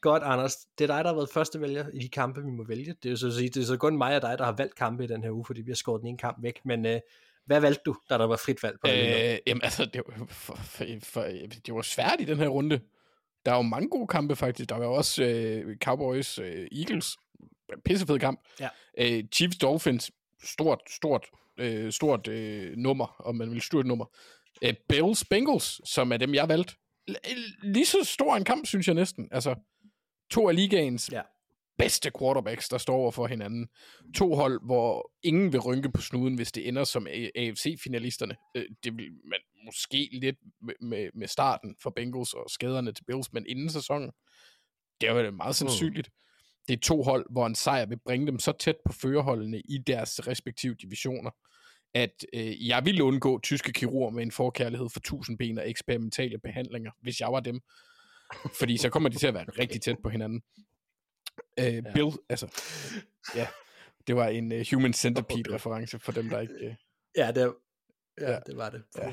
[0.00, 0.56] Godt, Anders.
[0.78, 2.94] Det er dig, der har været første vælger i de kampe, vi må vælge.
[3.02, 4.52] Det er jo så at sige, det er så kun mig og dig, der har
[4.52, 6.60] valgt kampe i den her uge, fordi vi har skåret den ene kamp væk.
[6.64, 7.00] Men øh,
[7.46, 8.90] hvad valgte du, da der var frit valg på?
[8.90, 11.22] Øh, jamen altså, det var, for, for, for,
[11.66, 12.80] det var svært i den her runde.
[13.46, 14.68] Der er jo mange gode kampe faktisk.
[14.68, 17.16] Der var også øh, Cowboys øh, Eagles.
[17.84, 18.40] Pissefed kamp.
[18.60, 18.68] Ja.
[18.98, 20.10] Øh, Chiefs Dolphins.
[20.44, 21.26] Stort, stort,
[21.60, 24.04] øh, stort øh, nummer, om man vil stort nummer.
[24.62, 26.74] Øh, Bills Bengals, som er dem, jeg valgte.
[27.10, 29.28] L- lige så stor en kamp, synes jeg næsten.
[29.30, 29.54] Altså,
[30.30, 31.22] to af ligaens Ja.
[31.78, 33.68] bedste quarterbacks, der står over for hinanden.
[34.14, 38.36] To hold, hvor ingen vil rynke på snuden, hvis det ender som A- AFC-finalisterne.
[38.54, 43.04] Øh, Det vil man måske lidt med, med, med starten for Bengals og skaderne til
[43.04, 44.10] Bills, men inden sæsonen,
[45.00, 46.10] det er jo meget sandsynligt.
[46.70, 49.78] Det er to hold, hvor en sejr vil bringe dem så tæt på førerholdene i
[49.78, 51.30] deres respektive divisioner,
[51.94, 56.90] at øh, jeg ville undgå tyske kirurger med en forkærlighed for tusindben og eksperimentale behandlinger,
[57.02, 57.60] hvis jeg var dem.
[58.58, 60.42] Fordi så kommer de til at være rigtig tæt på hinanden.
[61.60, 61.80] Øh, ja.
[61.94, 62.46] Bill, altså,
[63.34, 63.46] ja,
[64.06, 66.54] det var en uh, Human Centipede-reference for dem, der ikke...
[66.66, 66.74] Uh,
[67.16, 67.54] Ja, det,
[68.20, 68.38] ja, Ja.
[68.46, 68.82] det var det.
[68.98, 69.10] Ja.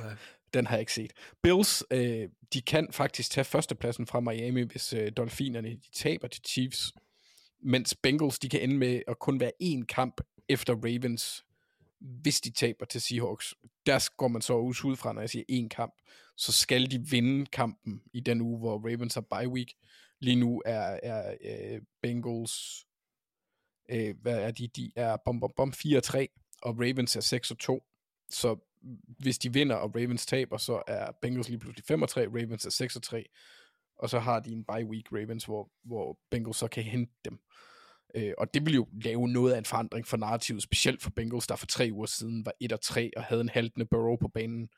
[0.53, 1.13] Den har jeg ikke set.
[1.43, 6.41] Bills, øh, de kan faktisk tage førstepladsen fra Miami, hvis øh, Dolphinerne de taber til
[6.47, 6.93] Chiefs.
[7.59, 11.45] Mens Bengals, de kan ende med at kun være én kamp efter Ravens,
[11.99, 13.55] hvis de taber til Seahawks.
[13.85, 15.93] Der går man så også ud fra, når jeg siger én kamp,
[16.35, 19.73] så skal de vinde kampen i den uge, hvor Ravens har bye week.
[20.19, 22.85] Lige nu er, er øh, Bengals,
[23.89, 24.67] øh, hvad er de?
[24.67, 25.81] De er bom, bom, bom 4-3,
[26.61, 28.27] og Ravens er 6-2.
[28.29, 28.57] Så
[29.19, 33.23] hvis de vinder, og Ravens taber, så er Bengals lige pludselig 5-3, Ravens er 6-3,
[33.99, 37.39] og så har de en bye week Ravens, hvor, hvor Bengals så kan hente dem.
[38.15, 41.47] Øh, og det vil jo lave noget af en forandring for narrativet, specielt for Bengals,
[41.47, 44.69] der for tre uger siden var 1-3 og havde en haltende Burrow på banen.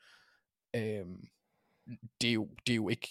[0.76, 1.06] Øh,
[2.20, 3.08] det, er jo, det er jo ikke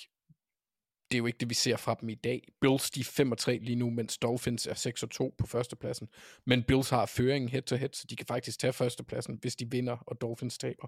[1.11, 2.47] det er jo ikke det, vi ser fra dem i dag.
[2.61, 6.07] Bills, de er 5-3 lige nu, mens Dolphins er 6-2 på førstepladsen.
[6.45, 10.21] Men Bills har føringen head-to-head, så de kan faktisk tage førstepladsen, hvis de vinder, og
[10.21, 10.87] Dolphins taber.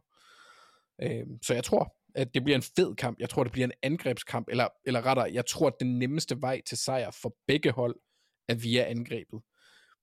[1.02, 3.19] Øh, så jeg tror, at det bliver en fed kamp.
[3.19, 6.61] Jeg tror, det bliver en angrebskamp, eller, eller rettere, jeg tror, at den nemmeste vej
[6.67, 7.95] til sejr for begge hold
[8.49, 9.41] er via angrebet.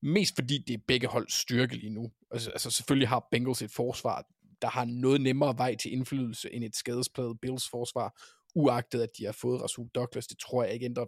[0.01, 2.11] Mest fordi det er begge hold styrke lige nu.
[2.31, 4.25] Altså, altså selvfølgelig har Bengals et forsvar,
[4.61, 8.21] der har noget nemmere vej til indflydelse end et skadespladet Bills forsvar,
[8.55, 10.27] uagtet at de har fået Rasul Douglas.
[10.27, 11.05] Det tror jeg ikke ændrer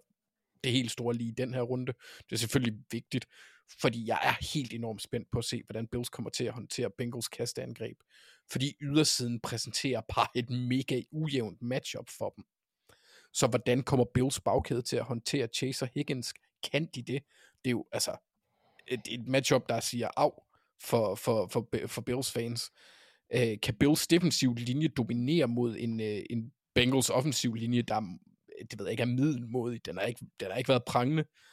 [0.63, 1.93] det helt store lige i den her runde.
[2.29, 3.25] Det er selvfølgelig vigtigt,
[3.79, 6.89] fordi jeg er helt enormt spændt på at se, hvordan Bills kommer til at håndtere
[6.97, 7.97] Bengals kasteangreb.
[8.51, 12.43] Fordi ydersiden præsenterer bare et mega ujævnt matchup for dem.
[13.33, 16.33] Så hvordan kommer Bills bagkæde til at håndtere Chaser Higgins?
[16.71, 17.23] Kan de det?
[17.63, 18.15] Det er jo altså
[18.87, 20.31] et, et matchup, der siger af
[20.83, 22.71] for, for, for, for Bills fans.
[23.33, 28.17] Øh, kan Bills defensiv linje dominere mod en, øh, en Bengals offensiv linje, der
[28.71, 29.85] det ved jeg ikke, er middelmodig.
[29.85, 31.23] Den har ikke, den har ikke været prangende.
[31.23, 31.50] Øh,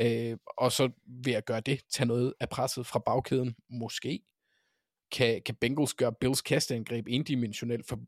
[0.00, 4.20] Øh, og så ved at gøre det, tage noget af presset fra bagkæden, måske,
[5.12, 8.00] kan, kan Bengals gøre Bills kasteangreb endimensionelt, for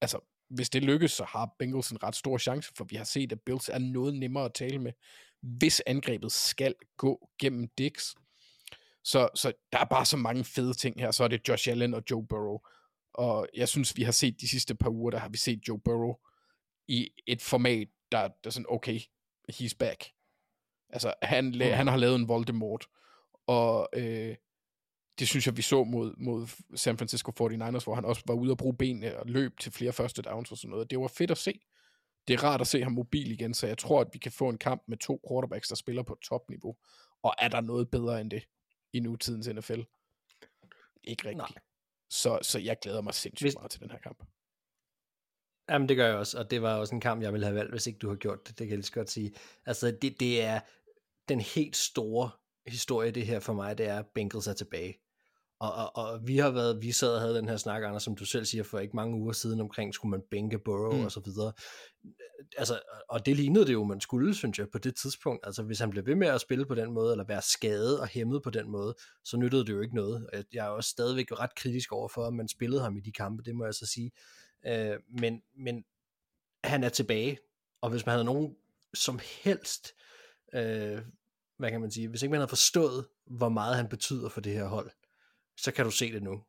[0.00, 0.20] altså,
[0.50, 3.40] hvis det lykkes, så har Bengals en ret stor chance, for vi har set, at
[3.40, 4.92] Bills er noget nemmere at tale med,
[5.42, 8.14] hvis angrebet skal gå gennem Dix.
[9.04, 11.10] Så, så der er bare så mange fede ting her.
[11.10, 12.58] Så er det Josh Allen og Joe Burrow.
[13.14, 15.80] Og jeg synes, vi har set de sidste par uger, der har vi set Joe
[15.80, 16.14] Burrow
[16.88, 19.00] i et format, der, der er sådan, okay,
[19.52, 20.04] he's back.
[20.92, 22.86] Altså, han, la- han har lavet en Voldemort,
[23.46, 24.36] og øh,
[25.18, 26.46] det synes jeg, vi så mod, mod
[26.76, 29.92] San Francisco 49ers, hvor han også var ude at bruge benene og løb til flere
[29.92, 30.90] første downs og sådan noget.
[30.90, 31.60] Det var fedt at se.
[32.28, 34.48] Det er rart at se ham mobil igen, så jeg tror, at vi kan få
[34.48, 36.76] en kamp med to quarterbacks, der spiller på topniveau.
[37.22, 38.42] Og er der noget bedre end det
[38.92, 39.80] i nutidens NFL?
[41.04, 41.36] Ikke rigtigt.
[41.36, 41.48] Nej.
[42.10, 44.22] Så, så jeg glæder mig sindssygt Hvis- meget til den her kamp.
[45.70, 47.72] Jamen, det gør jeg også, og det var også en kamp, jeg ville have valgt,
[47.72, 49.32] hvis ikke du har gjort det, det kan jeg lige godt sige.
[49.66, 50.60] Altså, det, det er
[51.30, 52.30] den helt store
[52.66, 54.94] historie, det her for mig, det er, at Bengals er tilbage.
[55.60, 58.16] Og, og, og vi har været, vi sad og havde den her snak, Anders, som
[58.16, 61.04] du selv siger, for ikke mange uger siden omkring, skulle man bænke Burrow Mm.
[61.04, 61.52] og så videre.
[62.56, 65.46] Altså, og det lignede det jo, man skulle, synes jeg, på det tidspunkt.
[65.46, 68.06] Altså, hvis han blev ved med at spille på den måde, eller være skadet og
[68.08, 68.94] hæmmet på den måde,
[69.24, 70.28] så nyttede det jo ikke noget.
[70.32, 73.12] Jeg- Jeg er også stadigvæk ret kritisk over for, at man spillede ham i de
[73.12, 74.10] kampe, det må jeg så sige.
[74.66, 75.84] Øh, men, men
[76.64, 77.38] han er tilbage,
[77.80, 78.56] og hvis man havde nogen
[78.94, 79.88] som helst,
[80.54, 80.98] øh,
[81.60, 84.52] hvad kan man sige, hvis ikke man havde forstået, hvor meget han betyder for det
[84.52, 84.90] her hold,
[85.56, 86.42] så kan du se det nu.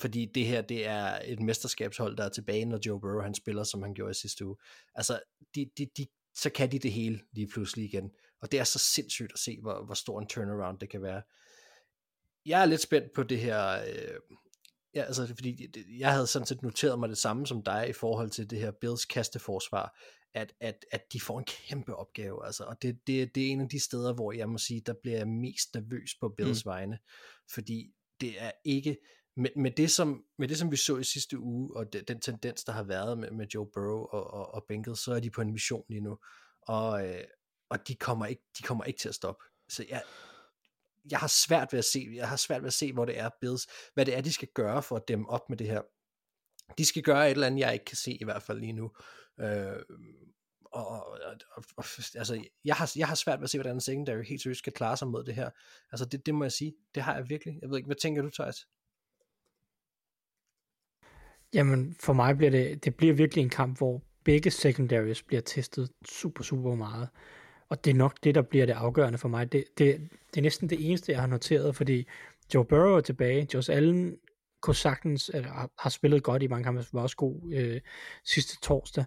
[0.00, 3.64] Fordi det her, det er et mesterskabshold, der er tilbage, når Joe Burrow han spiller,
[3.64, 4.56] som han gjorde i sidste uge.
[4.94, 5.20] Altså,
[5.54, 8.10] de, de, de, så kan de det hele lige pludselig igen.
[8.40, 11.22] Og det er så sindssygt at se, hvor, hvor stor en turnaround det kan være.
[12.46, 14.20] Jeg er lidt spændt på det her, øh,
[14.94, 15.68] ja, altså, fordi
[15.98, 18.70] jeg havde sådan set noteret mig det samme som dig i forhold til det her
[18.70, 19.98] Bills kasteforsvar,
[20.38, 23.60] at, at, at de får en kæmpe opgave, altså, og det, det, det er en
[23.60, 26.68] af de steder, hvor jeg må sige, der bliver jeg mest nervøs på Bills mm.
[26.68, 26.98] vegne,
[27.54, 28.96] fordi det er ikke
[29.38, 32.20] med, med, det, som, med det, som vi så i sidste uge, og de, den
[32.20, 35.30] tendens, der har været med, med Joe Burrow og, og, og Bengals, så er de
[35.30, 36.18] på en mission lige nu.
[36.62, 37.24] Og, øh,
[37.70, 39.44] og de, kommer ikke, de kommer ikke til at stoppe.
[39.68, 40.02] Så jeg,
[41.10, 43.30] jeg har svært ved at se, jeg har svært ved at se, hvor det er
[43.40, 45.82] Bills, hvad det er, de skal gøre for at dæmme op med det her.
[46.78, 48.90] De skal gøre et eller andet, jeg ikke kan se i hvert fald lige nu.
[49.40, 49.82] Øh,
[50.64, 51.18] og, og,
[51.56, 51.84] og, og
[52.14, 54.96] altså, jeg har, jeg har svært ved at se, hvordan secondary helt seriøst skal klare
[54.96, 55.50] sig mod det her.
[55.92, 56.74] Altså, det, det må jeg sige.
[56.94, 57.58] Det har jeg virkelig.
[57.62, 58.66] Jeg ved ikke, hvad tænker du, Thijs?
[61.54, 65.90] Jamen, for mig bliver det, det bliver virkelig en kamp, hvor begge secondaries bliver testet
[66.08, 67.08] super, super meget.
[67.68, 69.52] Og det er nok det, der bliver det afgørende for mig.
[69.52, 72.06] Det, det, det er næsten det eneste, jeg har noteret, fordi
[72.54, 73.48] Joe Burrow er tilbage.
[73.54, 74.18] Josh Allen
[74.60, 77.80] kunne sagtens, eller har, har spillet godt i mange kampe, var også god øh,
[78.24, 79.04] sidste torsdag.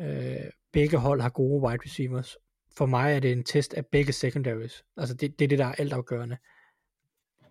[0.00, 2.36] Øh, begge hold har gode wide receivers.
[2.76, 4.84] For mig er det en test af begge secondaries.
[4.96, 6.36] Altså det, det er det, der er altafgørende.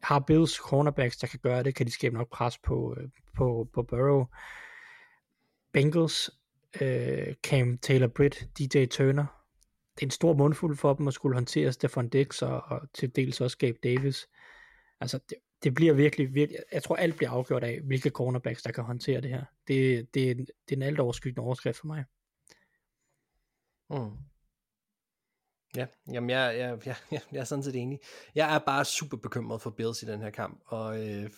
[0.04, 3.68] Har Bills cornerbacks, der kan gøre det, kan de skabe nok pres på, øh, på,
[3.74, 4.26] på Burrow.
[5.74, 6.30] Bengals,
[6.82, 9.26] øh, Cam Taylor Britt, DJ Turner.
[9.96, 13.16] Det er en stor mundfuld for dem at skulle håndtere Stefan Dix og, og til
[13.16, 14.28] dels også Gabe Davis.
[15.02, 18.72] Altså det, det bliver virkelig, virkelig, jeg tror alt bliver afgjort af, hvilke cornerbacks, der
[18.72, 19.44] kan håndtere det her.
[19.68, 22.06] Det, det, det er en alt overskyggende overskrift for mig.
[23.90, 24.18] Mm.
[25.76, 28.00] Ja, jamen jeg, jeg, jeg, jeg, jeg er sådan set enig.
[28.36, 31.30] Jeg er bare super bekymret for Bills i den her kamp, og øh,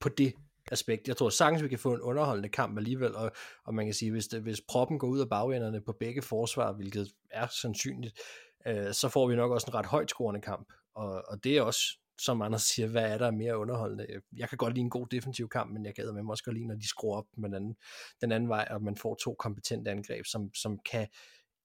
[0.00, 0.34] på det
[0.72, 1.08] aspekt.
[1.08, 3.32] Jeg tror sagtens, vi kan få en underholdende kamp alligevel, og,
[3.64, 6.72] og man kan sige, hvis, det, hvis proppen går ud af bagenderne på begge forsvar,
[6.72, 8.20] hvilket er sandsynligt,
[8.66, 11.62] øh, så får vi nok også en ret højt scorende kamp, og, og det er
[11.62, 14.06] også, som Anders siger, hvad er der mere underholdende?
[14.36, 16.56] Jeg kan godt lide en god defensiv kamp, men jeg gad med mig også godt
[16.56, 17.76] lide, når de skruer op med den anden,
[18.20, 21.08] den anden vej, og man får to kompetente angreb, som, som kan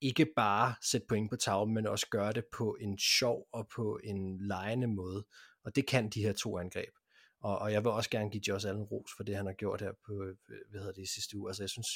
[0.01, 3.99] ikke bare sætte point på tavlen, men også gøre det på en sjov og på
[4.03, 5.25] en lejende måde.
[5.63, 6.93] Og det kan de her to angreb.
[7.41, 9.81] Og, og jeg vil også gerne give Josh Allen ros for det, han har gjort
[9.81, 10.25] her på,
[10.69, 11.49] hvad hedder det, i sidste uge.
[11.49, 11.87] Altså jeg synes,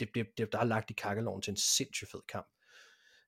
[0.00, 2.46] det, det, det, der har lagt i kakkeloven til en sindssygt fed kamp.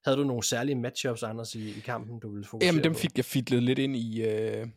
[0.05, 2.99] Havde du nogle særlige matchups, Anders, i, i kampen, du ville fokusere Jamen, dem på?
[2.99, 4.67] fik jeg fitlet lidt ind i, øh,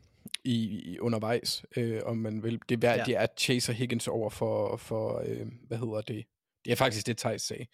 [0.44, 2.60] i, i undervejs, øh, om man vil.
[2.68, 3.05] Det er, ja.
[3.05, 6.24] det er Chaser Higgins over for, for øh, hvad hedder det?
[6.64, 7.66] Det er faktisk det, Thijs sagde.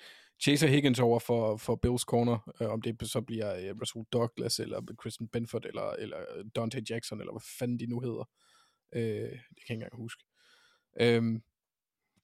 [0.43, 4.59] Chaser Higgins over for, for Bills corner, øh, om det så bliver øh, Russell Douglas,
[4.59, 6.16] eller Christian Benford, eller, eller
[6.56, 8.28] Dante Jackson, eller hvad fanden de nu hedder.
[8.93, 10.24] Øh, det kan jeg ikke engang huske.
[11.01, 11.40] Øh,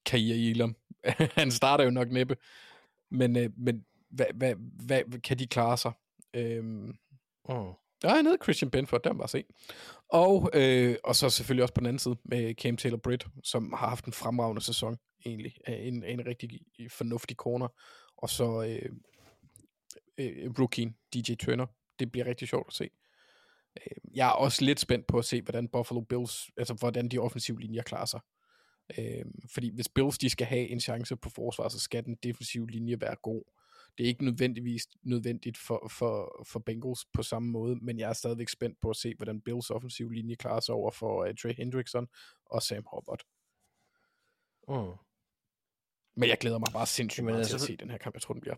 [0.07, 0.77] Kair Elam.
[1.41, 2.37] Han starter jo nok næppe.
[3.11, 4.55] Men, øh, men hvad, hvad,
[4.87, 5.93] hvad, kan de klare sig?
[6.35, 6.65] Øh,
[7.49, 7.55] Mm.
[8.03, 9.45] der er nede Christian Benford, der var se.
[10.09, 13.73] Og, øh, og så selvfølgelig også på den anden side med Cam Taylor Britt, som
[13.73, 14.97] har haft en fremragende sæson
[15.27, 15.55] egentlig.
[15.69, 16.61] En, en rigtig
[16.91, 17.69] fornuftig corner.
[18.17, 18.93] Og så øh,
[20.19, 21.67] øh, rookie DJ Turner.
[21.99, 22.91] Det bliver rigtig sjovt at se.
[23.77, 27.19] Øh, jeg er også lidt spændt på at se, hvordan Buffalo Bills, altså hvordan de
[27.19, 28.21] offensive linjer klarer sig.
[28.99, 29.25] Øh,
[29.55, 33.01] fordi hvis Bills de skal have en chance på forsvar, så skal den defensive linje
[33.01, 33.43] være god.
[34.01, 38.13] Det er ikke nødvendigvis nødvendigt for, for, for Bengals på samme måde, men jeg er
[38.13, 41.55] stadigvæk spændt på at se, hvordan Bills offensive linje klarer sig over for uh, Trey
[41.57, 42.09] Hendrickson
[42.47, 43.23] og Sam Hubbard.
[44.69, 44.97] Mm.
[46.17, 48.15] Men jeg glæder mig bare sindssygt meget til altså- at se den her kamp.
[48.15, 48.57] Jeg tror, den bliver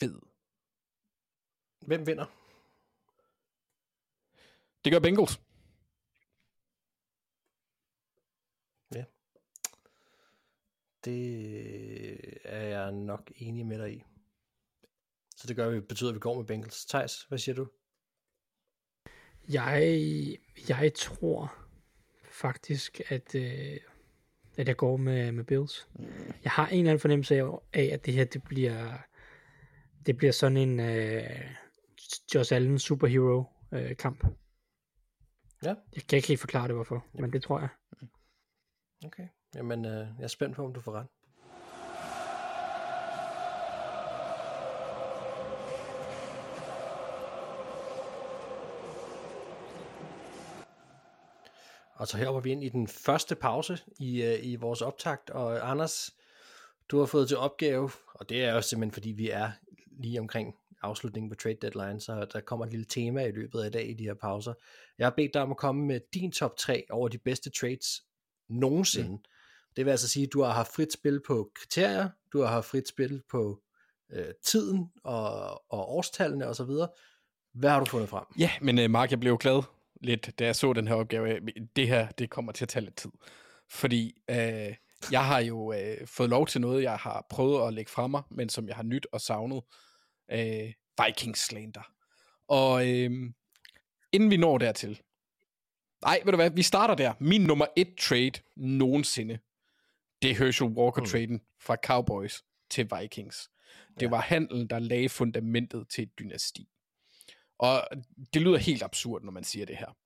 [0.00, 0.20] fed.
[1.86, 2.26] Hvem vinder?
[4.84, 5.40] Det gør Bengals.
[11.04, 14.04] Det er jeg nok enig med dig i.
[15.40, 16.86] Så det gør vi, betyder, at vi går med Bengals.
[16.86, 17.68] Thijs, hvad siger du?
[19.48, 20.38] Jeg,
[20.68, 21.54] jeg tror
[22.30, 23.76] faktisk, at, øh,
[24.56, 25.88] at jeg går med, med Bills.
[26.44, 28.98] Jeg har en eller anden fornemmelse af, af at det her det bliver,
[30.06, 31.54] det bliver sådan en øh,
[32.34, 34.24] Josh Allen superhero øh, kamp.
[35.62, 35.74] Ja.
[35.94, 37.68] Jeg kan ikke helt forklare det, hvorfor, men det tror jeg.
[39.04, 39.28] Okay.
[39.54, 41.06] Jamen, øh, jeg er spændt på, om du får ret.
[52.00, 55.30] Og så her var vi ind i den første pause i, øh, i vores optakt,
[55.30, 56.10] og Anders,
[56.88, 59.50] du har fået til opgave, og det er jo simpelthen fordi vi er
[59.90, 63.66] lige omkring afslutningen på trade deadline, så der kommer et lille tema i løbet af
[63.66, 64.54] i dag i de her pauser.
[64.98, 68.02] Jeg har bedt dig om at komme med din top 3 over de bedste trades
[68.48, 69.10] nogensinde.
[69.10, 69.18] Mm.
[69.76, 72.66] Det vil altså sige, at du har haft frit spil på kriterier, du har haft
[72.66, 73.60] frit spil på
[74.12, 76.70] øh, tiden og, og årstallene osv.
[77.54, 78.24] Hvad har du fundet frem?
[78.38, 79.62] Ja, men uh, Mark, jeg blev glad
[80.00, 81.40] lidt, da jeg så den her opgave.
[81.76, 83.10] Det her, det kommer til at tage lidt tid.
[83.70, 84.74] Fordi uh,
[85.12, 88.22] jeg har jo uh, fået lov til noget, jeg har prøvet at lægge fra mig,
[88.30, 89.62] men som jeg har nyt og savnet.
[90.32, 90.72] Uh,
[91.06, 91.92] Vikings slander.
[92.48, 93.30] Og uh,
[94.12, 95.00] inden vi når dertil,
[96.02, 97.12] Nej, ved du hvad, vi starter der.
[97.18, 99.38] Min nummer et trade nogensinde,
[100.22, 101.40] det er Herschel Walker-traden mm.
[101.60, 103.50] fra Cowboys til Vikings.
[103.94, 104.08] Det ja.
[104.08, 106.68] var handlen, der lagde fundamentet til et dynasti.
[107.60, 107.88] Og
[108.34, 109.96] det lyder helt absurd, når man siger det her.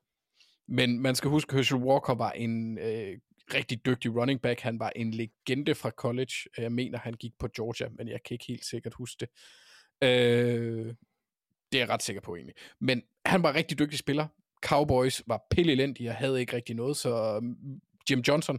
[0.68, 3.18] Men man skal huske, at Herschel Walker var en øh,
[3.54, 4.60] rigtig dygtig running back.
[4.60, 6.32] Han var en legende fra college.
[6.58, 9.28] Jeg mener, han gik på Georgia, men jeg kan ikke helt sikkert huske det.
[10.08, 10.94] Øh,
[11.72, 12.54] det er jeg ret sikker på egentlig.
[12.80, 14.26] Men han var en rigtig dygtig spiller.
[14.62, 18.58] Cowboys var pillelendige og havde ikke rigtig noget, så mm, Jim Johnson,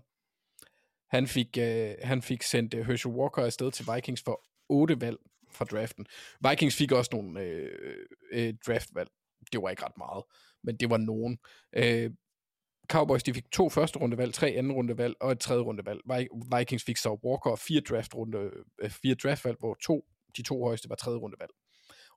[1.09, 5.17] han fik, øh, han fik sendt øh, Herschel Walker afsted til Vikings for otte valg
[5.55, 6.05] fra draften.
[6.49, 9.09] Vikings fik også nogle øh, øh, draftvalg.
[9.51, 10.23] Det var ikke ret meget,
[10.63, 11.37] men det var nogen.
[11.75, 12.11] Øh,
[12.89, 16.01] Cowboys de fik to første rundevalg, tre anden rundevalg og et tredje rundevalg.
[16.57, 18.51] Vikings fik så Walker og fire, draft runde,
[18.81, 20.05] øh, fire draftvalg, hvor to,
[20.37, 21.51] de to højeste var tredje rundevalg.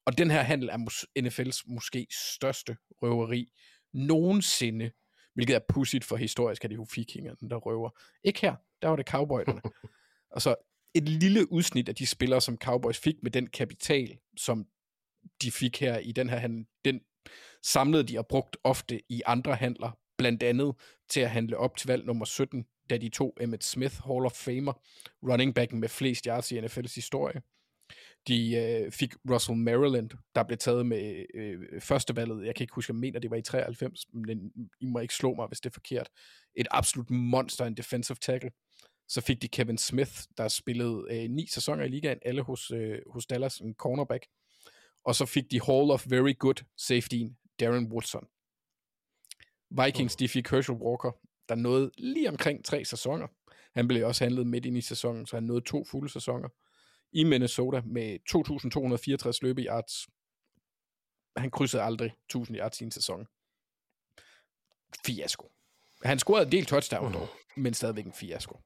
[0.06, 3.46] Og den her handel er NFL's måske største røveri
[3.94, 4.90] nogensinde,
[5.34, 7.90] hvilket er pudsigt for historisk, at det er jo vikingerne, der røver.
[8.24, 9.60] Ikke her, der var det cowboyderne.
[10.34, 10.54] og så
[10.98, 14.66] et lille udsnit af de spillere, som Cowboys fik med den kapital, som
[15.42, 17.00] de fik her i den her handel, den
[17.62, 20.74] samlede de og brugt ofte i andre handler, blandt andet
[21.08, 24.32] til at handle op til valg nummer 17, da de to Emmett Smith, Hall of
[24.32, 24.72] Famer,
[25.22, 27.40] running backen med flest yards i NFL's historie.
[28.28, 32.46] De øh, fik Russell Maryland, der blev taget med øh, første valget.
[32.46, 35.34] Jeg kan ikke huske, jeg mener, det var i 93, men I må ikke slå
[35.34, 36.08] mig, hvis det er forkert.
[36.54, 38.50] Et absolut monster, en defensive tackle.
[39.08, 42.98] Så fik de Kevin Smith, der spillede øh, ni sæsoner i ligaen, alle hos, øh,
[43.10, 44.26] hos Dallas, en cornerback.
[45.04, 47.22] Og så fik de Hall of Very Good safety,
[47.60, 48.26] Darren Woodson.
[49.70, 51.10] Vikings, de fik Herschel Walker,
[51.48, 53.26] der nåede lige omkring tre sæsoner.
[53.74, 56.48] Han blev også handlet midt ind i sæsonen, så han nåede to fulde sæsoner
[57.12, 58.18] i Minnesota med
[59.26, 60.08] 2.264 løbeyards.
[61.36, 63.26] Han krydsede aldrig 1.000 yards i en sæson.
[65.06, 65.52] Fiasko.
[66.02, 68.60] Han scorede en del touchdown dog, men stadigvæk en fiasko.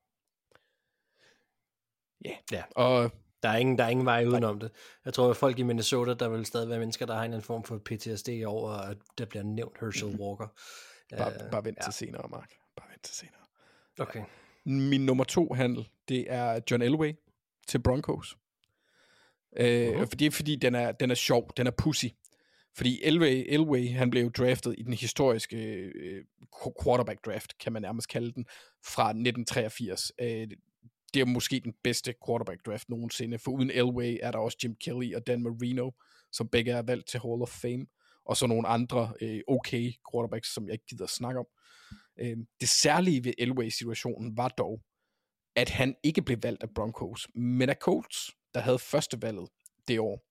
[2.26, 2.36] Yeah.
[2.52, 3.12] Ja, og
[3.42, 4.70] der er ingen, der er ingen vej udenom det.
[5.04, 7.64] Jeg tror, at folk i Minnesota, der vil stadig være mennesker, der har en form
[7.64, 10.20] for PTSD over, at der bliver nævnt Herschel mm-hmm.
[10.20, 10.46] Walker.
[11.16, 11.84] Bare, uh, bare vent ja.
[11.84, 12.50] til senere, Mark.
[12.76, 13.42] Bare vent til senere.
[13.98, 14.22] Okay.
[14.64, 17.12] Min nummer to handel, det er John Elway
[17.68, 18.36] til Broncos.
[19.56, 20.04] Øh, uh-huh.
[20.04, 22.06] Fordi, fordi den er, den er sjov, den er pussy.
[22.76, 26.24] Fordi Elway, Elway, han blev draftet i den historiske øh,
[26.84, 28.44] quarterback draft, kan man nærmest kalde den,
[28.84, 30.12] fra 1983.
[30.20, 30.48] Øh,
[31.14, 34.74] det er måske den bedste quarterback draft nogensinde, for uden Elway er der også Jim
[34.74, 35.90] Kelly og Dan Marino,
[36.32, 37.86] som begge er valgt til Hall of Fame,
[38.24, 41.46] og så nogle andre øh, okay quarterbacks, som jeg ikke gider at snakke om.
[42.20, 44.80] Øh, det særlige ved Elway-situationen var dog,
[45.56, 49.48] at han ikke blev valgt af Broncos, men af Colts, der havde første valget
[49.88, 50.24] det år.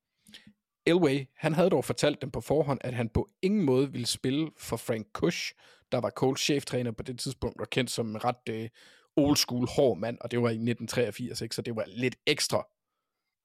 [0.85, 4.51] Elway, han havde dog fortalt dem på forhånd, at han på ingen måde ville spille
[4.57, 5.53] for Frank Kush,
[5.91, 8.69] der var Colts cheftræner på det tidspunkt, og kendt som en ret øh,
[9.17, 11.55] old school hård mand, og det var i 1983, ikke?
[11.55, 12.67] så det var lidt ekstra,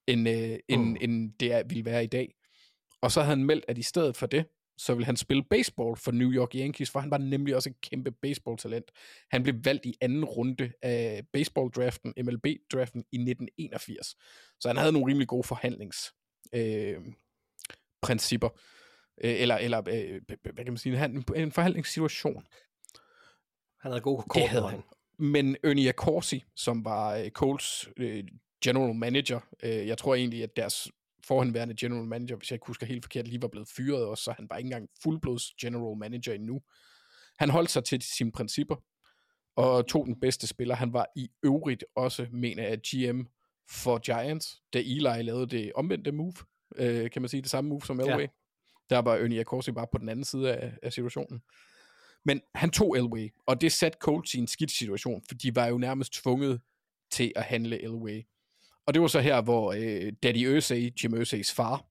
[0.07, 0.97] end, øh, end, mm.
[1.01, 2.35] end det er, ville være i dag.
[3.03, 4.47] Og så havde han meldt, at i stedet for det,
[4.79, 7.81] så ville han spille baseball for New York Yankees, for han var nemlig også et
[7.81, 8.91] kæmpe baseball-talent.
[9.31, 14.17] Han blev valgt i anden runde af baseball-draften, MLB-draften i 1981.
[14.61, 16.15] Så han havde nogle rimelig gode forhandlings
[16.53, 16.97] øh,
[19.25, 22.47] øh, eller, eller øh, hvad kan man sige, en, en forhandlingssituation.
[23.81, 24.43] Han havde gode kort.
[24.43, 24.83] Det havde han.
[25.19, 28.25] Men Ernie Accorsi, som var øh, Coles øh,
[28.65, 30.89] general manager, øh, jeg tror egentlig, at deres
[31.27, 34.33] forhenværende general manager, hvis jeg ikke husker helt forkert, lige var blevet fyret også, så
[34.33, 36.61] han var ikke engang fuldblods general manager endnu.
[37.39, 38.77] Han holdt sig til sine principper,
[39.57, 40.75] og tog den bedste spiller.
[40.75, 43.21] Han var i øvrigt også, mener jeg, GM
[43.71, 46.35] for Giants, da Eli lavede det omvendte move,
[46.77, 48.21] øh, kan man sige, det samme move som Elway.
[48.21, 48.27] Ja.
[48.91, 51.43] Der var Ernie Accorsi bare på den anden side af, af situationen.
[52.27, 55.67] Men han tog Elway, og det satte Colts i en skidt situation, for de var
[55.67, 56.61] jo nærmest tvunget
[57.11, 58.23] til at handle Elway.
[58.87, 61.87] Og det var så her, hvor øh, Daddy Ursay, Jim Ursays far,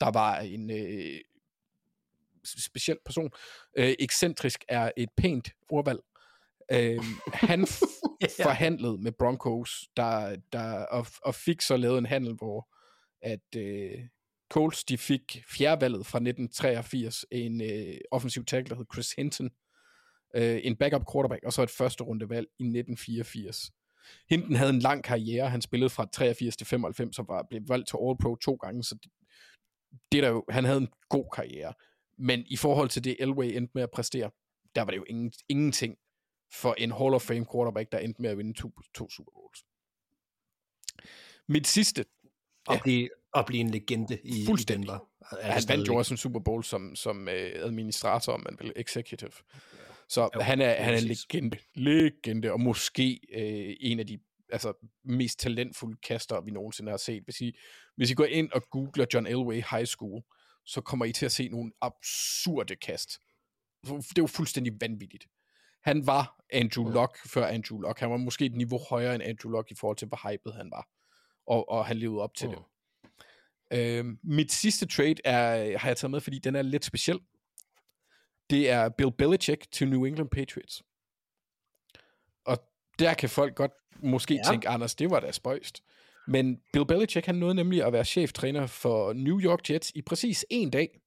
[0.00, 1.20] der var en øh,
[2.44, 3.30] speciel person,
[3.78, 6.00] øh, ekscentrisk er et pænt ordvalg,
[6.72, 7.60] øh, han
[8.20, 8.44] ja.
[8.44, 12.68] forhandlede med Broncos, der, der, og, og fik så lavet en handel, hvor
[13.22, 13.98] at øh,
[14.50, 19.67] Colts de fik fjerdevalget fra 1983, en øh, offensiv tackle, der hed Chris Hinton, øh,
[20.34, 23.70] en backup quarterback, og så et første rundevalg i 1984.
[24.28, 27.88] Hinton havde en lang karriere, han spillede fra 83 til 95, og var blevet valgt
[27.88, 29.10] til All-Pro to gange, så det,
[30.12, 31.72] det der jo, han havde en god karriere.
[32.18, 34.30] Men i forhold til det, Elway endte med at præstere,
[34.74, 35.96] der var det jo ingen, ingenting
[36.52, 39.64] for en Hall of Fame quarterback, der endte med at vinde to, to Super Bowls.
[41.48, 42.04] Mit sidste...
[42.70, 44.84] At, ja, blive, at blive en legende i, fuldstændig.
[44.84, 45.08] i Denver.
[45.42, 48.72] Ja, han vandt jo også en Super Bowl som, som uh, administrator, om man vil,
[48.76, 49.30] executive.
[50.08, 54.18] Så Jo, han er, han er en legende, legende, og måske øh, en af de
[54.52, 54.72] altså,
[55.04, 57.22] mest talentfulde kaster, vi nogensinde har set.
[57.24, 57.58] Hvis I,
[57.96, 60.22] hvis I går ind og googler John Elway High School,
[60.66, 63.10] så kommer I til at se nogle absurde kast.
[63.84, 65.26] Det jo fuldstændig vanvittigt.
[65.84, 68.00] Han var Andrew Luck før Andrew Luck.
[68.00, 70.70] Han var måske et niveau højere end Andrew Luck i forhold til, hvor hyped han
[70.70, 70.88] var.
[71.46, 72.54] Og, og han levede op til Mm.
[72.54, 72.62] det.
[73.72, 77.20] Øhm, mit sidste trade er, har jeg taget med, fordi den er lidt speciel.
[78.50, 80.82] Det er Bill Belichick til New England Patriots.
[82.44, 82.58] Og
[82.98, 83.72] der kan folk godt
[84.02, 84.40] måske Ja.
[84.46, 84.50] ja.
[84.52, 85.82] tænke, Anders, det var da spøjst.
[86.28, 90.46] Men Bill Belichick, han nåede nemlig at være cheftræner for New York Jets i præcis
[90.50, 91.00] en dag,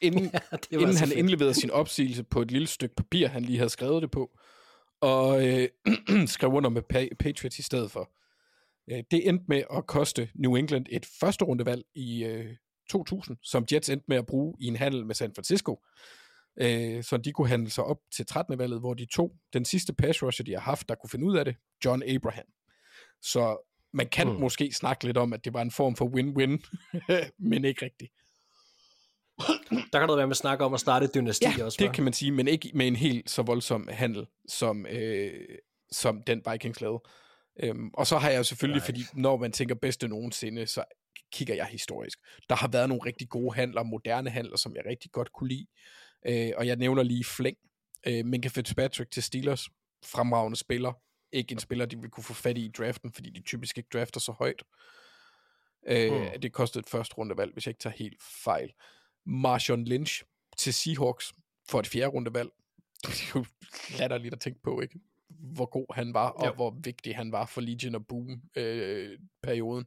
[0.00, 0.22] inden,
[0.52, 1.18] var inden han fedt.
[1.18, 4.38] indleverede sin opsigelse på et lille stykke papir, han lige havde skrevet det på,
[5.00, 5.68] og øh,
[6.26, 8.12] skrev under med Pa- Patriots i stedet for.
[8.90, 12.56] Øh, det endte med at koste New England et første rundevalg i øh,
[12.90, 15.80] 2000, som Jets endte med at bruge i en handel med San Francisco.
[16.60, 18.58] Øh, så de kunne handle sig op til 13.
[18.58, 21.36] valget, hvor de tog den sidste pass rusher, de har haft, der kunne finde ud
[21.36, 22.44] af det, John Abraham.
[23.22, 23.56] Så
[23.92, 24.34] man kan Mm.
[24.40, 26.62] måske snakke lidt om, at det var en form for win-win,
[27.50, 28.12] men ikke rigtigt.
[29.92, 31.76] Der kan der være med at snakke om at starte et dynasti Ja, også.
[31.80, 31.92] det hva'?
[31.92, 35.44] kan man sige, men ikke med en helt så voldsom handel, som, øh,
[35.92, 37.02] som den Vikings lavede.
[37.62, 38.86] Øhm, og så har jeg selvfølgelig, Nej.
[38.86, 40.84] fordi når man tænker bedste nogensinde, så
[41.32, 42.18] kigger jeg historisk.
[42.48, 45.66] Der har været nogle rigtig gode handler, moderne handler, som jeg rigtig godt kunne lide.
[46.28, 47.56] Øh, og jeg nævner lige Flæng.
[48.06, 49.68] Øh, Minka Fitzpatrick til Steelers.
[50.04, 50.92] Fremragende spiller.
[51.32, 53.88] Ikke en spiller, de vil kunne få fat i i draften, fordi de typisk ikke
[53.92, 54.62] drafter så højt.
[55.88, 56.40] Øh, Mm.
[56.40, 58.72] Det kostede et første rundevalg, hvis jeg ikke tager helt fejl.
[59.26, 60.22] Marshawn Lynch
[60.58, 61.32] til Seahawks
[61.68, 62.48] for et fjerde rundevalg.
[63.06, 63.44] Det er jo
[63.98, 65.00] latterligt at tænke på, ikke?
[65.28, 66.52] Hvor god han var, og Jo.
[66.54, 69.86] hvor vigtig han var for Legion of Boom øh, perioden.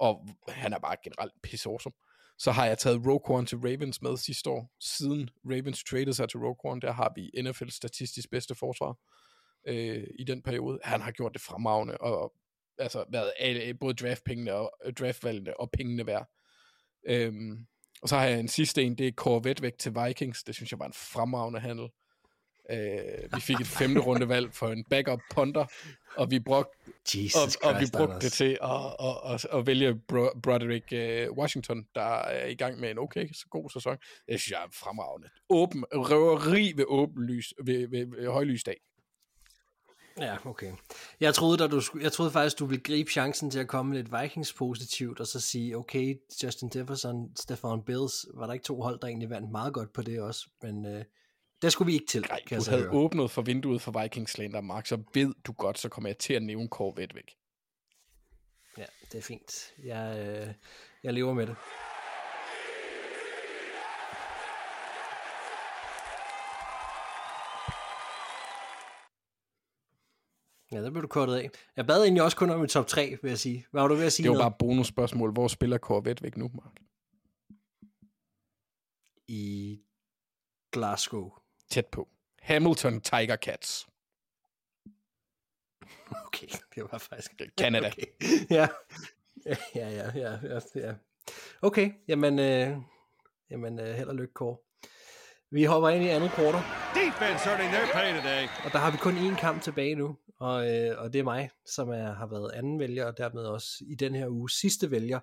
[0.00, 1.92] Og han er bare generelt pisse awesome.
[2.38, 4.72] Så har jeg taget Roquan til Ravens med sidste år.
[4.80, 8.96] Siden Ravens traded sig til Roquan, der har vi NFL statistisk bedste forsvar
[9.68, 10.78] øh, i den periode.
[10.84, 12.32] Han har gjort det fremragende, og
[12.78, 16.28] altså været alle, både draftpengene og øh, draftvalgene og pengene værd.
[17.06, 17.66] Øhm,
[18.02, 20.44] og så har jeg en sidste en, det er Corvette væk til Vikings.
[20.44, 21.88] Det synes jeg var en fremragende handel.
[22.70, 25.66] Øh, vi fik et femte rundevalg for en backup punter,
[26.16, 26.72] og vi brugte
[27.14, 28.22] Jesus og, og vi brugte Anders.
[28.24, 32.80] det til at, at, at, at vælge Bro- Broderick uh, Washington, der er i gang
[32.80, 33.96] med en okay, så god sæson.
[34.28, 35.28] Det synes jeg er fremragende.
[35.50, 38.76] Åben, røveri ved åben lys, ved, ved, ved højlysdag.
[40.20, 40.72] Ja, okay.
[41.20, 44.22] Jeg troede, da du, jeg troede faktisk, du ville gribe chancen til at komme lidt
[44.22, 49.00] Vikings positivt, og så sige, okay, Justin Jefferson, Stefan Bills, var der ikke to hold,
[49.00, 51.04] der egentlig vandt meget godt på det også, men øh,
[51.62, 52.92] det skulle vi ikke til, Nej, kan jeg du havde høre.
[52.92, 56.34] åbnet for vinduet for Vikings Slander, Mark, så ved du godt, så kommer jeg til
[56.34, 57.36] at nævne Corvette væk.
[58.78, 59.72] Ja, det er fint.
[59.84, 60.54] Jeg, øh,
[61.02, 61.56] jeg lever med det.
[70.72, 71.50] Ja, der blev du kortet af.
[71.76, 73.66] Jeg bad egentlig også kun om i top 3, vil jeg sige.
[73.70, 74.24] Hvad var du ved at sige?
[74.24, 74.52] Det var noget?
[74.52, 75.32] bare bonusspørgsmål.
[75.32, 76.80] Hvor spiller Corvette væk nu, Mark?
[79.28, 79.80] I
[80.72, 81.30] Glasgow.
[81.72, 82.08] Tæt på.
[82.42, 83.86] Hamilton Tiger Cats.
[86.26, 87.32] Okay, det var faktisk...
[87.58, 87.86] Canada.
[87.86, 88.06] Okay.
[88.56, 88.68] Ja.
[89.46, 90.94] Ja, ja, ja, ja, ja.
[91.62, 92.76] Okay, jamen, øh,
[93.50, 94.56] jamen øh, held og lykke, Kåre.
[95.50, 96.62] Vi hopper ind i andet kvartal.
[96.94, 98.48] Defense earning their pay today.
[98.64, 101.50] Og der har vi kun én kamp tilbage nu, og, øh, og det er mig,
[101.66, 105.20] som er, har været anden vælger, og dermed også i den her uge sidste vælger.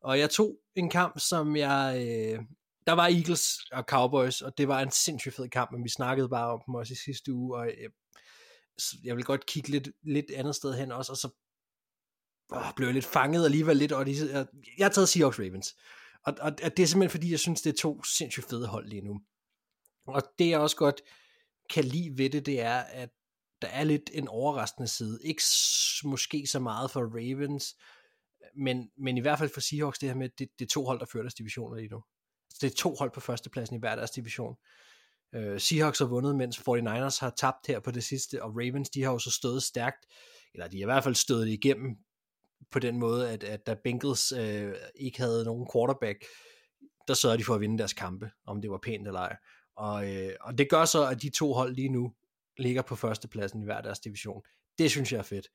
[0.00, 2.06] Og jeg tog en kamp, som jeg...
[2.06, 2.38] Øh,
[2.86, 6.28] der var Eagles og Cowboys, og det var en sindssygt fed kamp, men vi snakkede
[6.28, 7.90] bare om dem også i sidste uge, og øh, jeg,
[9.04, 11.30] jeg vil godt kigge lidt, lidt andet sted hen også, og så
[12.52, 14.46] åh, blev jeg lidt fanget alligevel lidt, og de, jeg,
[14.78, 15.76] jeg har taget Seahawks Ravens.
[16.26, 18.88] Og, og, og det er simpelthen fordi, jeg synes, det er to sindssygt fede hold
[18.88, 19.20] lige nu.
[20.06, 21.02] Og det jeg også godt
[21.70, 23.10] kan lide ved det, det er, at
[23.62, 25.18] der er lidt en overraskende side.
[25.24, 25.42] Ikke
[26.04, 27.76] måske så meget for Ravens,
[28.56, 31.00] men, men i hvert fald for Seahawks, det her med, det, det er to hold,
[31.00, 32.02] der fører deres divisioner lige nu.
[32.60, 34.56] Det er to hold på førstepladsen i hver deres division.
[35.34, 39.02] Øh, Seahawks har vundet, mens 49ers har tabt her på det sidste, og Ravens, de
[39.02, 40.06] har jo så stået stærkt,
[40.54, 41.96] eller de har i hvert fald stået det igennem
[42.70, 46.24] på den måde, at, at da Bengals øh, ikke havde nogen quarterback,
[47.08, 49.36] der sørgede de for at vinde deres kampe, om det var pænt eller ej.
[49.76, 52.12] Og, øh, og det gør så, at de to hold lige nu
[52.58, 54.42] ligger på førstepladsen i hver deres division.
[54.78, 55.48] Det synes jeg er fedt.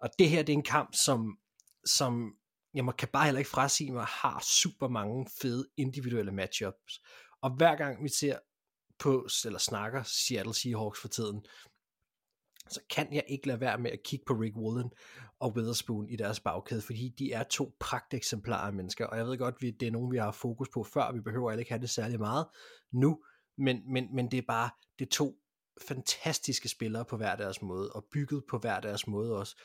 [0.00, 1.38] Og det her, det er en kamp, som,
[1.84, 2.34] som
[2.74, 7.00] jeg må, kan bare heller ikke frasige mig, har super mange fede individuelle matchups.
[7.42, 8.38] Og hver gang vi ser
[8.98, 11.46] på, eller snakker Seattle Seahawks for tiden,
[12.70, 14.90] så kan jeg ikke lade være med at kigge på Rick Woolen
[15.40, 19.38] og Witherspoon i deres bagkæde, fordi de er to pragteksemplarer af mennesker, og jeg ved
[19.38, 21.90] godt, at det er nogen, vi har fokus på før, vi behøver ikke have det
[21.90, 22.46] særlig meget
[22.92, 23.24] nu,
[23.58, 25.38] men, men, men det er bare, det er to
[25.88, 29.56] fantastiske spillere på hver deres måde, og bygget på hver deres måde også.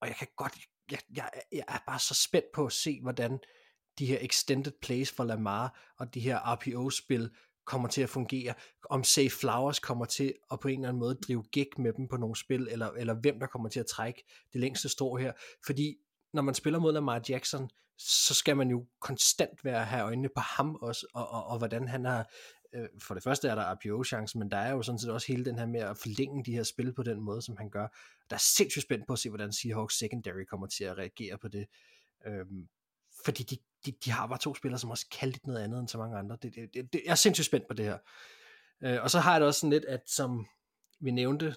[0.00, 0.58] Og jeg kan godt,
[0.90, 3.38] jeg, jeg, jeg er bare så spændt på at se, hvordan
[3.98, 7.30] de her extended plays for Lamar, og de her RPO-spil,
[7.66, 8.54] kommer til at fungere,
[8.90, 12.08] om Safe Flowers kommer til at på en eller anden måde drive gig med dem
[12.08, 15.32] på nogle spil, eller, eller hvem der kommer til at trække det længste strå her,
[15.66, 15.96] fordi
[16.32, 20.40] når man spiller mod Lamar Jackson, så skal man jo konstant være have øjnene på
[20.40, 22.30] ham også, og, og, og hvordan han har,
[22.72, 25.44] øh, for det første er der RPO-chance, men der er jo sådan set også hele
[25.44, 27.86] den her med at forlænge de her spil på den måde, som han gør.
[28.30, 31.48] Der er sindssygt spændt på at se, hvordan Seahawks secondary kommer til at reagere på
[31.48, 31.66] det.
[32.26, 32.68] Øhm,
[33.24, 33.56] fordi de,
[33.86, 36.18] de, de har bare to spillere, som også kan lidt noget andet end så mange
[36.18, 36.36] andre.
[36.42, 37.98] Det, det, det, det, jeg er sindssygt spændt på det her.
[38.80, 40.46] Øh, og så har jeg det også sådan lidt, at som
[41.00, 41.54] vi nævnte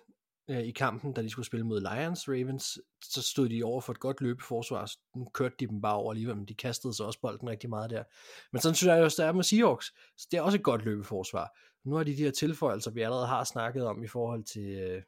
[0.50, 3.94] øh, i kampen, da de skulle spille mod Lions, Ravens, så stod de over for
[3.94, 4.92] et godt løbeforsvar.
[5.16, 7.90] Nu kørte de dem bare over alligevel, men de kastede så også bolden rigtig meget
[7.90, 8.04] der.
[8.52, 9.94] Men sådan synes jeg også, der er med Seahawks.
[10.18, 11.58] Så det er også et godt løbeforsvar.
[11.84, 15.02] Nu har de de her tilføjelser, vi allerede har snakket om i forhold til øh,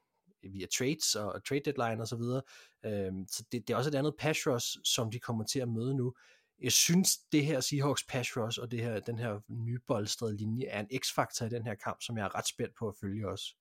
[0.44, 2.42] via trades og, og trade deadline og så videre.
[2.86, 5.70] Øh, så det, det er også et andet pass rush, som de kommer til at
[5.70, 6.14] møde nu.
[6.62, 10.80] Jeg synes, det her Seahawks pass rush og det her, den her nybolstrede linje er
[10.80, 13.56] en x-faktor i den her kamp, som jeg er ret spændt på at følge også.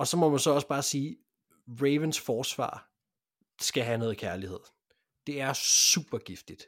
[0.00, 1.16] Og så må man så også bare sige,
[1.68, 2.90] Ravens forsvar
[3.60, 4.60] skal have noget kærlighed.
[5.26, 6.66] Det er super giftigt.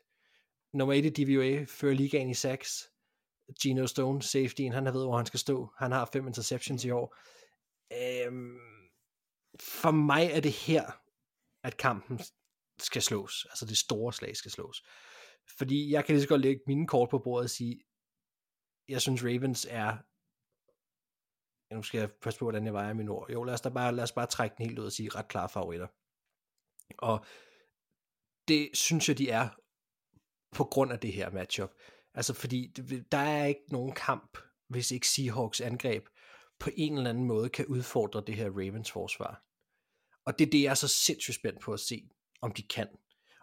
[0.73, 2.91] Nummer 1 i DVOA fører ligaen i sacks.
[3.63, 5.69] Gino Stone, safetyen, han har ved, hvor han skal stå.
[5.79, 7.17] Han har fem interceptions i år.
[7.93, 8.59] Øhm,
[9.61, 10.91] for mig er det her,
[11.65, 12.21] at kampen
[12.79, 13.47] skal slås.
[13.51, 14.83] Altså det store slag skal slås.
[15.59, 17.81] Fordi jeg kan lige så godt lægge mine kort på bordet og sige,
[18.89, 19.97] jeg synes Ravens er
[21.73, 23.31] ja, nu skal jeg passe på, hvordan jeg vejer min ord.
[23.31, 25.29] Jo, lad os, da bare, lad os bare trække den helt ud og sige ret
[25.29, 25.87] klare favoritter.
[26.99, 27.25] Og
[28.49, 29.49] det synes jeg, de er
[30.53, 31.71] på grund af det her matchup.
[32.15, 32.67] Altså fordi
[33.13, 34.39] der er ikke nogen kamp,
[34.69, 36.07] hvis ikke Seahawks angreb
[36.59, 39.45] på en eller anden måde kan udfordre det her Ravens forsvar.
[40.25, 42.09] Og det er det, jeg er så sindssygt spændt på at se,
[42.41, 42.89] om de kan.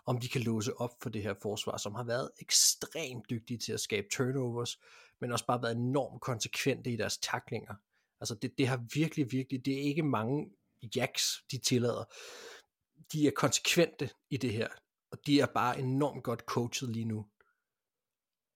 [0.06, 3.74] Om de kan låse op for det her forsvar, som har været ekstremt dygtige til
[3.74, 4.80] at skabe turnovers,
[5.22, 7.76] men også bare været enormt konsekvente i deres taklinger.
[8.22, 10.50] Altså det, det har virkelig, virkelig, det er ikke mange
[10.96, 12.04] jacks, de tillader.
[13.14, 14.68] De er konsekvente i det her,
[15.12, 17.26] og de er bare enormt godt coachet lige nu.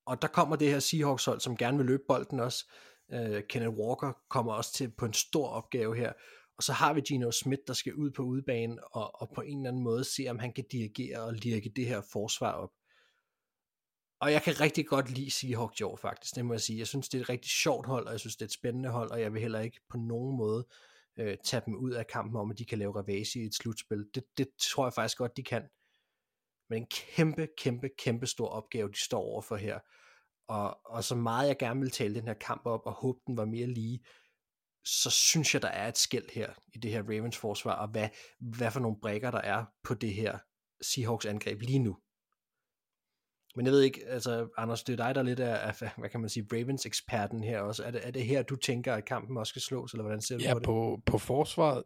[0.06, 2.72] Og der kommer det her Seahawks hold, som gerne vil løbe bolden også.
[3.08, 6.12] Uh, Kenneth Walker kommer også til på en stor opgave her.
[6.56, 9.58] Og så har vi Gino Smith, der skal ud på udbanen og, og på en
[9.58, 12.70] eller anden måde se, om han kan dirigere og lirke det her forsvar op.
[14.20, 16.78] Og jeg kan rigtig godt lide Seahawks i år faktisk, det må jeg sige.
[16.78, 18.88] Jeg synes, det er et rigtig sjovt hold, og jeg synes, det er et spændende
[18.88, 20.66] hold, og jeg vil heller ikke på nogen måde
[21.16, 24.06] øh, tage dem ud af kampen om, at de kan lave ravage i et slutspil.
[24.14, 25.68] Det, det tror jeg faktisk godt, de kan.
[26.70, 29.78] Men en kæmpe, kæmpe, kæmpe stor opgave, de står overfor her.
[30.48, 33.36] Og, og så meget jeg gerne vil tale den her kamp op, og håbe den
[33.36, 34.04] var mere lige,
[34.84, 38.08] så synes jeg, der er et skæld her i det her Ravens forsvar, og hvad,
[38.38, 40.38] hvad for nogle brækker der er på det her
[40.82, 41.98] Seahawks angreb lige nu.
[43.56, 46.20] Men jeg ved ikke, altså Anders, det er dig, der er lidt af, hvad kan
[46.20, 47.84] man sige, Ravens-eksperten her også.
[47.84, 50.38] Er det, er det her, du tænker, at kampen også skal slås, eller hvordan ser
[50.38, 50.64] du ja, på det?
[50.64, 51.84] på, på forsvaret,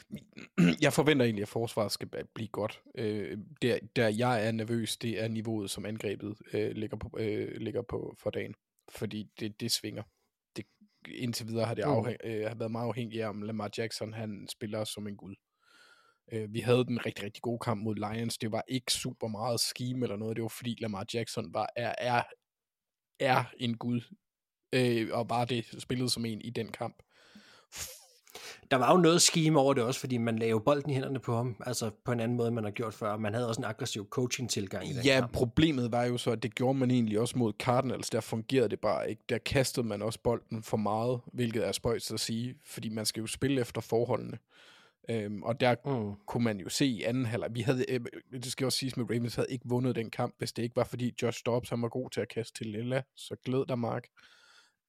[0.84, 2.82] jeg forventer egentlig, at forsvaret skal blive godt.
[2.94, 7.56] Øh, der, der jeg er nervøs, det er niveauet, som angrebet øh, ligger, på, øh,
[7.60, 8.54] ligger på for dagen.
[8.88, 10.02] Fordi det, det svinger.
[10.56, 10.66] Det,
[11.08, 11.92] indtil videre har det mm.
[11.92, 15.34] afhæng, øh, har været meget afhængigt af, om Lamar Jackson han spiller som en gud.
[16.32, 18.38] Øh, vi havde den rigtig, rigtig gode kamp mod Lions.
[18.38, 20.36] Det var ikke super meget scheme eller noget.
[20.36, 22.22] Det var fordi Lamar Jackson var, er, er,
[23.20, 24.00] er en gud.
[24.72, 27.02] Øh, og bare det spillede som en i den kamp.
[28.70, 31.36] Der var jo noget scheme over det også, fordi man lavede bolden i hænderne på
[31.36, 33.16] ham, altså på en anden måde, man har gjort før.
[33.16, 35.32] Man havde også en aggressiv coaching-tilgang i den Ja, kamp.
[35.32, 38.10] problemet var jo så, at det gjorde man egentlig også mod Cardinals.
[38.10, 39.22] Der fungerede det bare ikke.
[39.28, 43.20] Der kastede man også bolden for meget, hvilket er spøjst at sige, fordi man skal
[43.20, 44.38] jo spille efter forholdene.
[45.10, 46.14] Øhm, og der mm.
[46.26, 48.00] kunne man jo se i anden halvleg, vi havde, øh,
[48.32, 50.84] det skal også siges med Ravens, havde ikke vundet den kamp, hvis det ikke var
[50.84, 54.06] fordi Josh Dobbs, han var god til at kaste til Lilla, så glæd dig, Mark.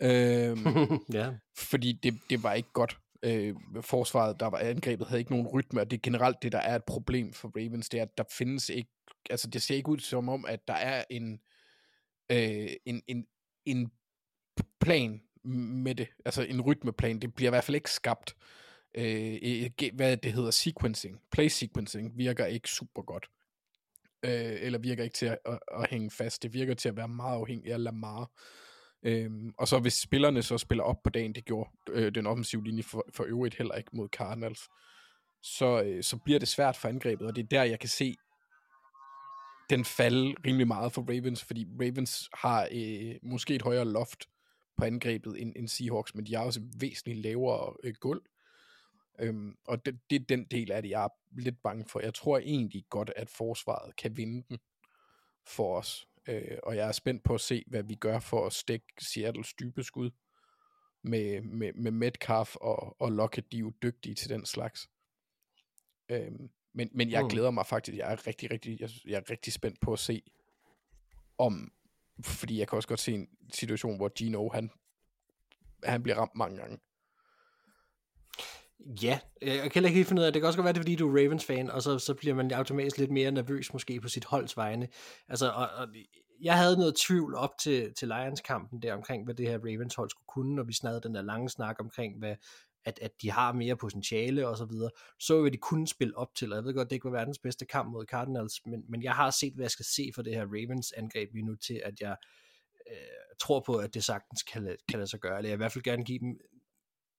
[0.02, 1.34] Øhm, ja.
[1.58, 2.98] Fordi det, det var ikke godt.
[3.24, 6.60] Øh, forsvaret, der var angrebet, havde ikke nogen rytme, og det er generelt det, der
[6.60, 8.92] er et problem for Ravens, det er, at der findes ikke,
[9.30, 11.40] altså det ser ikke ud som om, at der er en,
[12.32, 13.26] øh, en, en,
[13.66, 13.92] en
[14.82, 15.22] plan
[15.84, 19.70] med det, altså en rytmeplan, det bliver i hvert fald ikke skabt øh, Øh, øh,
[19.84, 23.30] øh, hvad det hedder, sequencing, play sequencing, virker ikke super godt.
[24.24, 26.44] Øh, eller virker ikke til at, at, at hænge fast.
[26.44, 28.32] Det virker til at være meget afhængig af Lamar.
[29.04, 32.64] Øhm, og så hvis spillerne så spiller op på dagen, det gjorde øh, den offensive
[32.64, 34.70] linje for, for øvrigt heller ikke mod Cardinals,
[35.42, 38.16] så, øh, så bliver det svært for angrebet, og det er der, jeg kan se
[39.70, 44.30] den falde rimelig meget for Ravens, fordi Ravens har øh, måske et højere loft
[44.78, 48.22] på angrebet end, end Seahawks, men de har også et væsentligt lavere øh, gulv.
[49.20, 51.10] Øhm, og det, det er den del af det, jeg er
[51.42, 52.00] lidt bange for.
[52.00, 54.60] Jeg tror egentlig godt, at forsvaret kan vinde den
[55.48, 56.08] for os.
[56.28, 59.54] Øh, og jeg er spændt på at se, hvad vi gør for at stikke Seattles
[59.54, 60.12] dybe skud
[61.04, 63.52] med, med, med Metcalf og, og Lockett.
[63.52, 64.90] De er jo dygtige til den slags.
[66.10, 67.30] Øhm, men, men jeg Mm.
[67.30, 67.98] glæder mig faktisk.
[67.98, 70.22] Jeg er rigtig, rigtig, jeg, jeg er rigtig spændt på at se,
[71.38, 71.74] om,
[72.24, 74.72] fordi jeg kan også godt se en situation, hvor Gino, han,
[75.84, 76.80] han bliver ramt mange gange.
[79.04, 80.74] Ja, øh, jeg kan heller ikke helt finde ud af, det kan også godt være,
[80.74, 83.74] det er, fordi du er Ravens-fan, og så, så bliver man automatisk lidt mere nervøs
[83.74, 84.88] måske på sit holds vegne.
[85.30, 85.88] Altså, og, og,
[86.42, 90.28] jeg havde noget tvivl op til, til Lions-kampen der omkring, hvad det her Ravens-hold skulle
[90.28, 92.36] kunne, når vi snakkede den der lange snak omkring, hvad,
[92.86, 94.92] at, at de har mere potentiale og så videre.
[95.20, 97.40] Så hvad de kunne spille op til, og jeg ved godt, det ikke var verdens
[97.40, 100.36] bedste kamp mod Cardinals, men, men jeg har set, hvad jeg skal se for det
[100.36, 102.16] her Ravens-angreb lige nu til, at jeg
[102.92, 105.64] øh, tror på, at det sagtens kan, kan lade sig gøre, eller jeg vil i
[105.64, 106.40] hvert fald gerne give dem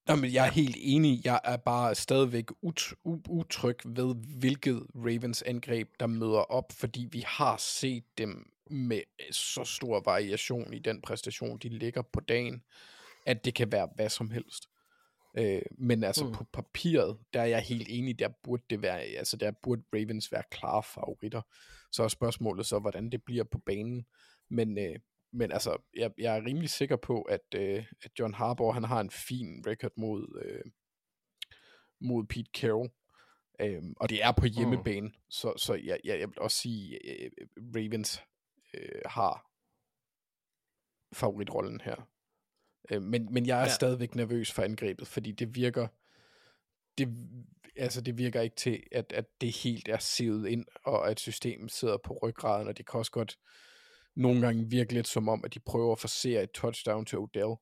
[0.08, 1.24] Jamen, jeg er helt enig.
[1.24, 7.08] Jeg er bare stadigvæk ut- u- utryg ved, hvilket Ravens angreb, der møder op, fordi
[7.12, 9.00] vi har set dem med
[9.32, 12.62] så stor variation i den præstation, de ligger på dagen,
[13.26, 14.66] at det kan være hvad som helst.
[15.38, 16.30] Øh, men altså Mm.
[16.30, 16.34] mm.
[16.36, 20.32] på papiret, der er jeg helt enig, der burde det være, altså der burde Ravens
[20.32, 21.42] være klare favoritter.
[21.92, 24.06] Så er spørgsmålet så, hvordan det bliver på banen.
[24.50, 24.96] Men, øh,
[25.32, 29.00] men altså, jeg, jeg er rimelig sikker på, at, øh, at John Harbaugh, han har
[29.00, 30.70] en fin record mod, øh,
[32.00, 32.90] mod Pete Carroll.
[33.60, 35.14] Øhm, og det er på hjemmebane, mm.
[35.28, 38.22] så, så jeg, jeg, jeg vil også sige, øh, Ravens
[38.74, 39.50] øh, har
[41.12, 42.08] favoritrollen her.
[42.90, 43.66] Øh, men, men jeg er Ja.
[43.66, 43.74] ja.
[43.74, 45.88] stadigvæk nervøs for angrebet, fordi det virker
[46.98, 47.08] det,
[47.76, 51.72] altså det virker ikke til, at, at det helt er sivet ind, og at systemet
[51.72, 53.38] sidder på ryggraden, og det kan også godt
[54.20, 57.54] nogle gange virke lidt som om, at de prøver at forsere et touchdown til Odell,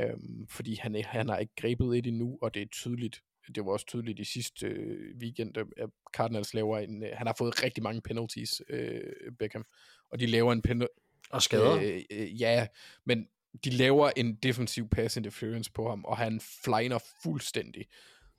[0.00, 3.22] øhm, fordi han, han har ikke grebet et endnu, og det er tydeligt,
[3.54, 7.34] det var også tydeligt i sidste øh, weekend, at Cardinals laver en, øh, han har
[7.38, 9.02] fået rigtig mange penalties, øh,
[9.38, 9.64] Beckham,
[10.10, 10.92] og de laver en penalty,
[11.30, 11.76] og skader.
[11.82, 12.66] Øh, øh, ja,
[13.04, 13.26] men
[13.64, 17.86] de laver en defensiv pass interference på ham, og han fliner fuldstændig.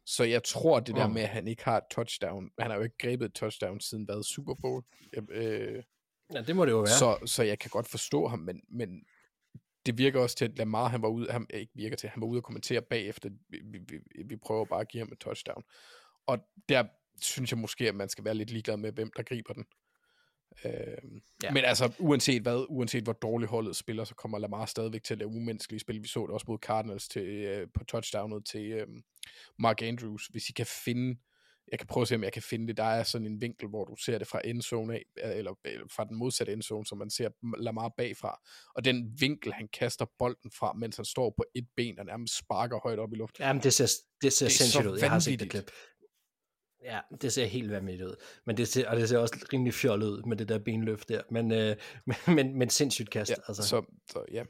[0.05, 1.13] Så jeg tror, det der Mm.
[1.13, 4.03] med, at han ikke har et touchdown, han har jo ikke grebet et touchdown siden
[4.03, 4.83] hvad, Super Bowl.
[5.31, 5.83] Øh,
[6.33, 6.87] Ja, det må det jo være.
[6.87, 9.05] så, så jeg kan godt forstå ham, men, men
[9.85, 12.27] det virker også til, at Lamar, han var ude, han ikke virker til, han var
[12.27, 15.63] ude og kommentere bagefter, vi, vi, vi, prøver bare at give ham et touchdown.
[16.27, 16.39] Og
[16.69, 16.83] der
[17.21, 19.65] synes jeg måske, at man skal være lidt ligeglad med, hvem der griber den.
[20.63, 20.69] Ja.
[21.43, 21.51] ja.
[21.51, 25.17] Men altså, uanset hvad, uanset hvor dårligt holdet spiller, så kommer Lamar stadigvæk til at
[25.17, 26.03] lave umenneskelige spil.
[26.03, 28.87] Vi så det også mod Cardinals til, øh, på touchdownet til øh,
[29.59, 30.25] Mark Andrews.
[30.25, 31.19] Hvis I kan finde,
[31.73, 33.69] jeg kan prøve at se, om jeg kan finde det, der er sådan en vinkel,
[33.69, 36.95] hvor du ser det fra endzone af, øh, eller, eller fra den modsatte endzone, så
[36.95, 38.39] man ser Lamar bagfra.
[38.75, 42.37] Og den vinkel, han kaster bolden fra, mens han står på et ben og nærmest
[42.37, 43.43] sparker højt op i luften.
[43.43, 43.91] Jamen, det ser,
[44.21, 44.99] det ser Det sindssygt ud.
[44.99, 45.71] Jeg har set det klip.
[46.83, 48.15] Ja, det ser helt vanvittigt ud.
[48.45, 51.21] Men det ser, og det ser også rimelig fjollet ud med det der benløft der.
[51.31, 51.75] Men, øh,
[52.05, 53.31] men, men, men sindssygt kast.
[53.31, 53.63] Ja, altså.
[53.63, 54.43] så, så ja.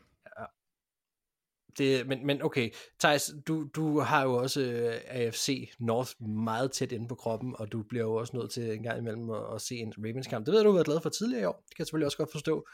[1.77, 2.69] Det, men, men okay,
[2.99, 7.71] Thijs, du, du har jo også øh, AFC North meget tæt inde på kroppen, og
[7.71, 10.45] du bliver jo også nødt til en gang imellem at, at se en Ravens kamp.
[10.45, 11.63] Det ved jeg, du har været glad for tidligere i år.
[11.69, 12.67] Det kan jeg selvfølgelig også godt forstå.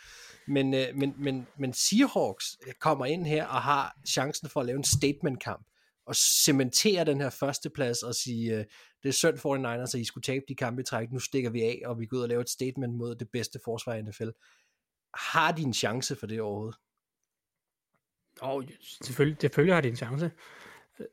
[0.47, 4.65] Men, øh, men, men, men Seahawks øh, kommer ind her og har chancen for at
[4.65, 5.65] lave en statement-kamp
[6.05, 8.65] og cementere den her førsteplads og sige, øh,
[9.03, 11.11] det er synd for 49ers, at I skulle tabe de kampe i træk.
[11.11, 13.59] Nu stikker vi af, og vi går ud og laver et statement mod det bedste
[13.65, 14.29] forsvar i NFL.
[15.13, 16.75] Har de en chance for det overhovedet?
[18.41, 18.63] Og
[19.03, 20.31] selvfølgelig, selvfølgelig har de en chance.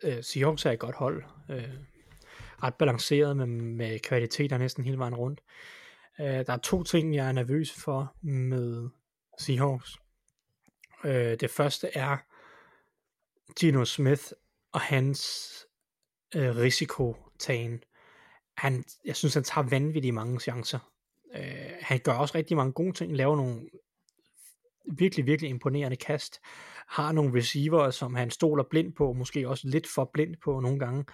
[0.03, 1.24] Øh, øh, Seahawks er et godt hold.
[1.51, 1.74] Øh,
[2.62, 5.40] ret balanceret med, med kvaliteter næsten hele vejen rundt.
[6.20, 8.89] Øh, der er to ting, jeg er nervøs for med
[9.39, 9.97] Seahawks.
[11.05, 12.16] Øh, det første er
[13.61, 14.23] Gino Smith
[14.73, 15.51] og hans
[16.35, 17.82] øh, risikotagen.
[18.57, 20.93] Han, jeg synes, han tager vanvittigt mange chancer.
[21.35, 23.69] Øh, han gør også rigtig mange gode ting, laver nogle
[24.92, 26.40] virkelig, virkelig imponerende kast,
[26.88, 30.78] har nogle receiver, som han stoler blind på, måske også lidt for blind på nogle
[30.78, 31.04] gange.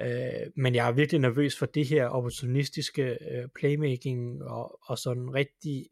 [0.00, 5.34] Øh, men jeg er virkelig nervøs for det her opportunistiske øh, playmaking og, og sådan
[5.34, 5.86] rigtig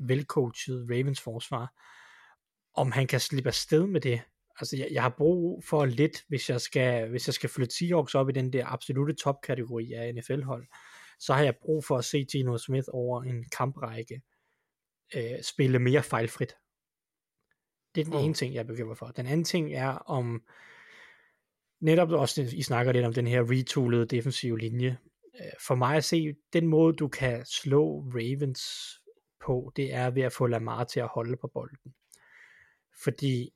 [0.00, 1.74] velcoachet Ravens forsvar.
[2.74, 4.20] Om han kan slippe afsted med det.
[4.60, 8.14] Altså jeg, jeg har brug for lidt, hvis jeg skal, hvis jeg skal flytte Seahawks
[8.14, 10.66] op i den der absolute topkategori af NFL-hold,
[11.18, 14.22] så har jeg brug for at se Geno Smith over en kamprække
[15.16, 16.56] øh, spille mere fejlfrit.
[17.94, 18.20] Det er den Mm.
[18.24, 19.06] ene ting, jeg er bekymret for.
[19.06, 20.42] Den anden ting er om,
[21.80, 24.98] netop også, I snakker lidt om den her retoolede defensive linje.
[25.40, 28.62] Øh, For mig at se, den måde du kan slå Ravens
[29.46, 31.94] på, det er ved at få Lamar til at holde på bolden.
[33.02, 33.52] Fordi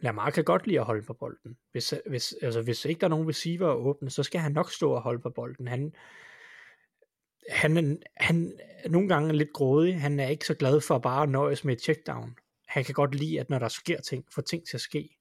[0.00, 1.58] Lamar kan godt lide at holde på bolden.
[1.72, 4.92] Hvis, hvis, altså, hvis ikke der er nogen receiver åbne, så skal han nok stå
[4.92, 5.68] og holde på bolden.
[5.68, 5.94] Han,
[7.48, 8.52] han, han
[8.84, 10.00] er nogle gange lidt grådig.
[10.00, 12.36] Han er ikke så glad for bare at nøjes med et checkdown.
[12.68, 15.16] Han kan godt lide, at når der sker ting, får ting til at ske.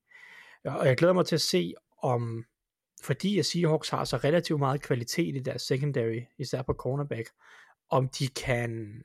[0.65, 2.45] Og jeg glæder mig til at se, om
[3.03, 7.29] fordi at Seahawks har så relativt meget kvalitet i deres secondary, især på cornerback,
[7.89, 9.01] om de kan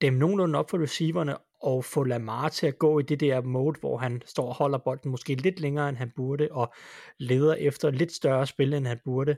[0.00, 3.80] dem nogenlunde op for receiverne og få Lamar til at gå i det der mode,
[3.80, 6.74] hvor han står og holder bolden måske lidt længere, end han burde, og
[7.18, 9.36] leder efter lidt større spil, end han burde.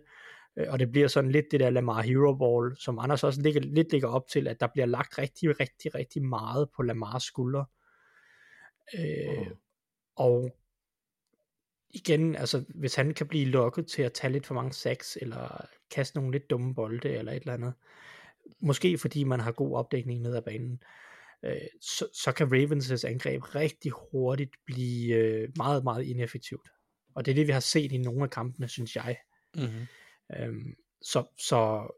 [0.56, 3.60] Øh, Og det bliver sådan lidt det der Lamar Hero Ball, som Anders også ligger,
[3.60, 7.64] lidt ligger op til, at der bliver lagt rigtig, rigtig, rigtig meget på Lamars skuldre.
[8.98, 9.46] Øh,
[10.16, 10.56] og
[11.90, 15.66] igen, altså hvis han kan blive lokket til at tage lidt for mange sacks, eller
[15.90, 17.74] kaste nogle lidt dumme bolde, eller et eller andet,
[18.60, 20.82] måske fordi man har god opdækning ned ad banen,
[21.42, 26.68] øh, så, så kan Ravens' angreb rigtig hurtigt blive øh, meget, meget ineffektivt.
[27.14, 29.16] Og det er det, vi har set i nogle af kampene, synes jeg.
[29.56, 29.86] Mm-hmm.
[30.36, 31.88] Øhm, så, så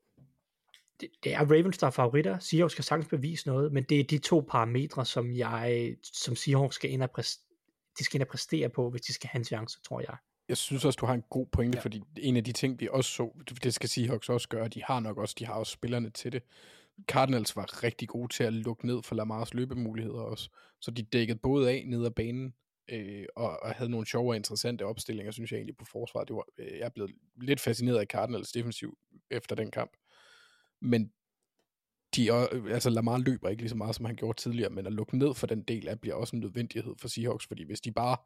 [1.01, 2.39] det, det er Ravens, der er favoritter.
[2.39, 6.75] Seahawks skal sagtens bevise noget, men det er de to parametre, som jeg, som Seahawks
[6.77, 7.41] skal ind og, præst,
[7.99, 10.17] de skal ind og præstere på, hvis de skal have en chance, tror jeg.
[10.49, 11.83] Jeg synes også, du har en god pointe, ja.
[11.83, 13.31] fordi en af de ting, vi også så,
[13.65, 16.43] det skal Seahawks også gøre, de har nok også, de har også spillerne til det.
[17.09, 20.51] Cardinals var rigtig gode til at lukke ned for Lamars løbemuligheder også,
[20.81, 22.55] så de dækkede både af ned ad banen,
[22.89, 26.29] øh, og, og havde nogle sjove og interessante opstillinger, synes jeg egentlig på forsvaret.
[26.29, 28.99] Det var, øh, jeg er blevet lidt fascineret af Cardinals defensiv
[29.31, 29.97] efter den kamp.
[30.81, 31.13] Men
[32.17, 34.87] de, er- øh, altså Lamar løber ikke lige så meget, som han gjorde tidligere, men
[34.87, 37.81] at lukke ned for den del af bliver også en nødvendighed for Seahawks, fordi hvis
[37.81, 38.17] de bare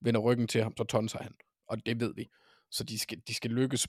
[0.00, 1.34] vender ryggen til ham, så tonser han.
[1.68, 2.28] Og det ved vi.
[2.70, 3.88] Så de skal, de skal lykkes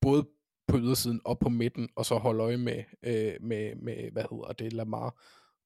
[0.00, 0.28] både
[0.68, 4.52] på ydersiden og på midten, og så holde øje med, øh, med, med hvad hedder
[4.52, 5.22] det, Lamar.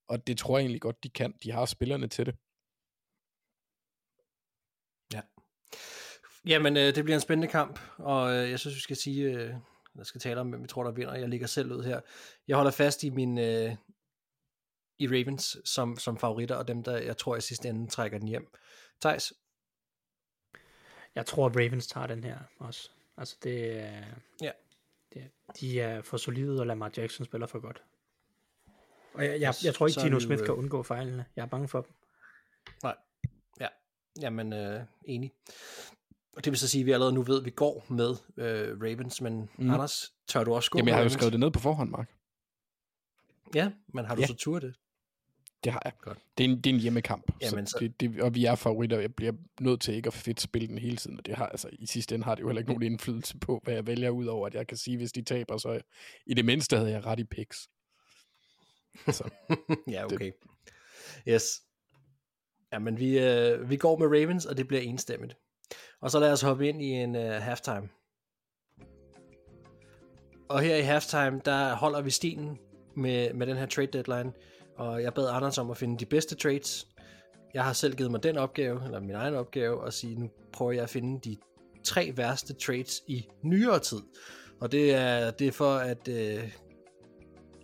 [0.07, 1.33] Og det tror jeg egentlig godt, de kan.
[1.43, 2.35] De har spillerne til det.
[6.47, 9.53] Jamen, øh, det bliver en spændende kamp, og øh, jeg synes, vi skal sige, øh,
[9.95, 11.15] jeg skal tale om, hvem vi tror, der vinder.
[11.15, 12.01] Jeg ligger selv ud her.
[12.47, 13.75] Jeg holder fast i min øh,
[14.99, 18.27] i Ravens som, som favoritter, og dem, der jeg tror i sidste ende trækker den
[18.27, 18.53] hjem.
[19.01, 19.33] Thijs?
[21.15, 22.89] Jeg tror, at Ravens tager den her også.
[23.17, 24.05] Altså det, er-
[24.41, 24.51] Ja.
[25.13, 27.83] det de er for solide, og Lamar Jackson spiller for godt.
[29.13, 31.25] Og jeg, jeg, jeg tror ikke, jo, Smith kan øh, undgå fejlene.
[31.35, 31.91] Jeg er bange for dem.
[32.83, 32.95] Nej.
[33.59, 33.67] Ja,
[34.21, 35.33] jamen øh, enig.
[36.37, 38.81] Og det vil så sige, at vi allerede nu ved, at vi går med øh,
[38.81, 39.69] Ravens, men mm.
[39.71, 41.13] Anders, tør du også gå Jamen, jeg har jo Ravens?
[41.13, 42.09] skrevet det ned på forhånd, Mark.
[43.55, 44.27] Ja, men har du Ja.
[44.27, 44.75] så tur det?
[45.63, 45.93] Det har jeg.
[46.01, 46.17] Godt.
[46.37, 47.31] Det er en, det er en hjemmekamp.
[47.41, 48.99] Jamen, så så- det, det, og vi er favoritter.
[48.99, 51.17] Jeg bliver nødt til ikke at fedt spille den hele tiden.
[51.17, 53.59] Og det har, altså, i sidste ende har det jo heller ikke nogen indflydelse på,
[53.63, 55.81] hvad jeg vælger ud over, at jeg kan sige, hvis de taber, så
[56.25, 57.69] i det mindste havde jeg ret i picks.
[59.11, 59.29] Så,
[59.91, 60.31] ja, okay.
[61.27, 61.61] Yes.
[62.73, 65.37] Jamen, vi, øh, vi går med Ravens, og det bliver enstemmigt.
[66.01, 67.89] Og så lad os hoppe ind i en uh, halftime.
[70.49, 72.57] Og her i halftime, der holder vi stilen
[72.95, 74.33] med, med den her trade deadline.
[74.77, 76.87] Og jeg bad Anders om at finde de bedste trades.
[77.53, 80.71] Jeg har selv givet mig den opgave, eller min egen opgave, at sige, nu prøver
[80.71, 81.37] jeg at finde de
[81.83, 83.99] tre værste trades i nyere tid.
[84.61, 86.51] Og det er, det er for, at, øh,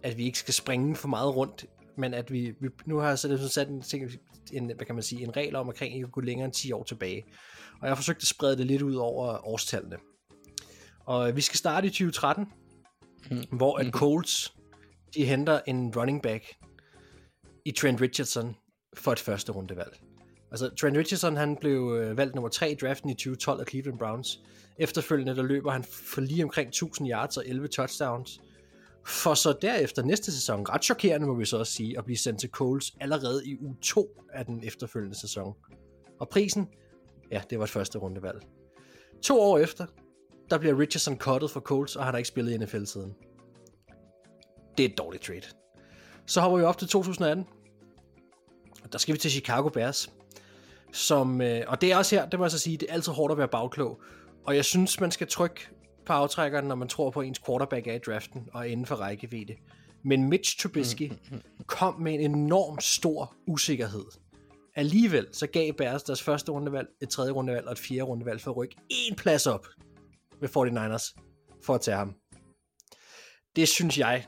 [0.04, 1.66] at vi ikke skal springe for meget rundt,
[1.98, 4.12] men at vi, vi nu har jeg så sat en, ting-
[4.54, 6.84] en, hvad kan man sige, en regel om, at ikke gå længere end 10 år
[6.84, 7.24] tilbage.
[7.74, 9.98] Og jeg har forsøgt at sprede det lidt ud over årstallene.
[11.06, 12.46] Og vi skal starte i 2013,
[13.32, 13.58] Mm.
[13.58, 14.54] hvor at Colts,
[15.16, 16.44] de henter en running back
[17.66, 18.56] i Trent Richardson
[18.98, 20.00] for et første rundevalg.
[20.52, 24.00] Altså, Trent Richardson, han blev øh, valgt nummer 3 i draften i 2012 af Cleveland
[24.00, 24.40] Browns.
[24.78, 28.42] Efterfølgende, der løber han for lige omkring 1000 yards og 11 touchdowns.
[29.06, 32.40] For så derefter næste sæson, ret chokerende må vi så også sige, at blive sendt
[32.40, 35.54] til Coles allerede i uge 2 af den efterfølgende sæson.
[36.20, 36.68] Og prisen?
[37.32, 38.42] Ja, det var et første rundevalg.
[39.22, 39.86] To år efter,
[40.50, 43.16] der bliver Richardson cuttet for Coles, og han har ikke spillet i NFL siden.
[44.78, 45.42] Det er et dårligt trade.
[46.26, 47.46] Så hopper vi op til 2018.
[48.84, 50.12] Og der skal vi til Chicago Bears.
[50.94, 53.12] Som, øh, og det er også her, det må jeg så sige, det er altid
[53.12, 54.02] hårdt at være bagklog.
[54.46, 55.70] Og jeg synes, man skal trykke
[56.06, 58.86] på aftrækkeren, når man tror på, at ens quarterback er i draften og er inden
[58.86, 59.56] for rækkevidde.
[60.04, 61.12] Men Mitch Trubisky
[61.66, 64.06] kom med en enorm stor usikkerhed.
[64.76, 68.52] Alligevel så gav Bears deres første rundevalg, et tredje rundevalg og et fjerde rundevalg for
[68.52, 69.68] at rykke en plads op
[70.42, 71.16] med 49ers
[71.64, 72.16] for at tage ham.
[73.56, 74.26] Det synes jeg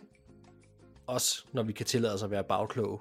[1.07, 2.99] også, når vi kan tillade os at være bagkloge,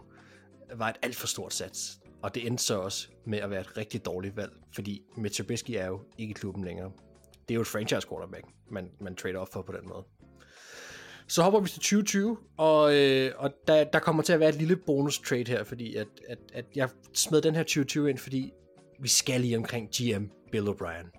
[0.75, 1.99] var et alt for stort sats.
[2.23, 5.71] Og det endte så også med at være et rigtig dårligt valg, fordi Mitch Trubisky
[5.71, 6.93] er jo ikke i klubben længere.
[7.49, 10.05] Det er jo et franchise quarterback, man, man trader op for på den måde.
[11.27, 14.55] Så hopper vi til 2020, og, øh, og der, der kommer til at være et
[14.55, 18.53] lille bonus trade her, fordi at, at, at jeg smed den her 2020 ind, fordi
[19.01, 21.11] vi skal lige omkring GM Bill O'Brien.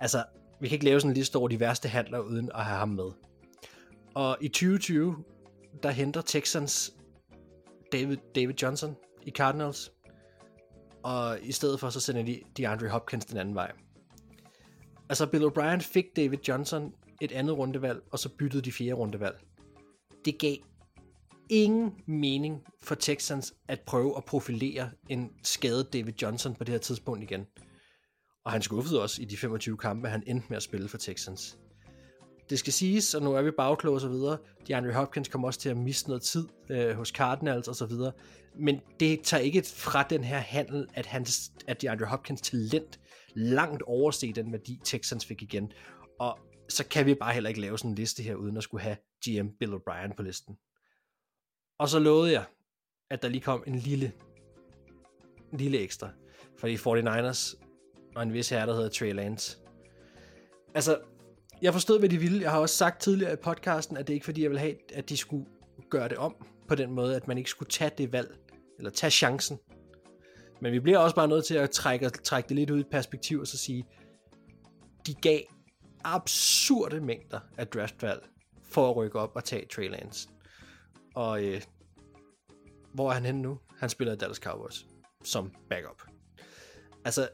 [0.00, 0.24] Altså,
[0.60, 2.88] vi kan ikke lave sådan en liste over de værste handler, uden at have ham
[2.88, 3.10] med.
[4.14, 5.16] Og i 2020,
[5.82, 6.94] der henter Texans
[7.92, 9.92] David, David Johnson i Cardinals,
[11.02, 13.72] og i stedet for, så sender de DeAndre Hopkins den anden vej.
[15.08, 19.36] Altså, Bill O'Brien fik David Johnson et andet rundevalg, og så byttede de fjerde rundevalg.
[20.24, 20.56] Det gav
[21.48, 26.78] ingen mening for Texans at prøve at profilere en skadet David Johnson på det her
[26.78, 27.46] tidspunkt igen.
[28.44, 31.58] Og han skuffede også i de 25 kampe, han endte med at spille for Texans.
[32.50, 35.60] Det skal siges, og nu er vi bagklog og så videre, DeAndre Hopkins kommer også
[35.60, 38.12] til at miste noget tid øh, hos Cardinals og så videre,
[38.58, 43.00] men det tager ikke fra den her handel, at, hans, at DeAndre Hopkins talent
[43.36, 45.72] langt overse den værdi, Texans fik igen.
[46.20, 46.38] Og
[46.68, 48.96] så kan vi bare heller ikke lave sådan en liste her, uden at skulle have
[49.26, 50.56] GM Bill O'Brien på listen.
[51.78, 52.44] Og så lovede jeg,
[53.10, 54.12] at der lige kom en lille,
[55.52, 56.10] en lille ekstra.
[56.58, 57.54] Fordi 49ers
[58.14, 59.58] og en vis herre, der hedder Trey Lance.
[60.74, 61.00] Altså,
[61.62, 62.42] jeg forstod, hvad de ville.
[62.42, 65.08] Jeg har også sagt tidligere i podcasten, at det ikke fordi, jeg vil have, at
[65.08, 65.46] de skulle
[65.90, 68.38] gøre det om på den måde, at man ikke skulle tage det valg,
[68.78, 69.58] eller tage chancen.
[70.64, 73.40] Men vi bliver også bare nødt til at trække, trække det lidt ud i perspektiv
[73.40, 73.86] og så sige,
[75.06, 75.40] de gav
[76.04, 78.28] absurde mængder af draftvalg
[78.62, 80.28] for at rykke op og tage Trey Lance.
[81.14, 81.62] Og øh,
[82.94, 83.58] hvor er han henne nu?
[83.78, 84.86] Han spiller i Dallas Cowboys
[85.24, 86.02] som backup.
[87.04, 87.28] Altså,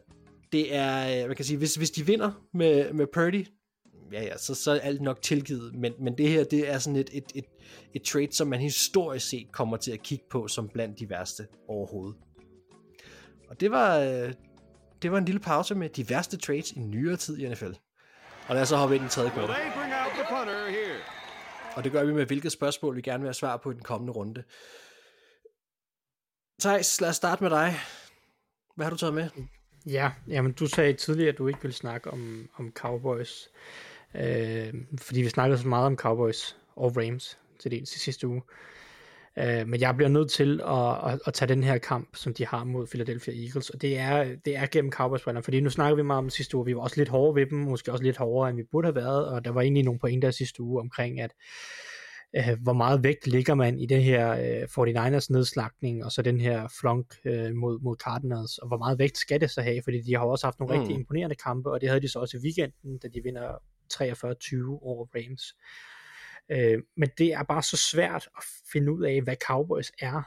[0.53, 3.47] det er, øh, man kan sige, hvis, hvis de vinder med, med Purdy,
[4.13, 6.97] ja ja, så, så er alt nok tilgivet, men, men det her, det er sådan
[6.97, 7.45] et, et, et,
[7.95, 11.47] et trade, som man historisk set kommer til at kigge på som blandt de værste
[11.69, 12.17] overhovedet.
[13.51, 14.33] Og det var, øh,
[15.03, 17.73] det var en lille pause med de værste trades i nyere tid i NFL.
[18.49, 19.57] Og lad os så hoppe ind i tredje kvartal.
[21.77, 23.83] Og det gør vi med hvilket spørgsmål vi gerne vil have svar på i den
[23.83, 24.45] kommende runde.
[26.61, 27.75] Thijs, lad os starte med dig.
[28.77, 29.29] Hvad har du taget med?
[29.87, 33.49] Ja, jamen du sagde tidligere, at du ikke ville snakke om, om Cowboys.
[34.15, 38.43] Øh, fordi vi snakkede så meget om Cowboys og Rams til dels i sidste uge.
[38.47, 38.80] Øh,
[39.37, 42.65] men jeg bliver nødt til at, at, at tage den her kamp, som de har
[42.65, 46.03] mod Philadelphia Eagles, og det er, det er gennem Cowboys briller, fordi nu snakker vi
[46.03, 48.51] meget om sidste uge, vi var også lidt hårde ved dem, måske også lidt hårdere,
[48.51, 51.33] end vi burde have været, og der var egentlig nogle pointer sidste uge omkring, at
[52.37, 56.41] øh, hvor meget vægt ligger man i det her øh, 49ers nedslagning, og så den
[56.41, 60.01] her flunk øh, mod, mod Cardinals, og hvor meget vægt skal det så have, fordi
[60.01, 60.81] de har også haft nogle mm.
[60.81, 63.49] rigtig imponerende kampe, og det havde de så også i weekenden, da de vinder
[63.95, 65.55] 43-20 over Rams.
[66.51, 70.23] Øh, men det er bare så svært at finde ud af, hvad Cowboys er,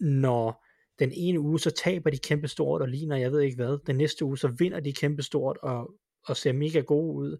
[0.00, 0.64] når
[0.98, 3.78] den ene uge, så taber de kæmpe stort og ligner, jeg ved ikke hvad.
[3.86, 5.94] Den næste uge, så vinder de kæmpe stort og,
[6.24, 7.38] og ser mega gode ud.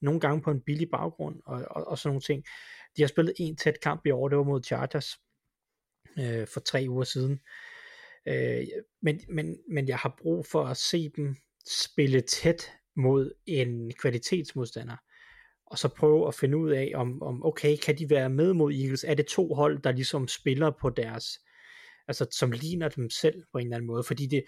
[0.00, 2.44] Nogle gange på en billig baggrund og, og, og sådan nogle ting.
[2.96, 5.16] De har spillet en tæt kamp i år, det var mod Chargers
[6.18, 7.40] øh, for tre uger siden.
[8.28, 8.66] Øh,
[9.02, 11.36] men, men, men jeg har brug for at se dem
[11.66, 14.96] spille tæt mod en kvalitetsmodstander
[15.74, 18.72] og så prøve at finde ud af, om, om okay, kan de være med mod
[18.72, 19.04] Eagles?
[19.04, 21.40] Er det to hold, der ligesom spiller på deres,
[22.08, 24.04] altså som ligner dem selv på en eller anden måde?
[24.04, 24.44] Fordi det,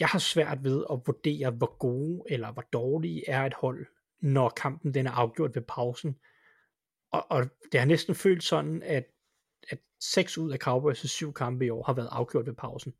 [0.00, 3.86] jeg har svært ved at vurdere, hvor gode eller hvor dårlige er et hold,
[4.20, 6.16] når kampen den er afgjort ved pausen.
[7.12, 9.04] Og, og det har næsten følt sådan, at,
[9.68, 12.94] at seks ud af Cowboys' syv kampe i år har været afgjort ved pausen.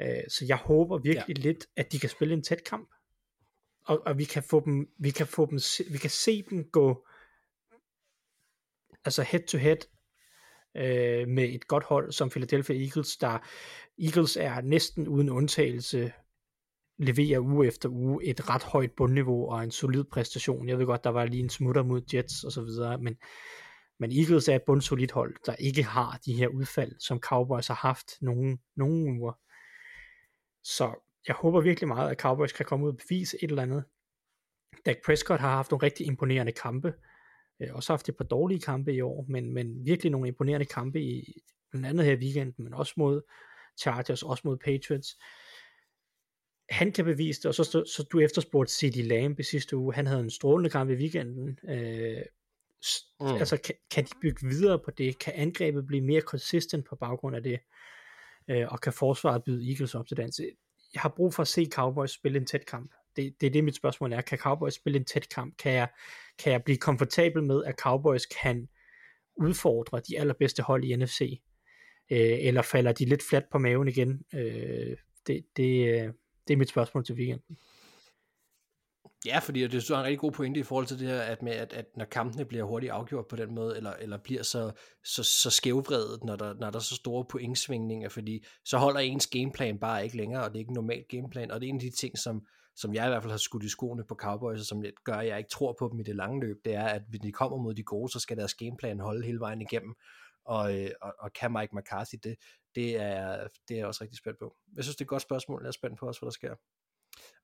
[0.00, 1.42] Øh, så jeg håber virkelig ja.
[1.42, 2.93] lidt, at de kan spille en tæt kamp
[3.86, 5.58] og, og vi kan få dem, vi kan få dem,
[5.92, 7.06] vi kan se dem gå,
[9.04, 9.76] altså head to head,
[10.76, 13.38] øh, med et godt hold som Philadelphia Eagles, der
[13.98, 16.12] Eagles er næsten uden undtagelse
[16.98, 20.68] leverer uge efter uge et ret højt bundniveau og en solid præstation.
[20.68, 23.16] Jeg ved godt, der var lige en smutter mod Jets og så videre, men,
[24.00, 27.74] men Eagles er et bundsolidt hold, der ikke har de her udfald, som Cowboys har
[27.74, 29.32] haft nogle, nogle uger.
[30.64, 33.84] Så jeg håber virkelig meget, at Cowboys kan komme ud og bevise et eller andet.
[34.86, 36.94] Dak Prescott har haft nogle rigtig imponerende kampe,
[37.62, 41.00] øh, også haft et par dårlige kampe i år, men, men virkelig nogle imponerende kampe
[41.00, 43.22] i blandt andet her i weekenden, men også mod
[43.80, 45.18] Chargers, også mod Patriots.
[46.70, 49.94] Han kan bevise det, og så, så, så du efterspurgte CD Lamb i sidste uge,
[49.94, 52.22] han havde en strålende kamp i weekenden, øh,
[53.20, 53.26] mm.
[53.26, 57.36] altså kan, kan de bygge videre på det, kan angrebet blive mere consistent på baggrund
[57.36, 57.60] af det,
[58.50, 60.40] øh, og kan forsvaret byde Eagles op til dans
[60.94, 62.92] jeg har brug for at se Cowboys spille en tæt kamp.
[63.16, 64.20] Det, det er det, mit spørgsmål er.
[64.20, 65.56] Kan Cowboys spille en tæt kamp?
[65.58, 65.88] Kan jeg,
[66.38, 68.68] kan jeg blive komfortabel med, at Cowboys kan
[69.36, 71.40] udfordre de allerbedste hold i NFC?
[72.10, 74.22] Øh, eller falder de lidt fladt på maven igen?
[74.34, 74.96] Øh,
[75.26, 76.12] det, det, øh,
[76.48, 77.56] det er mit spørgsmål til weekenden.
[79.26, 81.52] Ja, fordi det er en rigtig god pointe i forhold til det her, at, med,
[81.52, 84.72] at, at når kampene bliver hurtigt afgjort på den måde, eller, eller bliver så,
[85.04, 89.26] så, så skævvredet, når der, når der er så store pointsvingninger, fordi så holder ens
[89.26, 91.76] gameplan bare ikke længere, og det er ikke en normal gameplan, og det er en
[91.76, 92.46] af de ting, som,
[92.76, 95.26] som jeg i hvert fald har skudt i skoene på Cowboys, og som gør, at
[95.26, 97.58] jeg ikke tror på dem i det lange løb, det er, at hvis de kommer
[97.58, 99.94] mod de gode, så skal deres gameplan holde hele vejen igennem,
[100.44, 102.36] og, øh, og, og kan Mike McCarthy det,
[102.74, 104.56] det er, det er jeg også rigtig spændt på.
[104.76, 106.54] Jeg synes, det er et godt spørgsmål, jeg er spændt på også, hvad der sker.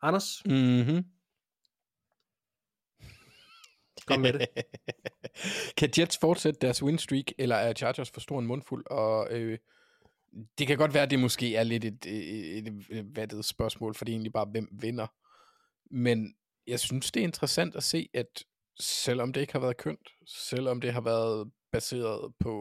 [0.03, 0.43] Anders?
[0.45, 1.05] Mm-hmm.
[4.11, 4.49] Kom med det.
[5.79, 8.87] kan Jets fortsætte deres win streak, eller er Chargers for stor en mundfuld?
[8.91, 9.59] Og øh,
[10.59, 13.95] det kan godt være, at det måske er lidt et, et, et, et vattet spørgsmål,
[13.95, 15.07] for det er egentlig bare, hvem vinder.
[15.91, 16.35] Men
[16.67, 18.45] jeg synes, det er interessant at se, at
[18.81, 22.55] selvom det ikke har været kønt, selvom det har været baseret på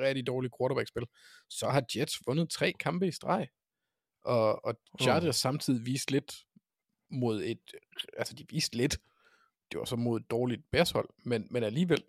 [0.00, 1.04] rigtig dårligt quarterback-spil,
[1.50, 3.48] så har Jets vundet tre kampe i streg.
[4.24, 5.32] Og, og Chargers oh.
[5.32, 6.34] samtidig vist lidt
[7.10, 7.74] mod et,
[8.18, 8.98] altså de viste lidt,
[9.74, 12.02] det var så mod et dårligt bærshold, men, men alligevel,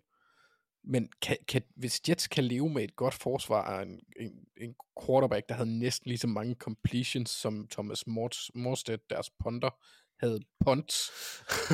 [0.84, 4.74] men kan, kan, hvis Jets kan leve med et godt forsvar af en, en, en
[5.06, 8.06] quarterback, der havde næsten lige så mange completions som Thomas
[8.54, 9.70] Morstedt, deres punter,
[10.20, 11.10] havde punts.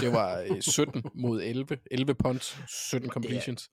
[0.01, 1.79] Det var 17 mod 11.
[1.91, 3.71] 11 punts, 17 completions.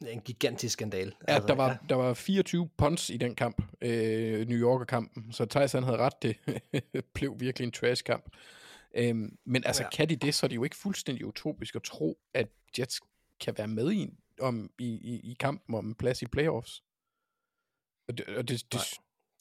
[0.00, 1.14] Det er en gigantisk skandal.
[1.28, 1.76] Ja, altså, der, var, ja.
[1.88, 6.36] der var 24 punts i den kamp, øh, New Yorker-kampen, så han havde ret, det
[7.14, 8.24] blev virkelig en trash-kamp.
[8.98, 9.90] Øhm, men altså, ja.
[9.90, 12.48] kan de det, så er det jo ikke fuldstændig utopisk at tro, at
[12.78, 13.00] Jets
[13.40, 14.08] kan være med i,
[14.40, 16.82] om, i, i, i kampen om en plads i playoffs.
[18.08, 18.80] Og det, og det, det,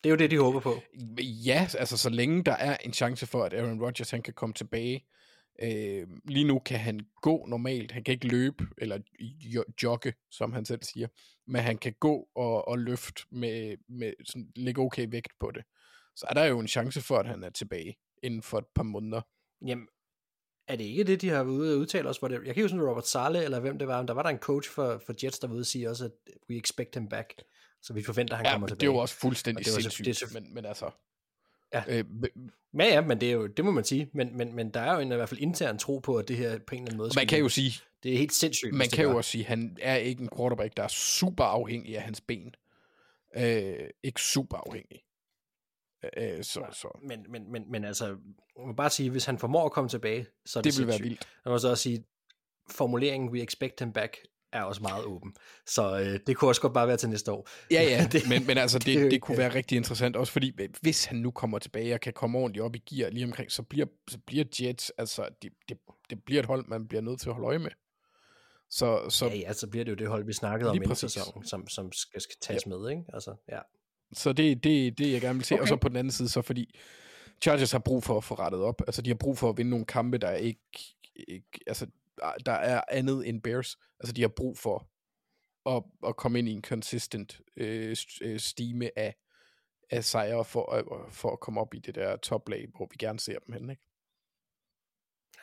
[0.04, 0.82] det er jo det, de håber på.
[1.46, 4.54] Ja, altså så længe der er en chance for, at Aaron Rodgers han kan komme
[4.54, 5.06] tilbage.
[5.62, 9.00] Øh, lige nu kan han gå normalt, han kan ikke løbe eller
[9.84, 11.08] jogge, som han selv siger,
[11.48, 15.64] men han kan gå og, og løfte med, med sådan, lægge okay vægt på det.
[16.16, 18.84] Så er der jo en chance for, at han er tilbage inden for et par
[18.84, 19.22] måneder.
[19.66, 19.88] Jamen,
[20.68, 22.18] er det ikke det, de har været ude og udtale os?
[22.18, 24.24] Hvor det, jeg kan ikke huske, Robert Sale eller hvem det var, men der var
[24.24, 26.12] der en coach for, for Jets, der var ude og sige også, at
[26.50, 27.44] we expect him back.
[27.82, 28.80] Så vi forventer, at han ja, kommer tilbage.
[28.80, 30.92] det er jo også fuldstændig det sindssygt, det er, men, men altså...
[31.74, 31.84] Ja.
[31.88, 32.06] Øh,
[32.80, 34.10] ja, ja, men det, er jo, det må man sige.
[34.14, 36.38] Men, men, men der er jo en, i hvert fald intern tro på, at det
[36.38, 37.12] her på en eller anden måde...
[37.16, 37.82] Man kan jo sige...
[38.04, 38.74] Det er helt sindssygt.
[38.74, 41.98] Man kan jo også sige, at han er ikke en quarterback, der er super afhængig
[41.98, 42.56] af hans ben.
[43.38, 45.04] Øh, ikke super afhængig.
[46.18, 47.00] Øh, så, så.
[47.08, 48.08] Men, men, men, men altså,
[48.58, 50.88] man må bare sige, hvis han formår at komme tilbage, så er det, det vil
[50.88, 51.28] være vildt.
[51.46, 52.04] Jeg må så også sige,
[52.70, 54.18] formuleringen, we expect him back,
[54.52, 55.36] er også meget åben.
[55.66, 57.50] Så øh, det kunne også godt bare være til næste år.
[57.72, 60.58] Ja, ja, det, men, men altså, det, det, det kunne være rigtig interessant, også fordi,
[60.82, 63.64] hvis han nu kommer tilbage og kan komme ordentligt op i gear lige omkring, så
[63.64, 65.78] bliver, så bliver Jets, altså, det, det,
[66.10, 67.72] det bliver et hold, man bliver nødt til at holde øje med.
[68.70, 71.46] Så, så, ja, ja, så bliver det jo det hold, vi snakkede om inden sæsonen,
[71.46, 72.70] som, som skal, skal tages ja.
[72.70, 73.04] med, ikke?
[73.14, 73.60] Altså, ja.
[74.14, 75.56] Så det er det, det, jeg gerne vil se.
[75.56, 75.62] Okay.
[75.62, 76.76] Og så på den anden side, så fordi
[77.42, 78.82] Chargers har brug for at få rettet op.
[78.88, 80.62] Altså, de har brug for at vinde nogle kampe, der er ikke,
[81.16, 81.88] ikke altså,
[82.46, 83.78] der er andet end Bears.
[84.00, 84.88] Altså, de har brug for
[85.66, 89.16] at, at komme ind i en consistent øh, øh stime af,
[89.90, 93.20] af sejre for, øh, for at komme op i det der toplag, hvor vi gerne
[93.20, 93.82] ser dem hen, ikke?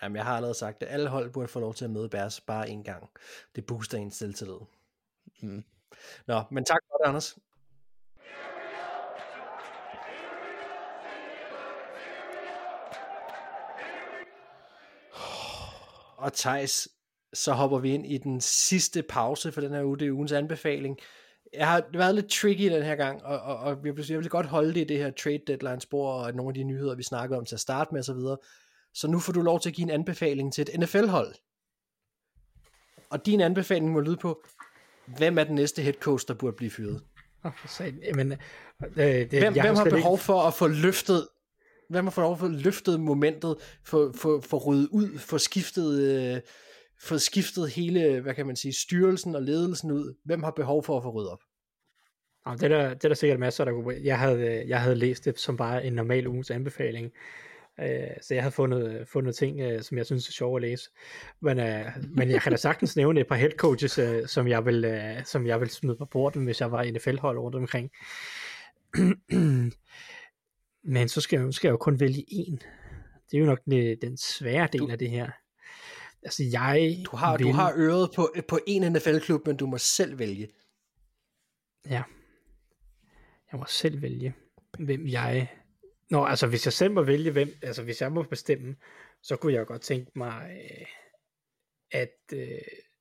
[0.03, 0.87] Jamen, jeg har allerede sagt det.
[0.87, 3.11] Alle hold burde få lov til at møde Bears bare en gang.
[3.57, 4.61] Det booster en selvtillid.
[5.43, 5.65] Mm.
[6.27, 7.39] Nå, men tak for det, Anders.
[16.25, 16.89] Og Tejs,
[17.35, 19.99] så hopper vi ind i den sidste pause for den her uge.
[19.99, 20.99] Det er ugens anbefaling.
[21.53, 24.29] Jeg har været lidt tricky den her gang, og, og, og jeg, vil, jeg vil
[24.29, 27.03] godt holde det i det her trade deadline spor, og nogle af de nyheder, vi
[27.03, 28.15] snakkede om til at starte med osv.
[28.15, 28.37] Så,
[28.95, 31.35] så nu får du lov til at give en anbefaling til et NFL-hold.
[33.11, 34.45] Og din anbefaling må lyde på,
[35.07, 37.03] hvem er den næste head coach, der burde blive fyret?
[37.45, 37.53] Oh,
[38.03, 38.39] Jamen, øh,
[38.97, 40.25] det, hvem, hvem har behov ikke...
[40.25, 41.29] for at få løftet
[41.91, 46.41] Hvem har fået for løftet momentet, for, for, for ryddet ud, for skiftet, øh,
[47.01, 50.15] for skiftet hele, hvad kan man sige, styrelsen og ledelsen ud?
[50.25, 51.43] Hvem har behov for at få ryddet op?
[52.47, 54.01] Ja, det, er der, det er der sikkert masser, der kunne...
[54.03, 57.13] Jeg havde, øh, jeg havde læst det som bare en normal ugens anbefaling.
[57.79, 57.87] Uh,
[58.23, 60.91] så jeg havde fundet, fundet ting, øh, som jeg synes er sjovt at læse.
[61.41, 61.57] Men,
[62.17, 64.01] men jeg kan da sagtens nævne et par head coaches,
[64.31, 64.87] som, jeg vil,
[65.25, 67.91] som jeg vil smide på bordet, hvis jeg var i NFL-hold rundt omkring.
[70.85, 72.63] Men så skal, jeg, skal jeg jo kun vælge en.
[73.31, 75.31] Det er jo nok den, den svære del du, af det her.
[76.23, 77.47] Altså jeg Du har, vil...
[77.47, 80.49] du har øret på, på en NFL-klub, men du må selv vælge.
[81.91, 82.03] Ja.
[83.53, 84.35] Jeg må selv vælge,
[84.79, 85.53] hvem jeg...
[86.11, 87.49] Nå, altså hvis jeg selv må vælge, hvem...
[87.63, 88.77] Altså hvis jeg må bestemme,
[89.23, 90.87] så kunne jeg godt tænke mig, øh,
[91.91, 92.15] at...
[92.33, 92.59] Øh,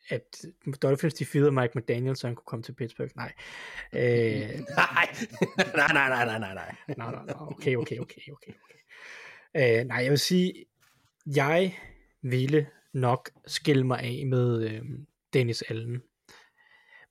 [0.09, 0.45] at
[0.81, 3.11] Dolphins de fyrede Mike McDaniel, så han kunne komme til Pittsburgh.
[3.15, 3.33] Nej.
[3.93, 4.01] Øh,
[4.77, 5.07] nej.
[5.57, 6.75] nej, nej, nej, nej, nej, nej.
[6.87, 7.35] nej, nej, nej.
[7.39, 8.31] Okay, okay, okay, okay.
[8.31, 9.79] okay.
[9.79, 10.65] Øh, nej, jeg vil sige,
[11.35, 11.79] Jeg
[12.21, 14.81] ville nok skille mig af med øh,
[15.33, 16.01] Dennis Allen.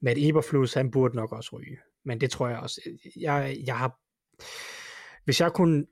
[0.00, 1.78] Matt Eberflus, han burde nok også ryge.
[2.04, 2.80] Men det tror jeg også.
[3.16, 3.98] Jeg, jeg har...
[5.24, 5.86] Hvis jeg kunne...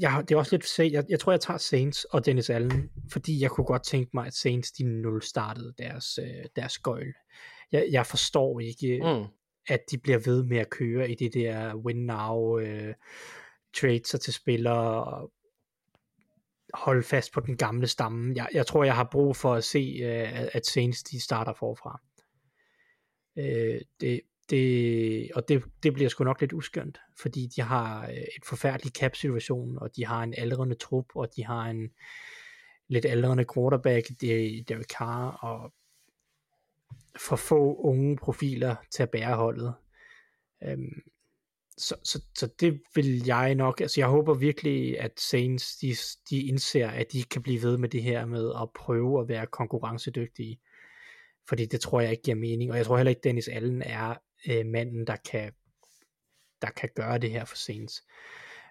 [0.00, 0.92] Jeg, det er også lidt sent.
[0.92, 4.26] Jeg, jeg tror, jeg tager Saints og Dennis Allen, fordi jeg kunne godt tænke mig,
[4.26, 7.12] at Saints de nul startede deres, øh, deres gøjl.
[7.72, 9.24] Jeg, jeg forstår ikke, Mm.
[9.68, 12.94] at de bliver ved med at køre i det der win now, øh,
[13.76, 15.32] trade sig til spillere, og
[16.74, 18.32] holde fast på den gamle stamme.
[18.36, 21.52] Jeg, jeg tror, jeg har brug for at se, øh, at- at Saints de starter
[21.52, 22.00] forfra.
[23.38, 24.20] Øh, det,
[24.50, 28.96] det, og det, det bliver sgu nok lidt uskyndt, fordi de har øh, et forfærdeligt
[28.96, 31.90] cap-situation, og de har en aldrende trup, og de har en
[32.88, 35.72] lidt aldrende quarterback, det er Derek Carr, og
[37.16, 39.74] for få unge profiler til at bære holdet.
[40.64, 41.02] Øhm,
[41.76, 45.94] så, så, så det vil jeg nok, altså jeg håber virkelig, at Saints, de,
[46.30, 49.46] de indser, at de kan blive ved med det her med at prøve at være
[49.46, 50.60] konkurrencedygtige,
[51.48, 54.14] fordi det tror jeg ikke giver mening, og jeg tror heller ikke, Dennis Allen er
[54.50, 55.52] øh, manden, der kan,
[56.62, 58.04] der kan gøre det her for Saints.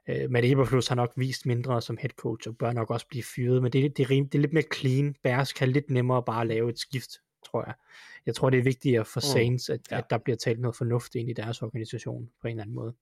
[0.08, 3.24] Øh, Matt Eberflus har nok vist mindre som head coach, og bør nok også blive
[3.24, 5.16] fyret, men det, det, er, rim- det er lidt mere clean.
[5.24, 7.12] Bears kan lidt nemmere bare lave et skift,
[7.46, 7.74] tror jeg.
[8.26, 9.98] Jeg tror, det er vigtigere for Mm, Saints, at, ja.
[9.98, 12.94] at der bliver talt noget fornuft ind i deres organisation på en eller anden måde.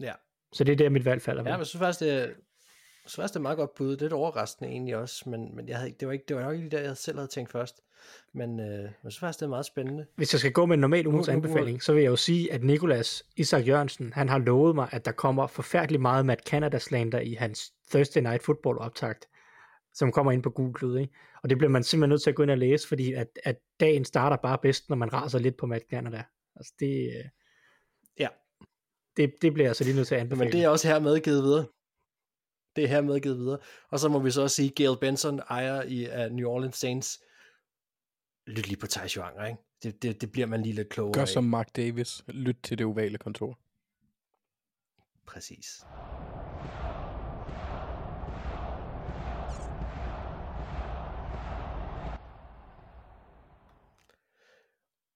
[0.00, 0.14] Ja.
[0.52, 2.34] Så det er der, mit valg falder Ja, men jeg synes faktisk, det
[3.16, 3.96] det er meget godt bud.
[3.96, 6.56] Lidt overraskende egentlig også, men, men jeg havde, ikke- det, var ikke, det var nok
[6.56, 7.80] ikke det, jeg selv havde tænkt først.
[8.34, 10.06] Men øh, jeg synes faktisk, det er meget spændende.
[10.16, 12.62] Hvis jeg skal gå med en normal ugens anbefaling, så vil jeg jo sige, at
[12.64, 17.20] Nikolas Isak Jørgensen, han har lovet mig, at der kommer forfærdeligt meget Matt Canada slander
[17.20, 19.26] i hans Thursday Night Football optakt,
[19.94, 21.14] som kommer ind på Google Klud, ikke?
[21.42, 23.56] Og det bliver man simpelthen nødt til at gå ind og læse, fordi at, at
[23.80, 26.22] dagen starter bare bedst, når man raser lidt på Matt Canada.
[26.56, 27.24] Altså det, øh,
[28.18, 28.28] Ja.
[29.16, 30.44] det, det bliver jeg så lige nødt til at anbefale.
[30.48, 31.66] Men det er også her medgivet videre.
[32.80, 33.58] Det er her medgivet videre.
[33.90, 37.22] Og så må vi så også sige, Gail Benson ejer i uh, New Orleans Saints.
[38.46, 39.58] Lyt lige på Thijs Joanger, ikke?
[39.82, 41.28] Det, det, det bliver man lige lidt klogere Gør af.
[41.28, 42.24] som Mark Davis.
[42.28, 43.58] Lyt til det ovale kontor.
[45.26, 45.84] Præcis.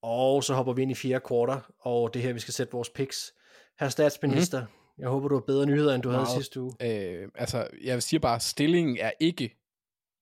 [0.03, 2.73] Og så hopper vi ind i fjerde kvartal, og det er her, vi skal sætte
[2.73, 3.35] vores picks.
[3.78, 4.84] Herr statsminister, mm.
[4.99, 6.73] Jeg håber, du har bedre nyheder, end du havde sidste uge.
[6.81, 9.57] Øh, altså, jeg siger bare, stillingen er ikke,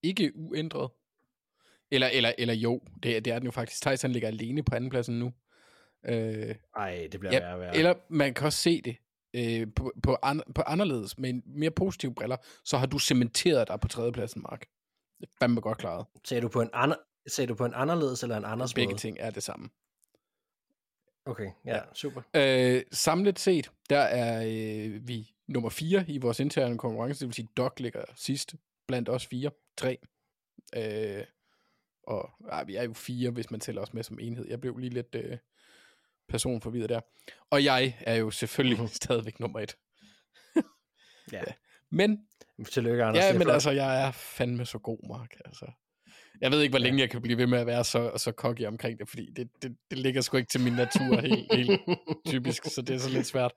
[0.03, 0.91] ikke uændret.
[1.91, 3.83] Eller, eller, eller jo, det, det er den jo faktisk.
[3.83, 5.33] Thijs han ligger alene på andenpladsen nu.
[6.09, 7.77] Øh, Ej, det bliver ja, værre værre.
[7.77, 8.97] Eller man kan også se det
[9.35, 13.69] øh, på, på, an, på anderledes, med en mere positive briller, så har du cementeret
[13.69, 14.61] dig på tredjepladsen, Mark.
[15.21, 16.07] Det er fandme godt klaret.
[16.25, 16.97] Sagde du på en, andre,
[17.29, 19.01] sagde du på en anderledes eller en anders Begge måde?
[19.01, 19.69] ting er det samme.
[21.25, 22.23] Okay, ja, super.
[22.35, 27.35] Øh, samlet set, der er øh, vi nummer 4 i vores interne konkurrence, det vil
[27.35, 28.55] sige, Doc ligger sidst
[28.89, 29.99] blandt os fire, tre.
[30.77, 31.25] Øh,
[32.03, 34.49] og ah, vi er jo fire, hvis man tæller os med som enhed.
[34.49, 35.39] Jeg blev lige lidt øh,
[36.29, 37.01] personforvirret der.
[37.51, 38.89] Og jeg er jo selvfølgelig Mhm.
[39.03, 39.77] stadigvæk nummer et.
[41.33, 41.43] Ja.
[41.91, 42.27] Men,
[42.71, 43.25] Tillykke, Anders.
[43.25, 45.35] ja, men altså, jeg er fandme så god, Mark.
[45.45, 45.67] Altså.
[46.43, 48.67] Jeg ved ikke, hvor længe jeg kan blive ved med at være så, så cocky
[48.67, 51.81] omkring det, fordi det, det, det ligger sgu ikke til min natur helt, helt
[52.27, 53.53] typisk, så det er så lidt svært.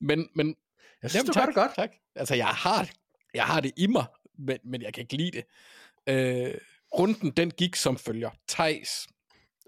[0.00, 0.56] Men, men
[1.02, 1.74] Jeg synes, Jamen, du tak, gør det godt.
[1.76, 1.90] Tak.
[2.16, 2.88] Altså, jeg har,
[3.34, 4.04] jeg har det i mig,
[4.38, 5.44] men, men jeg kan ikke lide det.
[6.06, 6.54] Øh,
[6.98, 8.30] runden, den gik som følger.
[8.48, 9.06] Tejs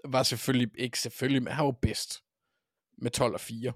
[0.05, 2.23] var selvfølgelig, ikke selvfølgelig, men han var bedst.
[2.97, 3.73] Med 12 og 4.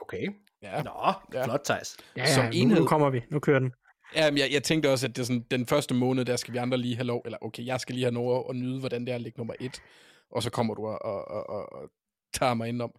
[0.00, 0.28] Okay.
[0.62, 0.82] Ja.
[0.82, 1.44] Nå, Ja.
[1.44, 1.96] flot, Thijs.
[2.16, 3.20] ja, som ja, nu, enhed- nu kommer vi.
[3.30, 3.72] Nu kører den.
[4.14, 6.52] Ja, men jeg, jeg tænkte også, at det er sådan, den første måned, der skal
[6.52, 9.00] vi andre lige have lov, eller okay, jeg skal lige have lov at nyde, hvordan
[9.00, 9.82] det er at ligge nummer et,
[10.30, 11.90] og så kommer du og, og, og, og, og
[12.32, 12.94] tager mig indenom.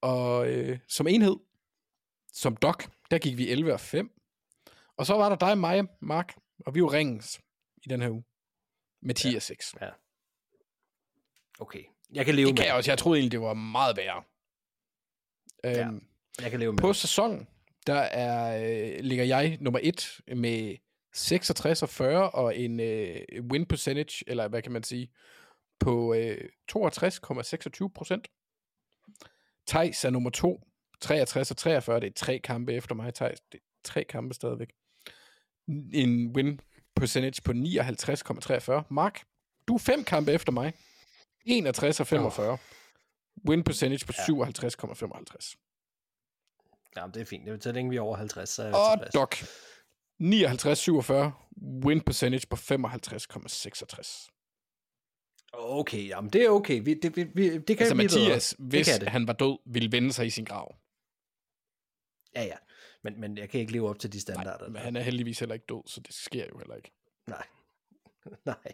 [0.00, 1.36] Og øh, som enhed,
[2.32, 4.10] som doc, der gik vi 11 og 5.
[4.96, 6.34] Og så var der dig og mig, Mark,
[6.66, 7.40] og vi var ringens
[7.82, 8.24] i den her uge.
[9.02, 9.36] Med 10 ja.
[9.36, 9.74] og 6.
[11.58, 11.82] Okay.
[12.12, 12.90] Jeg kan leve Det med kan jeg også.
[12.90, 14.22] Jeg troede egentlig, det var meget værre.
[15.64, 15.86] Ja.
[15.86, 16.06] Øhm,
[16.40, 17.48] Jeg kan leve med På sæsonen,
[17.86, 20.76] der er, øh, ligger jeg nummer et med
[21.14, 23.20] 66 og 40 og en øh,
[23.52, 25.08] win percentage, eller hvad kan man sige,
[25.80, 28.28] på øh, 62,26 procent.
[29.68, 30.68] Thijs er nummer to,
[31.00, 33.40] 63 og 43, det er tre kampe efter mig, Thijs.
[33.52, 34.72] Det er tre kampe stadigvæk.
[35.92, 36.60] En win
[36.96, 38.86] percentage på 59,43.
[38.90, 39.24] Mark,
[39.68, 40.72] du er fem kampe efter mig.
[41.44, 42.52] 61 og 45.
[42.52, 42.58] Oh.
[43.48, 44.22] Win percentage på Ja.
[44.22, 45.65] 57,55.
[46.96, 47.46] Ja, det er fint.
[47.46, 48.98] Det er så længe vi er over 50, så er Og.
[49.14, 49.34] Doc,
[50.22, 54.28] 59,47, win percentage på 55,66.
[55.52, 56.84] Okay, jamen det er okay.
[56.84, 58.20] Vi, det, vi, det kan Altså blive bedre.
[58.20, 59.08] Mathias, hvis kan det.
[59.08, 60.74] han var død, ville vende sig i sin grav.
[62.36, 62.56] Ja, ja.
[63.04, 64.68] Men, men jeg kan ikke leve op til de standarder.
[64.68, 66.92] Men han er heldigvis heller ikke død, så det sker jo heller ikke.
[67.26, 67.46] Nej.
[68.52, 68.72] Nej.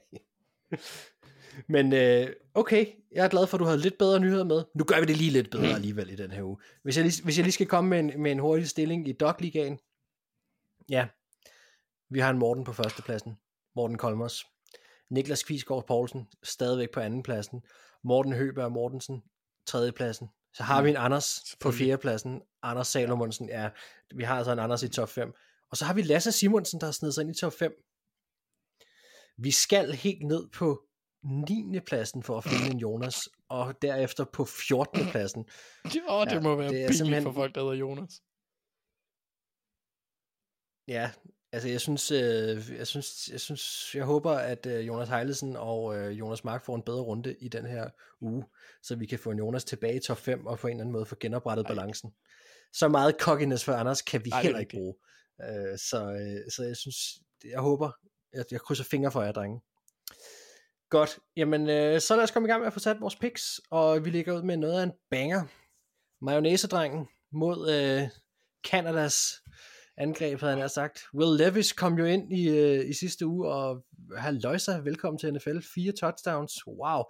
[1.69, 4.65] Men øh, okay, jeg er glad for, at du har lidt bedre nyheder med.
[4.74, 6.57] Nu gør vi det lige lidt bedre alligevel i den her uge.
[6.82, 9.12] Hvis jeg lige, hvis jeg lige skal komme med en, med en hurtig stilling i
[9.12, 9.78] Dog Ligaen.
[10.89, 11.07] Ja,
[12.11, 13.39] vi har en Morten på førstepladsen.
[13.77, 14.44] Morten Kolmers.
[15.11, 17.62] Niklas Kvisgaard Poulsen stadigvæk på andenpladsen.
[18.05, 19.23] Morten Høberg Mortensen
[19.66, 20.28] tredjepladsen.
[20.55, 22.43] Så har vi en Anders på fjerdepladsen.
[22.62, 23.69] Anders Salomonsen, ja.
[24.15, 25.32] Vi har altså en Anders i top 5.
[25.70, 27.73] Og så har vi Lasse Simonsen, der har snedet sig ind i top 5.
[29.43, 30.82] Vi skal helt ned på
[31.24, 31.81] 9.
[31.86, 35.01] pladsen for at finde en Jonas, og derefter på 14.
[35.10, 35.44] pladsen.
[36.09, 38.12] Åh, det Ja, må være det er simpelthen- for folk, der hedder Jonas.
[40.89, 41.10] Ja,
[41.52, 45.97] altså jeg synes, øh, jeg synes, jeg synes, jeg håber, at øh, Jonas Heilesen og
[45.98, 47.90] øh, Jonas Mark får en bedre runde i den her
[48.20, 48.44] uge,
[48.82, 50.93] så vi kan få en Jonas tilbage i top 5 og på en eller anden
[50.93, 51.74] måde få genoprettet Ej.
[51.74, 52.10] balancen.
[52.73, 54.94] Så meget cockiness for Anders kan vi Ej, er heller ikke bruge.
[55.43, 56.97] Øh, så, øh, så jeg synes,
[57.44, 57.90] jeg håber,
[58.35, 59.61] jeg, jeg krydser fingre for jer, drenge.
[60.91, 63.61] Godt, jamen øh, så lad os komme i gang med at få sat vores picks,
[63.71, 65.45] og vi ligger ud med noget af en banger.
[66.25, 68.09] Mayonnaise-drengen mod øh,
[68.65, 69.43] Canadas
[69.97, 71.01] angreb, havde han nær sagt.
[71.15, 73.85] Will Levis kom jo ind i, øh, i sidste uge, og
[74.17, 75.59] halløjsa, velkommen til NFL.
[75.75, 77.03] Fire touchdowns, wow.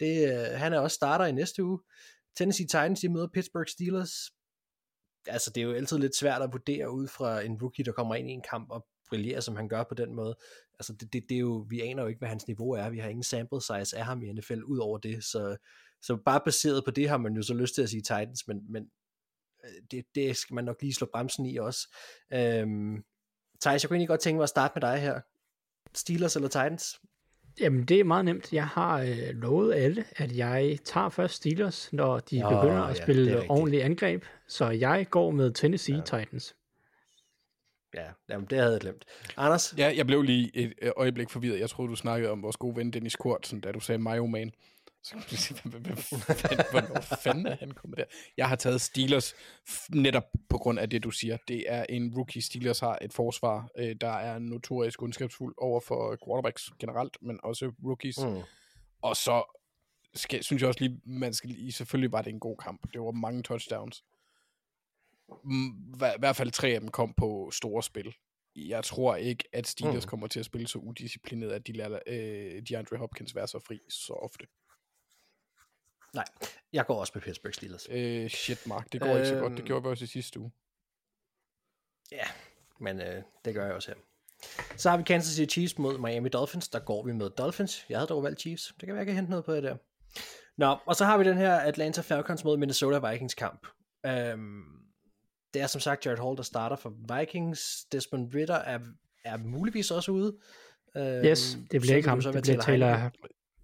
[0.00, 1.80] Det, øh, han er også starter i næste uge.
[2.36, 4.12] Tennessee Titans, de møder Pittsburgh Steelers.
[5.26, 8.14] Altså, det er jo altid lidt svært at vurdere ud fra en rookie, der kommer
[8.14, 10.36] ind i en kamp og brillerer, som han gør på den måde.
[10.78, 12.90] Altså, det, det, det er jo, vi aner jo ikke, hvad hans niveau er.
[12.90, 15.56] Vi har ingen sample size af ham i NFL ud over det, så,
[16.02, 18.72] så bare baseret på det har man jo så lyst til at sige Titans, men,
[18.72, 18.90] men
[19.64, 21.96] øh, det, det skal man nok lige slå bremsen i også.
[22.32, 23.04] Øhm,
[23.60, 25.20] Thijs, jeg kunne egentlig godt tænke mig at starte med dig her.
[25.94, 27.00] Steelers eller Titans?
[27.60, 28.52] Jamen, det er meget nemt.
[28.52, 32.98] Jeg har øh, lovet alle, at jeg tager først Steelers, når de oh, begynder at
[32.98, 34.24] ja, spille ordentlige angreb.
[34.48, 36.02] Så jeg går med Tennessee ja.
[36.02, 36.56] Titans.
[37.96, 39.04] Ja, jamen, det havde jeg glemt.
[39.36, 39.74] Anders?
[39.78, 41.60] Ja, jeg blev lige et øjeblik forvirret.
[41.60, 44.52] Jeg troede, du snakkede om vores gode ven Dennis Kortsen, da du sagde Mayo Man.
[45.02, 45.62] Så kan man sige,
[46.70, 48.04] Hvornår fanden er han kommet der?
[48.36, 49.34] Jeg har taget Steelers
[49.90, 51.36] netop på grund af det, du siger.
[51.48, 52.42] Det er en rookie.
[52.42, 57.72] Steelers har et forsvar, øh, der er notorisk ondskabsfuld over for quarterbacks generelt, men også
[57.84, 58.18] rookies.
[58.18, 58.40] Mm.
[59.02, 59.58] Og så
[60.14, 62.92] skal, synes jeg også lige, man skal lige, selvfølgelig var det en god kamp.
[62.92, 64.04] Det var mange touchdowns.
[65.44, 68.14] Mm, I hvert fald tre af dem kom på store spil.
[68.56, 70.08] Jeg tror ikke, at Steelers Mm.
[70.10, 73.80] kommer til at spille så udisciplineret, at de lader øh, DeAndre Hopkins være så fri
[73.88, 74.46] så ofte.
[76.14, 76.24] Nej,
[76.72, 77.86] jeg går også med Pittsburgh Steelers.
[77.90, 78.92] Øh, shit, Mark.
[78.92, 79.50] Det går ikke så godt.
[79.52, 79.66] Det Øhm.
[79.66, 80.52] gjorde vi også i sidste uge.
[82.12, 82.24] Ja,
[82.80, 84.00] men øh, det gør jeg også her.
[84.76, 86.68] Så har vi Kansas City Chiefs mod Miami Dolphins.
[86.68, 87.86] Der går vi med Dolphins.
[87.88, 88.66] Jeg havde dog valgt Chiefs.
[88.80, 89.76] Det kan være, jeg kan hente noget på det der.
[90.56, 93.66] Nå, og så har vi den her Atlanta Falcons mod Minnesota Vikings kamp.
[94.06, 94.85] Øhm,
[95.56, 97.84] det er som sagt Jared Hall, der starter for Vikings.
[97.92, 98.78] Desmond Ritter er,
[99.24, 100.38] er muligvis også ude.
[100.96, 102.20] Øhm, Yes, det bliver ikke ham.
[102.22, 102.88] Det bliver Taylor.
[102.96, 103.12] Det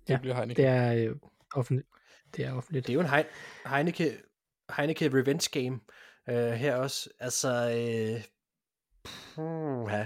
[0.08, 0.64] Ja, bliver Heineken.
[0.64, 1.16] Det er øh,
[1.54, 1.88] offentligt.
[2.36, 2.86] Det er offentligt.
[2.86, 4.22] Det er jo en Hein- Heineke,
[4.76, 5.80] Heineke revenge game
[6.28, 7.10] øh, her også.
[7.18, 8.24] Altså, øh,
[9.34, 10.04] puha.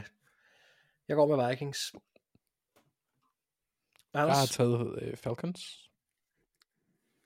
[1.08, 1.92] jeg går med Vikings.
[4.12, 4.50] Jeg har Anders?
[4.50, 5.90] taget øh, Falcons.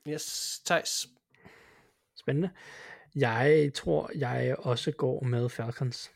[0.08, 1.06] Yes, Thijs.
[2.16, 2.50] Spændende.
[3.14, 6.10] Jeg tror, jeg også går med Falcons.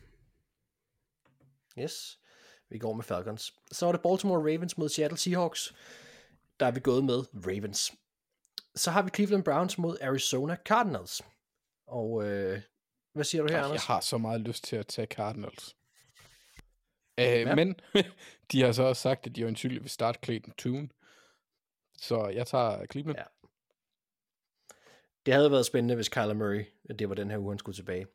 [1.79, 2.19] Yes,
[2.69, 3.53] vi går med Falcons.
[3.71, 5.75] Så er det Baltimore Ravens mod Seattle Seahawks.
[6.59, 7.93] Der er vi gået med Ravens.
[8.75, 11.21] Så har vi Cleveland Browns mod Arizona Cardinals.
[11.87, 12.61] Og øh,
[13.13, 13.85] hvad siger du her, Ej, jeg Anders?
[13.85, 15.75] har så meget lyst til at tage Cardinals.
[17.19, 17.55] Øh, Ja.
[17.55, 17.75] Men
[18.51, 20.89] de har så også sagt, at de øjensynligt vil starte Clayton Tune.
[21.97, 23.17] Så jeg tager Cleveland.
[23.17, 23.23] Ja.
[25.25, 26.65] Det havde været spændende, hvis Kyler Murray,
[26.99, 28.07] det var den her uge, han skulle tilbage.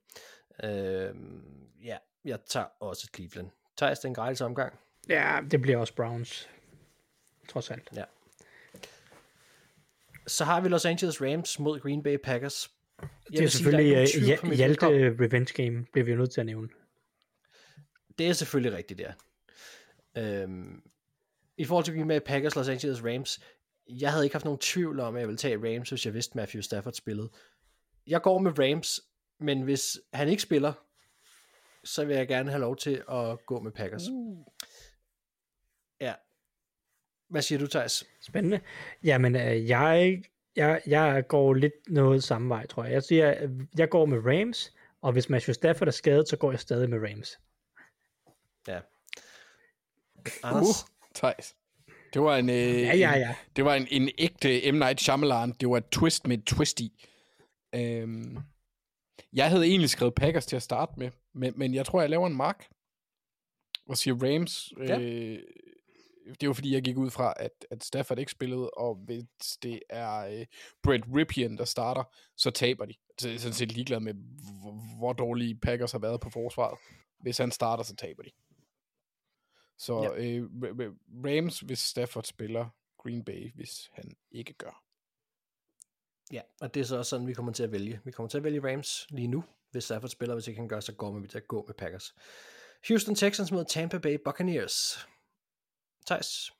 [0.64, 1.42] Øhm,
[1.84, 3.50] ja, jeg tager også Cleveland.
[3.76, 4.78] Thijs, det er en gratis omgang.
[5.08, 6.48] Ja, det bliver også Browns.
[7.48, 7.88] Trods alt.
[7.96, 8.04] Ja.
[10.26, 12.70] Så har vi Los Angeles Rams mod Green Bay Packers.
[13.00, 14.86] Jeg det er sige, selvfølgelig øh, for Hja- mit Hjalte.
[15.24, 16.68] Revenge Game, bliver vi jo nødt til at nævne.
[18.18, 19.12] Det er selvfølgelig rigtigt, der.
[20.16, 20.82] Øhm,
[21.56, 23.40] I forhold til Green Bay Packers, Los Angeles Rams,
[23.90, 26.36] jeg havde ikke haft nogen tvivl om, at jeg ville tage Rams, hvis jeg vidste,
[26.36, 27.30] Matthew Stafford spillede.
[28.06, 29.00] Jeg går med Rams,
[29.38, 30.72] men hvis han ikke spiller,
[31.84, 34.08] så vil jeg gerne have lov til at gå med Packers.
[34.10, 34.46] Uh.
[36.00, 36.14] Ja.
[37.28, 38.04] Hvad siger du, Thijs?
[38.20, 38.60] Spændende.
[39.04, 40.22] Jamen, øh, jeg,
[40.56, 42.92] jeg, jeg går lidt noget samme vej, tror jeg.
[42.92, 43.48] Jeg siger,
[43.78, 46.98] jeg går med Rams, og hvis Matthew Stafford er skadet, så går jeg stadig med
[46.98, 47.38] Rams.
[48.68, 48.80] Ja.
[50.42, 50.66] Anders?
[50.66, 51.56] Uh, Thijs.
[52.14, 53.34] Det var en, øh, Ja, ja, en, ja.
[53.56, 54.74] det var en, en ægte M.
[54.74, 55.52] Night Shyamalan.
[55.60, 57.06] Det var et twist med et twist i.
[57.74, 58.38] Øhm,
[59.32, 62.26] Jeg havde egentlig skrevet Packers til at starte med, men, men jeg tror, jeg laver
[62.26, 62.66] en mark
[63.88, 64.72] og siger Rams.
[64.78, 65.00] Ja.
[65.00, 65.38] Øh,
[66.40, 69.24] det jo fordi, jeg gik ud fra, at, at Stafford ikke spillede, og hvis
[69.62, 70.46] det er øh,
[70.82, 72.04] Brett Ripien, der starter,
[72.36, 72.94] så taber de.
[73.18, 74.14] Så jeg er sådan set ligeglad med,
[74.60, 76.78] hvor, hvor dårlige Packers har været på forsvaret.
[77.22, 78.30] Hvis han starter, så taber de.
[79.80, 80.24] Så Ja.
[80.26, 80.96] øh, Ra- Ra-
[81.26, 84.84] Rams, hvis Stafford spiller, Green Bay, hvis han ikke gør.
[86.32, 88.00] Ja, og det er så også sådan, vi kommer til at vælge.
[88.04, 89.44] Vi kommer til at vælge Rams lige nu.
[89.70, 92.14] Hvis Stafford spiller, hvis ikke han gør, så går vi til at gå med Packers.
[92.88, 95.06] Houston Texans mod Tampa Bay Buccaneers.
[96.06, 96.52] Thijs?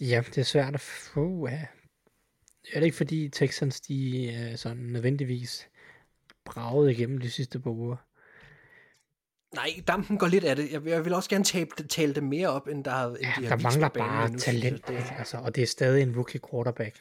[0.00, 1.68] Ja, det er svært at få af.
[2.72, 5.68] Er det ikke fordi Texans, de er sådan nødvendigvis
[6.44, 7.96] braget igennem de sidste par uger?
[9.54, 10.72] Nej, dampen går lidt af det.
[10.72, 13.32] Jeg, jeg vil også gerne tale, tale det mere op, end der, har, end Ja,
[13.38, 14.40] de har der mangler bare jeg.
[14.40, 16.96] talent, Det, altså, og det er stadig en rookie quarterback.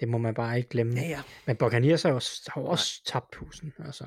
[0.00, 0.94] Det må man bare ikke glemme.
[1.00, 3.72] ja, ja, Men Buccaneers har jo, har jo også tabt pusen.
[3.84, 4.04] Altså.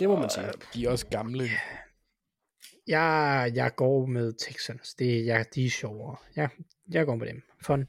[0.00, 0.46] det må man sige.
[0.74, 1.48] De er også gamle.
[2.86, 4.94] Jeg, jeg går med Texans.
[4.94, 6.16] Det, jeg, de er sjovere.
[6.36, 6.48] Ja,
[6.90, 7.42] jeg går med dem.
[7.62, 7.88] Fun.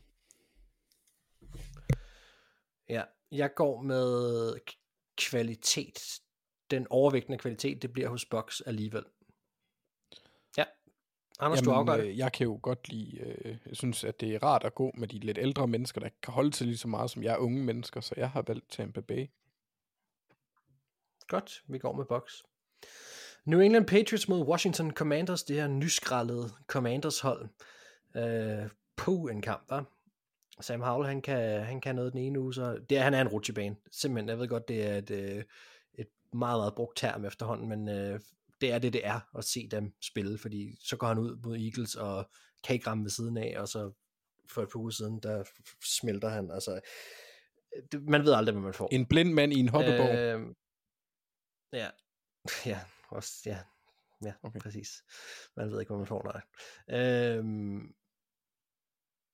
[2.90, 4.54] Ja, jeg går med
[5.18, 6.20] kvalitet.
[6.72, 9.04] Den overvægtende kvalitet, det bliver hos Bucks alligevel.
[10.58, 10.64] Ja.
[11.40, 12.06] Anders, du afgør det.
[12.06, 14.92] øh, jeg kan jo godt lide, øh, jeg synes, at det er rart at gå
[14.98, 17.38] med de lidt ældre mennesker, der kan holde til lige så meget som jeg er
[17.38, 19.28] unge mennesker, så jeg har valgt Tampa Bay.
[21.28, 22.44] Godt, vi går med Bucks.
[23.46, 27.50] New England Patriots mod Washington Commanders, det her nyskrallede Commanders hold.
[28.16, 29.86] Øh, puh, en kamp, var.
[30.62, 33.22] Sam Howell, han kan, han kan noget den ene uge, så det er, han er
[33.22, 33.76] en rutsjebane.
[33.92, 35.46] Simpelthen, jeg ved godt, det er et, øh, et
[36.34, 38.20] meget, meget brugt term efterhånden, men øh,
[38.62, 41.58] det er det, det er at se dem spille, fordi så går han ud mod
[41.58, 42.30] Eagles og
[42.64, 43.92] kan ikke ramme ved siden af, og så
[44.50, 45.44] for et par uger siden, der
[45.84, 46.52] smelter han.
[46.52, 46.80] Altså,
[47.92, 48.90] det, man ved aldrig, hvad man får.
[48.92, 50.16] En blind mand i en hoppebog.
[50.16, 50.42] Øh,
[51.74, 51.90] ja,
[52.72, 52.80] ja,
[53.10, 53.60] også, ja,
[54.26, 54.60] ja, Okay.
[54.60, 54.90] præcis.
[55.56, 56.42] Man ved ikke, hvad man får, nej.
[57.00, 57.94] Øhm,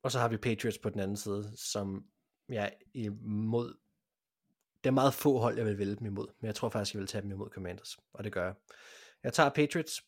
[0.03, 2.05] og så har vi Patriots på den anden side, som
[2.49, 3.82] jeg er imod.
[4.83, 6.99] Det er meget få hold, jeg vil vælge dem imod, men jeg tror faktisk, jeg
[6.99, 8.53] vil tage dem imod Commanders, og det gør jeg.
[9.23, 10.01] Jeg tager Patriots.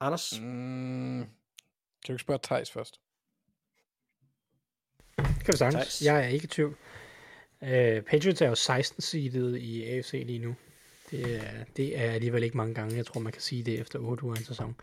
[0.00, 0.40] Anders?
[0.40, 1.20] Mm,
[2.04, 3.00] kan du ikke spørge Thijs først?
[5.16, 5.74] Kan vi sagtens.
[5.74, 6.02] Thijs?
[6.02, 6.76] Jeg er ikke i tvivl.
[7.60, 10.56] Uh, Patriots er jo 16 seedet i AFC lige nu.
[11.10, 12.96] Det er, det er alligevel ikke mange gange.
[12.96, 14.76] Jeg tror, man kan sige det efter 8 uger i en sæson.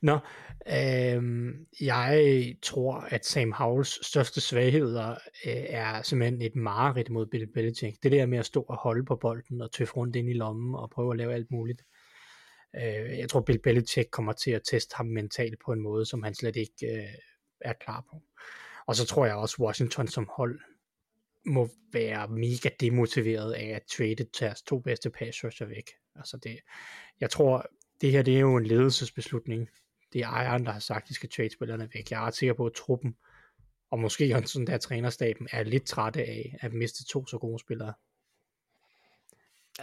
[0.00, 0.18] Nå,
[0.66, 5.10] øh, jeg tror, at Sam Howells største svagheder
[5.46, 8.02] øh, er simpelthen et mareridt mod Bill Belichick.
[8.02, 10.74] Det der med at stå og holde på bolden og tøffe rundt ind i lommen
[10.74, 11.82] og prøve at lave alt muligt.
[12.76, 16.22] Øh, jeg tror, Bill Belichick kommer til at teste ham mentalt på en måde, som
[16.22, 17.14] han slet ikke øh,
[17.60, 18.22] er klar på.
[18.86, 20.60] Og så tror jeg også, Washington som hold
[21.48, 25.90] må være mega demotiveret af at trade deres to bedste pass rusher væk.
[26.16, 26.58] Altså det,
[27.20, 27.66] jeg tror,
[28.00, 29.68] det her det er jo en ledelsesbeslutning.
[30.12, 32.10] Det er ejeren, der har sagt, at de skal trade spillerne væk.
[32.10, 33.16] Jeg er ret sikker på, at truppen,
[33.90, 37.58] og måske også sådan der trænerstaben, er lidt trætte af at miste to så gode
[37.58, 37.92] spillere.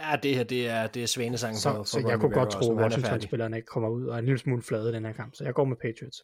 [0.00, 2.34] Ja, det her, det er, det er svanesangen Så, for, for så Ron jeg kunne
[2.34, 2.82] godt tro, at han er.
[2.82, 5.34] Washington-spillerne ikke kommer ud og er en lille smule flade i den her kamp.
[5.34, 6.22] Så jeg går med Patriots.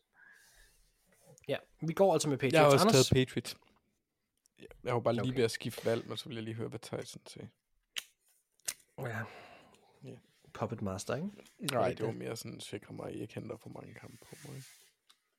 [1.49, 1.57] Ja,
[1.87, 2.55] vi går altså med Patriots.
[2.55, 3.09] Jeg har også Anders?
[3.09, 3.57] taget Patriots.
[4.85, 5.35] Jeg var bare lige Okay.
[5.37, 7.49] ved at skifte valg, men så vil jeg lige høre, hvad Tyson sagde.
[8.99, 9.19] Ja.
[10.05, 10.15] Ja.
[10.55, 11.29] Puppet Master, ikke?
[11.59, 12.19] Nej, ikke det var det?
[12.19, 14.63] mere sådan, sikre mig, ikke henter for mange kampe på mig.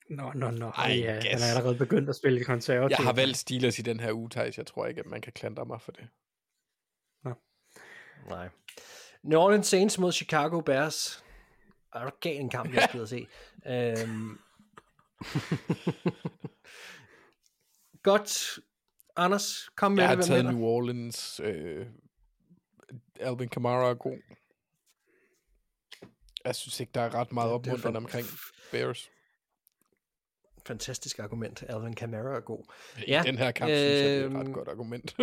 [0.10, 0.70] Nå, nå, nå.
[0.70, 2.98] Ej, ja, han er allerede begyndt at spille konservativt.
[3.00, 4.58] Jeg har valgt Steelers i den her uge, Thijs.
[4.58, 6.08] Jeg tror ikke, at man kan klandre mig for det.
[8.30, 8.50] Nej.
[9.24, 11.24] New Orleans Saints mod Chicago Bears.
[11.94, 13.28] Er du gal en kamp, jeg skal se.
[13.68, 14.40] Øhm.
[18.04, 18.60] Godt.
[19.16, 21.42] Anders, kom med Jeg har taget New Orleans.
[21.44, 21.86] Øh,
[23.20, 24.18] Alvin Kamara er god.
[26.46, 28.28] Jeg synes ikke, der er ret meget opmuntrende omkring
[28.72, 29.10] Bears.
[30.66, 31.64] Fantastisk argument.
[31.70, 32.64] Alvin Kamara er god.
[32.98, 35.16] I Ja, den her kamp synes jeg, det er et øhm, ret godt argument.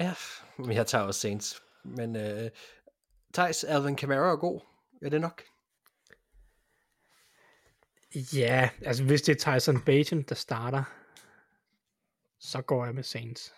[0.00, 0.14] Ja,
[0.58, 1.62] men jeg tager også Saints.
[1.84, 2.50] Men øh,
[3.34, 4.60] Thijs, Alvin Kamara er god.
[5.02, 5.42] Er det nok?
[8.14, 10.84] Ja, altså hvis det er Tyson Bajan, der starter,
[12.40, 13.54] så går jeg med Saints.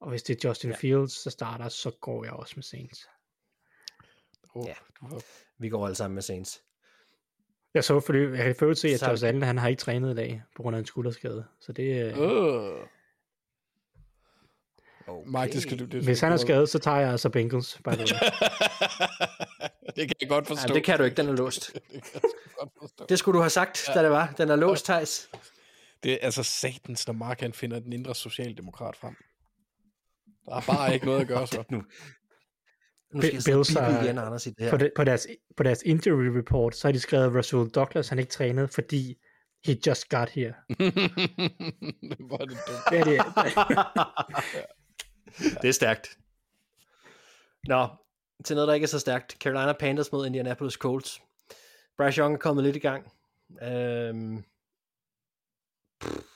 [0.00, 0.74] Og hvis det er Justin Ja.
[0.74, 0.78] ja.
[0.80, 3.08] Fields, der starter, så går jeg også med Saints.
[4.54, 4.74] oh, Ja.
[5.00, 5.22] har
[5.58, 6.62] Vi går alle sammen med Saints.
[7.74, 10.14] Jeg så, fordi jeg kan først se, at Josh Allen, han har ikke trænet i
[10.14, 11.44] dag, på grund af en skulderskade.
[11.60, 12.18] Så det, øh.
[15.06, 15.30] Okay.
[15.30, 15.84] Mike, det skal du...
[15.84, 18.06] Det hvis han er skadet, så tager jeg altså Bengals, by the way.
[19.96, 20.68] det kan jeg godt forstå.
[20.68, 21.72] Ja, det kan du ikke, den er låst.
[22.98, 23.08] det.
[23.08, 24.34] Det skulle du have sagt, da det var.
[24.38, 25.30] Den er låst, Thijs.
[26.04, 29.16] Det er altså satans, når Mark han finder den indre socialdemokrat frem.
[30.46, 31.64] Der er bare ikke noget at gøre så.
[31.70, 31.82] nu,
[33.14, 34.70] nu skal jeg Bills er- igen, Anders, i det her.
[34.70, 35.26] På, det, på, deres,
[35.56, 39.14] på deres injury report, så har de skrevet, at Russell Douglas han ikke trænet, fordi
[39.64, 40.54] he just got here.
[42.26, 42.84] Hvor er det dumt.
[42.90, 43.18] Det er det.
[45.62, 46.18] det er stærkt.
[47.68, 47.88] Nå,
[48.44, 49.32] til noget, der ikke er så stærkt.
[49.42, 51.20] Carolina Panthers mod Indianapolis Colts.
[51.96, 53.12] Bryce Young er kommet lidt i gang.
[53.62, 54.44] Øhm,
[56.04, 56.26] pff.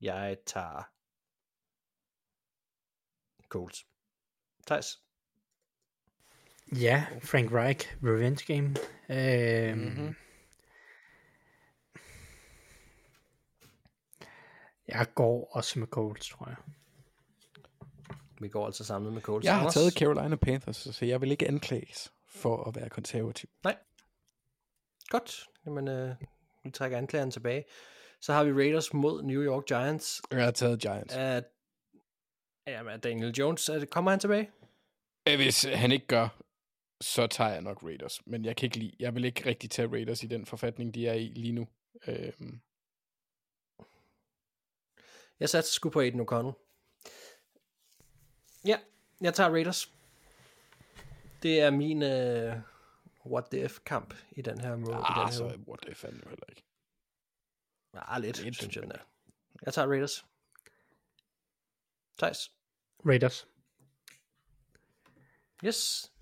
[0.00, 0.82] jeg tager
[3.48, 3.86] Colts.
[4.66, 4.86] Thijs.
[6.80, 8.76] Ja, Frank Reich, revenge game.
[9.10, 10.14] Øhm, Mhm.
[14.88, 16.56] Jeg går også med Colts, tror jeg.
[18.40, 19.44] Vi går altså samlet med Colts.
[19.44, 23.50] Jeg har taget Carolina Panthers, så jeg vil ikke anklages for at være konservativ.
[25.08, 25.48] Godt.
[25.66, 26.16] Jamen, øh,
[26.64, 27.64] vi trækker anklageren tilbage.
[28.20, 30.22] Så har vi Raiders mod New York Giants.
[30.30, 31.14] Jeg har taget Giants.
[31.16, 31.40] Er,
[32.66, 34.50] jamen, Daniel Jones, det, kommer han tilbage?
[35.24, 36.28] Hvis han ikke gør,
[37.00, 38.26] så tager jeg nok Raiders.
[38.26, 41.08] Men jeg kan ikke lide, jeg vil ikke rigtig tage Raiders i den forfatning, de
[41.08, 41.68] er i lige nu.
[42.06, 42.60] Øhm,
[45.40, 46.52] Jeg satte sgu på Aiden O'Connell.
[48.64, 48.78] Ja,
[49.20, 49.92] jeg tager Raiders.
[51.42, 52.73] Det er min uh,
[53.26, 54.92] what the f kamp i den her måde.
[54.92, 55.64] i den ah, her så uge.
[55.68, 56.64] what det fandme jo heller ikke.
[57.94, 58.98] Ah, lidt, lidt, synes jeg, den er.
[59.62, 60.24] Jeg tager Raiders.
[62.18, 62.52] Thijs.
[63.06, 63.48] Raiders.
[65.64, 66.12] Yes.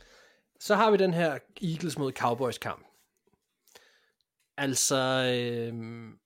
[0.60, 2.86] Så har vi den her Eagles mod Cowboys kamp.
[4.56, 4.96] Altså,
[5.34, 6.18] øhm,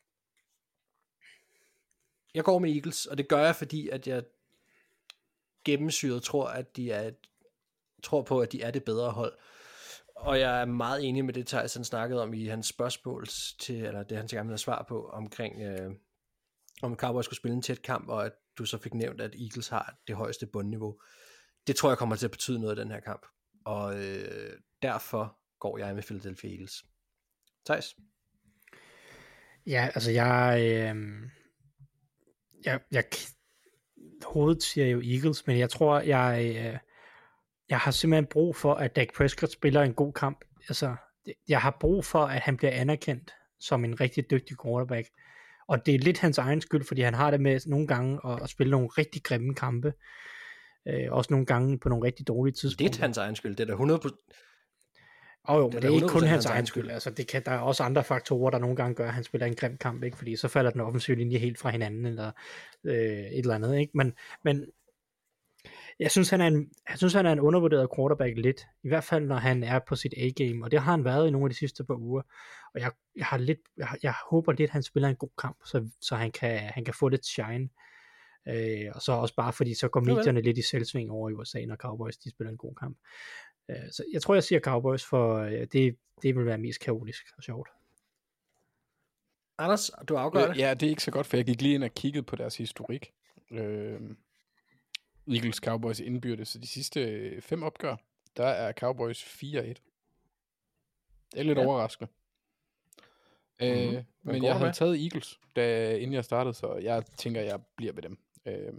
[2.34, 4.24] jeg går med Eagles, og det gør jeg, fordi at jeg
[5.64, 7.16] gennemsyret tror, at de er et,
[8.02, 9.38] tror på, at de er det bedre hold.
[10.16, 13.26] Og jeg er meget enig med det, Thijs han snakkede om i hans spørgsmål
[13.60, 15.90] til, eller det han gerne ville svar på, omkring, øh,
[16.82, 19.68] om Cowboys skulle spille en tæt kamp, og at du så fik nævnt, at Eagles
[19.68, 21.00] har det højeste bundniveau.
[21.66, 23.26] Det tror jeg kommer til at betyde noget i den her kamp.
[23.64, 24.52] Og øh,
[24.82, 26.84] derfor går jeg med Philadelphia Eagles.
[27.66, 27.96] Thijs?
[29.66, 30.60] Ja, altså jeg...
[30.62, 30.96] Øh,
[32.64, 33.04] jeg, jeg
[34.24, 36.78] hovedet siger jo Eagles, men jeg tror, jeg, øh,
[37.70, 40.44] jeg har simpelthen brug for, at Dak Prescott spiller en god kamp.
[40.68, 40.96] Altså,
[41.48, 45.08] jeg har brug for, at han bliver anerkendt som en rigtig dygtig quarterback.
[45.68, 48.42] Og det er lidt hans egen skyld, fordi han har det med nogle gange at,
[48.42, 49.92] at spille nogle rigtig grimme kampe.
[50.88, 52.92] Øh, også nogle gange på nogle rigtig dårlige tidspunkter.
[52.92, 53.56] Det er hans egen skyld.
[53.56, 54.00] Det er da 100
[55.44, 56.82] Og jo, Det men er det er ikke kun 100% hans hans egen egen skyld.
[56.82, 56.92] skyld.
[56.92, 59.46] Altså, det kan, der er også andre faktorer, der nogle gange gør, at han spiller
[59.46, 60.16] en grim kamp, ikke?
[60.16, 62.30] fordi så falder den offensive linje helt fra hinanden, eller
[62.84, 63.78] øh, et eller andet.
[63.78, 63.90] Ikke?
[63.94, 64.12] Men,
[64.44, 64.66] men
[65.98, 68.66] jeg synes, han er en, jeg synes, han er en undervurderet quarterback lidt.
[68.82, 71.30] I hvert fald, når han er på sit A-game, og det har han været i
[71.30, 72.22] nogle af de sidste par uger.
[72.74, 75.56] Og jeg, jeg, har lidt, jeg, jeg håber lidt, at han spiller en god kamp,
[75.64, 77.68] så, så han, kan, han kan få lidt shine.
[78.48, 81.64] Øh, og så også bare fordi, så går medierne lidt i selvsving over i USA,
[81.66, 82.98] når Cowboys de spiller en god kamp.
[83.70, 87.24] Øh, så jeg tror, jeg siger Cowboys, for øh, det, det vil være mest kaotisk
[87.36, 87.68] og sjovt.
[89.58, 90.58] Anders, du afgør det.
[90.58, 92.56] Ja, det er ikke så godt, for jeg gik lige ind og kiggede på deres
[92.56, 93.12] historik.
[93.50, 94.00] Øh,
[95.34, 97.96] Eagles Cowboys indbyrdes, så de sidste øh, fem opgør,
[98.36, 99.42] der er Cowboys 4-1.
[99.42, 99.80] Det
[101.34, 101.66] er lidt Ja.
[101.66, 102.10] overraskende.
[103.62, 103.86] Øh, Mhm.
[103.90, 104.04] mm-hmm.
[104.22, 104.74] Men går jeg havde med?
[104.74, 108.18] taget Eagles, da, inden jeg startede, så jeg tænker, jeg bliver ved dem.
[108.46, 108.72] Øh,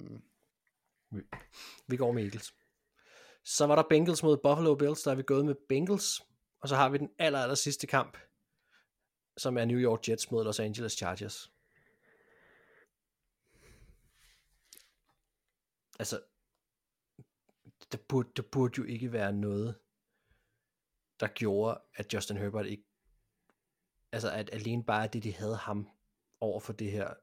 [1.88, 2.54] Vi går med Eagles.
[3.44, 6.22] Så var der Bengals mod Buffalo Bills, der er vi gået med Bengals.
[6.62, 8.18] Og så har vi den aller, aller sidste kamp,
[9.38, 11.52] som er New York Jets mod Los Angeles Chargers.
[16.00, 16.22] Altså,
[17.92, 19.80] der burde, der burde jo ikke være noget,
[21.20, 22.84] der gjorde, at Justin Herbert ikke,
[24.12, 25.90] altså at alene bare det, de havde ham
[26.40, 27.14] over for det her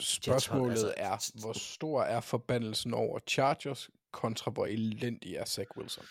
[0.00, 6.04] spørgsmålet altså, er, hvor stor er forbandelsen over Chargers, kontra hvor elendig er Zach Wilson?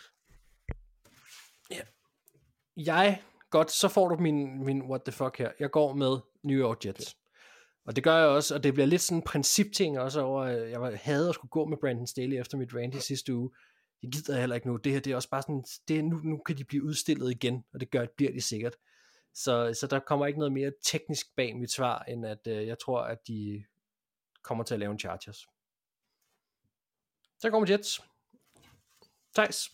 [2.77, 5.51] Jeg, godt, så får du min, min what the fuck her.
[5.59, 7.17] Jeg går med New York Jets.
[7.85, 10.69] Og det gør jeg også, og det bliver lidt sådan en principting også over, øh,
[10.71, 13.51] jeg var- havde at skulle gå med Brandon Staley efter mit rant i sidste uge.
[14.03, 14.77] Jeg gider heller ikke nu.
[14.77, 17.31] Det her, det er også bare sådan, det er, nu, nu kan de blive udstillet
[17.31, 18.75] igen, og det gør, bliver de sikkert.
[19.33, 22.79] Så, så der kommer ikke noget mere teknisk bag mit svar, end at øh, jeg
[22.79, 23.63] tror, at de
[24.41, 25.47] kommer til at lave en Chargers.
[27.39, 28.01] Så kommer Jets.
[29.35, 29.69] Thijs.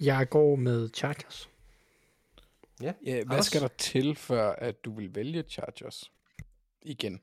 [0.00, 1.50] Jeg går med Chargers.
[2.80, 3.46] Ja, Ja, hvad Anders?
[3.46, 6.12] skal der til, før at du vil vælge Chargers?
[6.82, 7.20] Igen.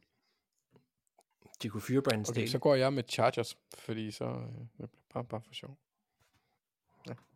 [1.63, 5.41] de kunne fyre Brandon Okay, så går jeg med Chargers, fordi så øh, bare, bare
[5.41, 5.77] for sjov.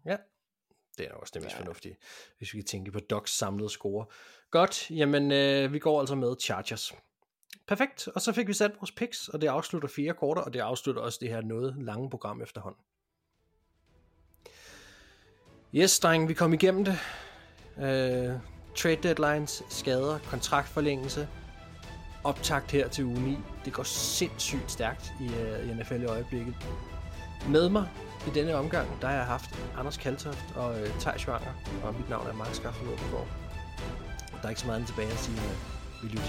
[0.05, 0.17] Ja,
[0.97, 1.57] det er også det mest ja.
[1.57, 1.63] Ja.
[1.63, 1.97] fornuftige,
[2.37, 4.05] hvis vi kan tænke på Docs samlede score.
[4.51, 6.93] Godt, jamen øh, vi går altså med Chargers.
[7.67, 8.07] perfekt.
[8.07, 11.01] Og så fik vi sat vores picks, og det afslutter fire korter, og det afslutter
[11.01, 12.81] også det her noget lange program efterhånden.
[15.75, 16.97] Yes, dreng, vi kom igennem det.
[17.77, 18.33] Øh,
[18.75, 21.27] trade deadlines, skader, kontraktforlængelse,
[22.23, 23.37] optakt her til uge 9.
[23.65, 26.55] Det går sindssygt stærkt i, øh, i NFL i øjeblikket.
[27.49, 27.87] Med mig
[28.27, 31.53] i denne omgang, der har jeg haft Anders Kaltoft og øh, Thijs Schwanger,
[31.83, 33.27] og mit navn er Mark Skaffelovgaard.
[34.31, 36.25] Der er ikke så meget andet tilbage at sige, at vi lytter.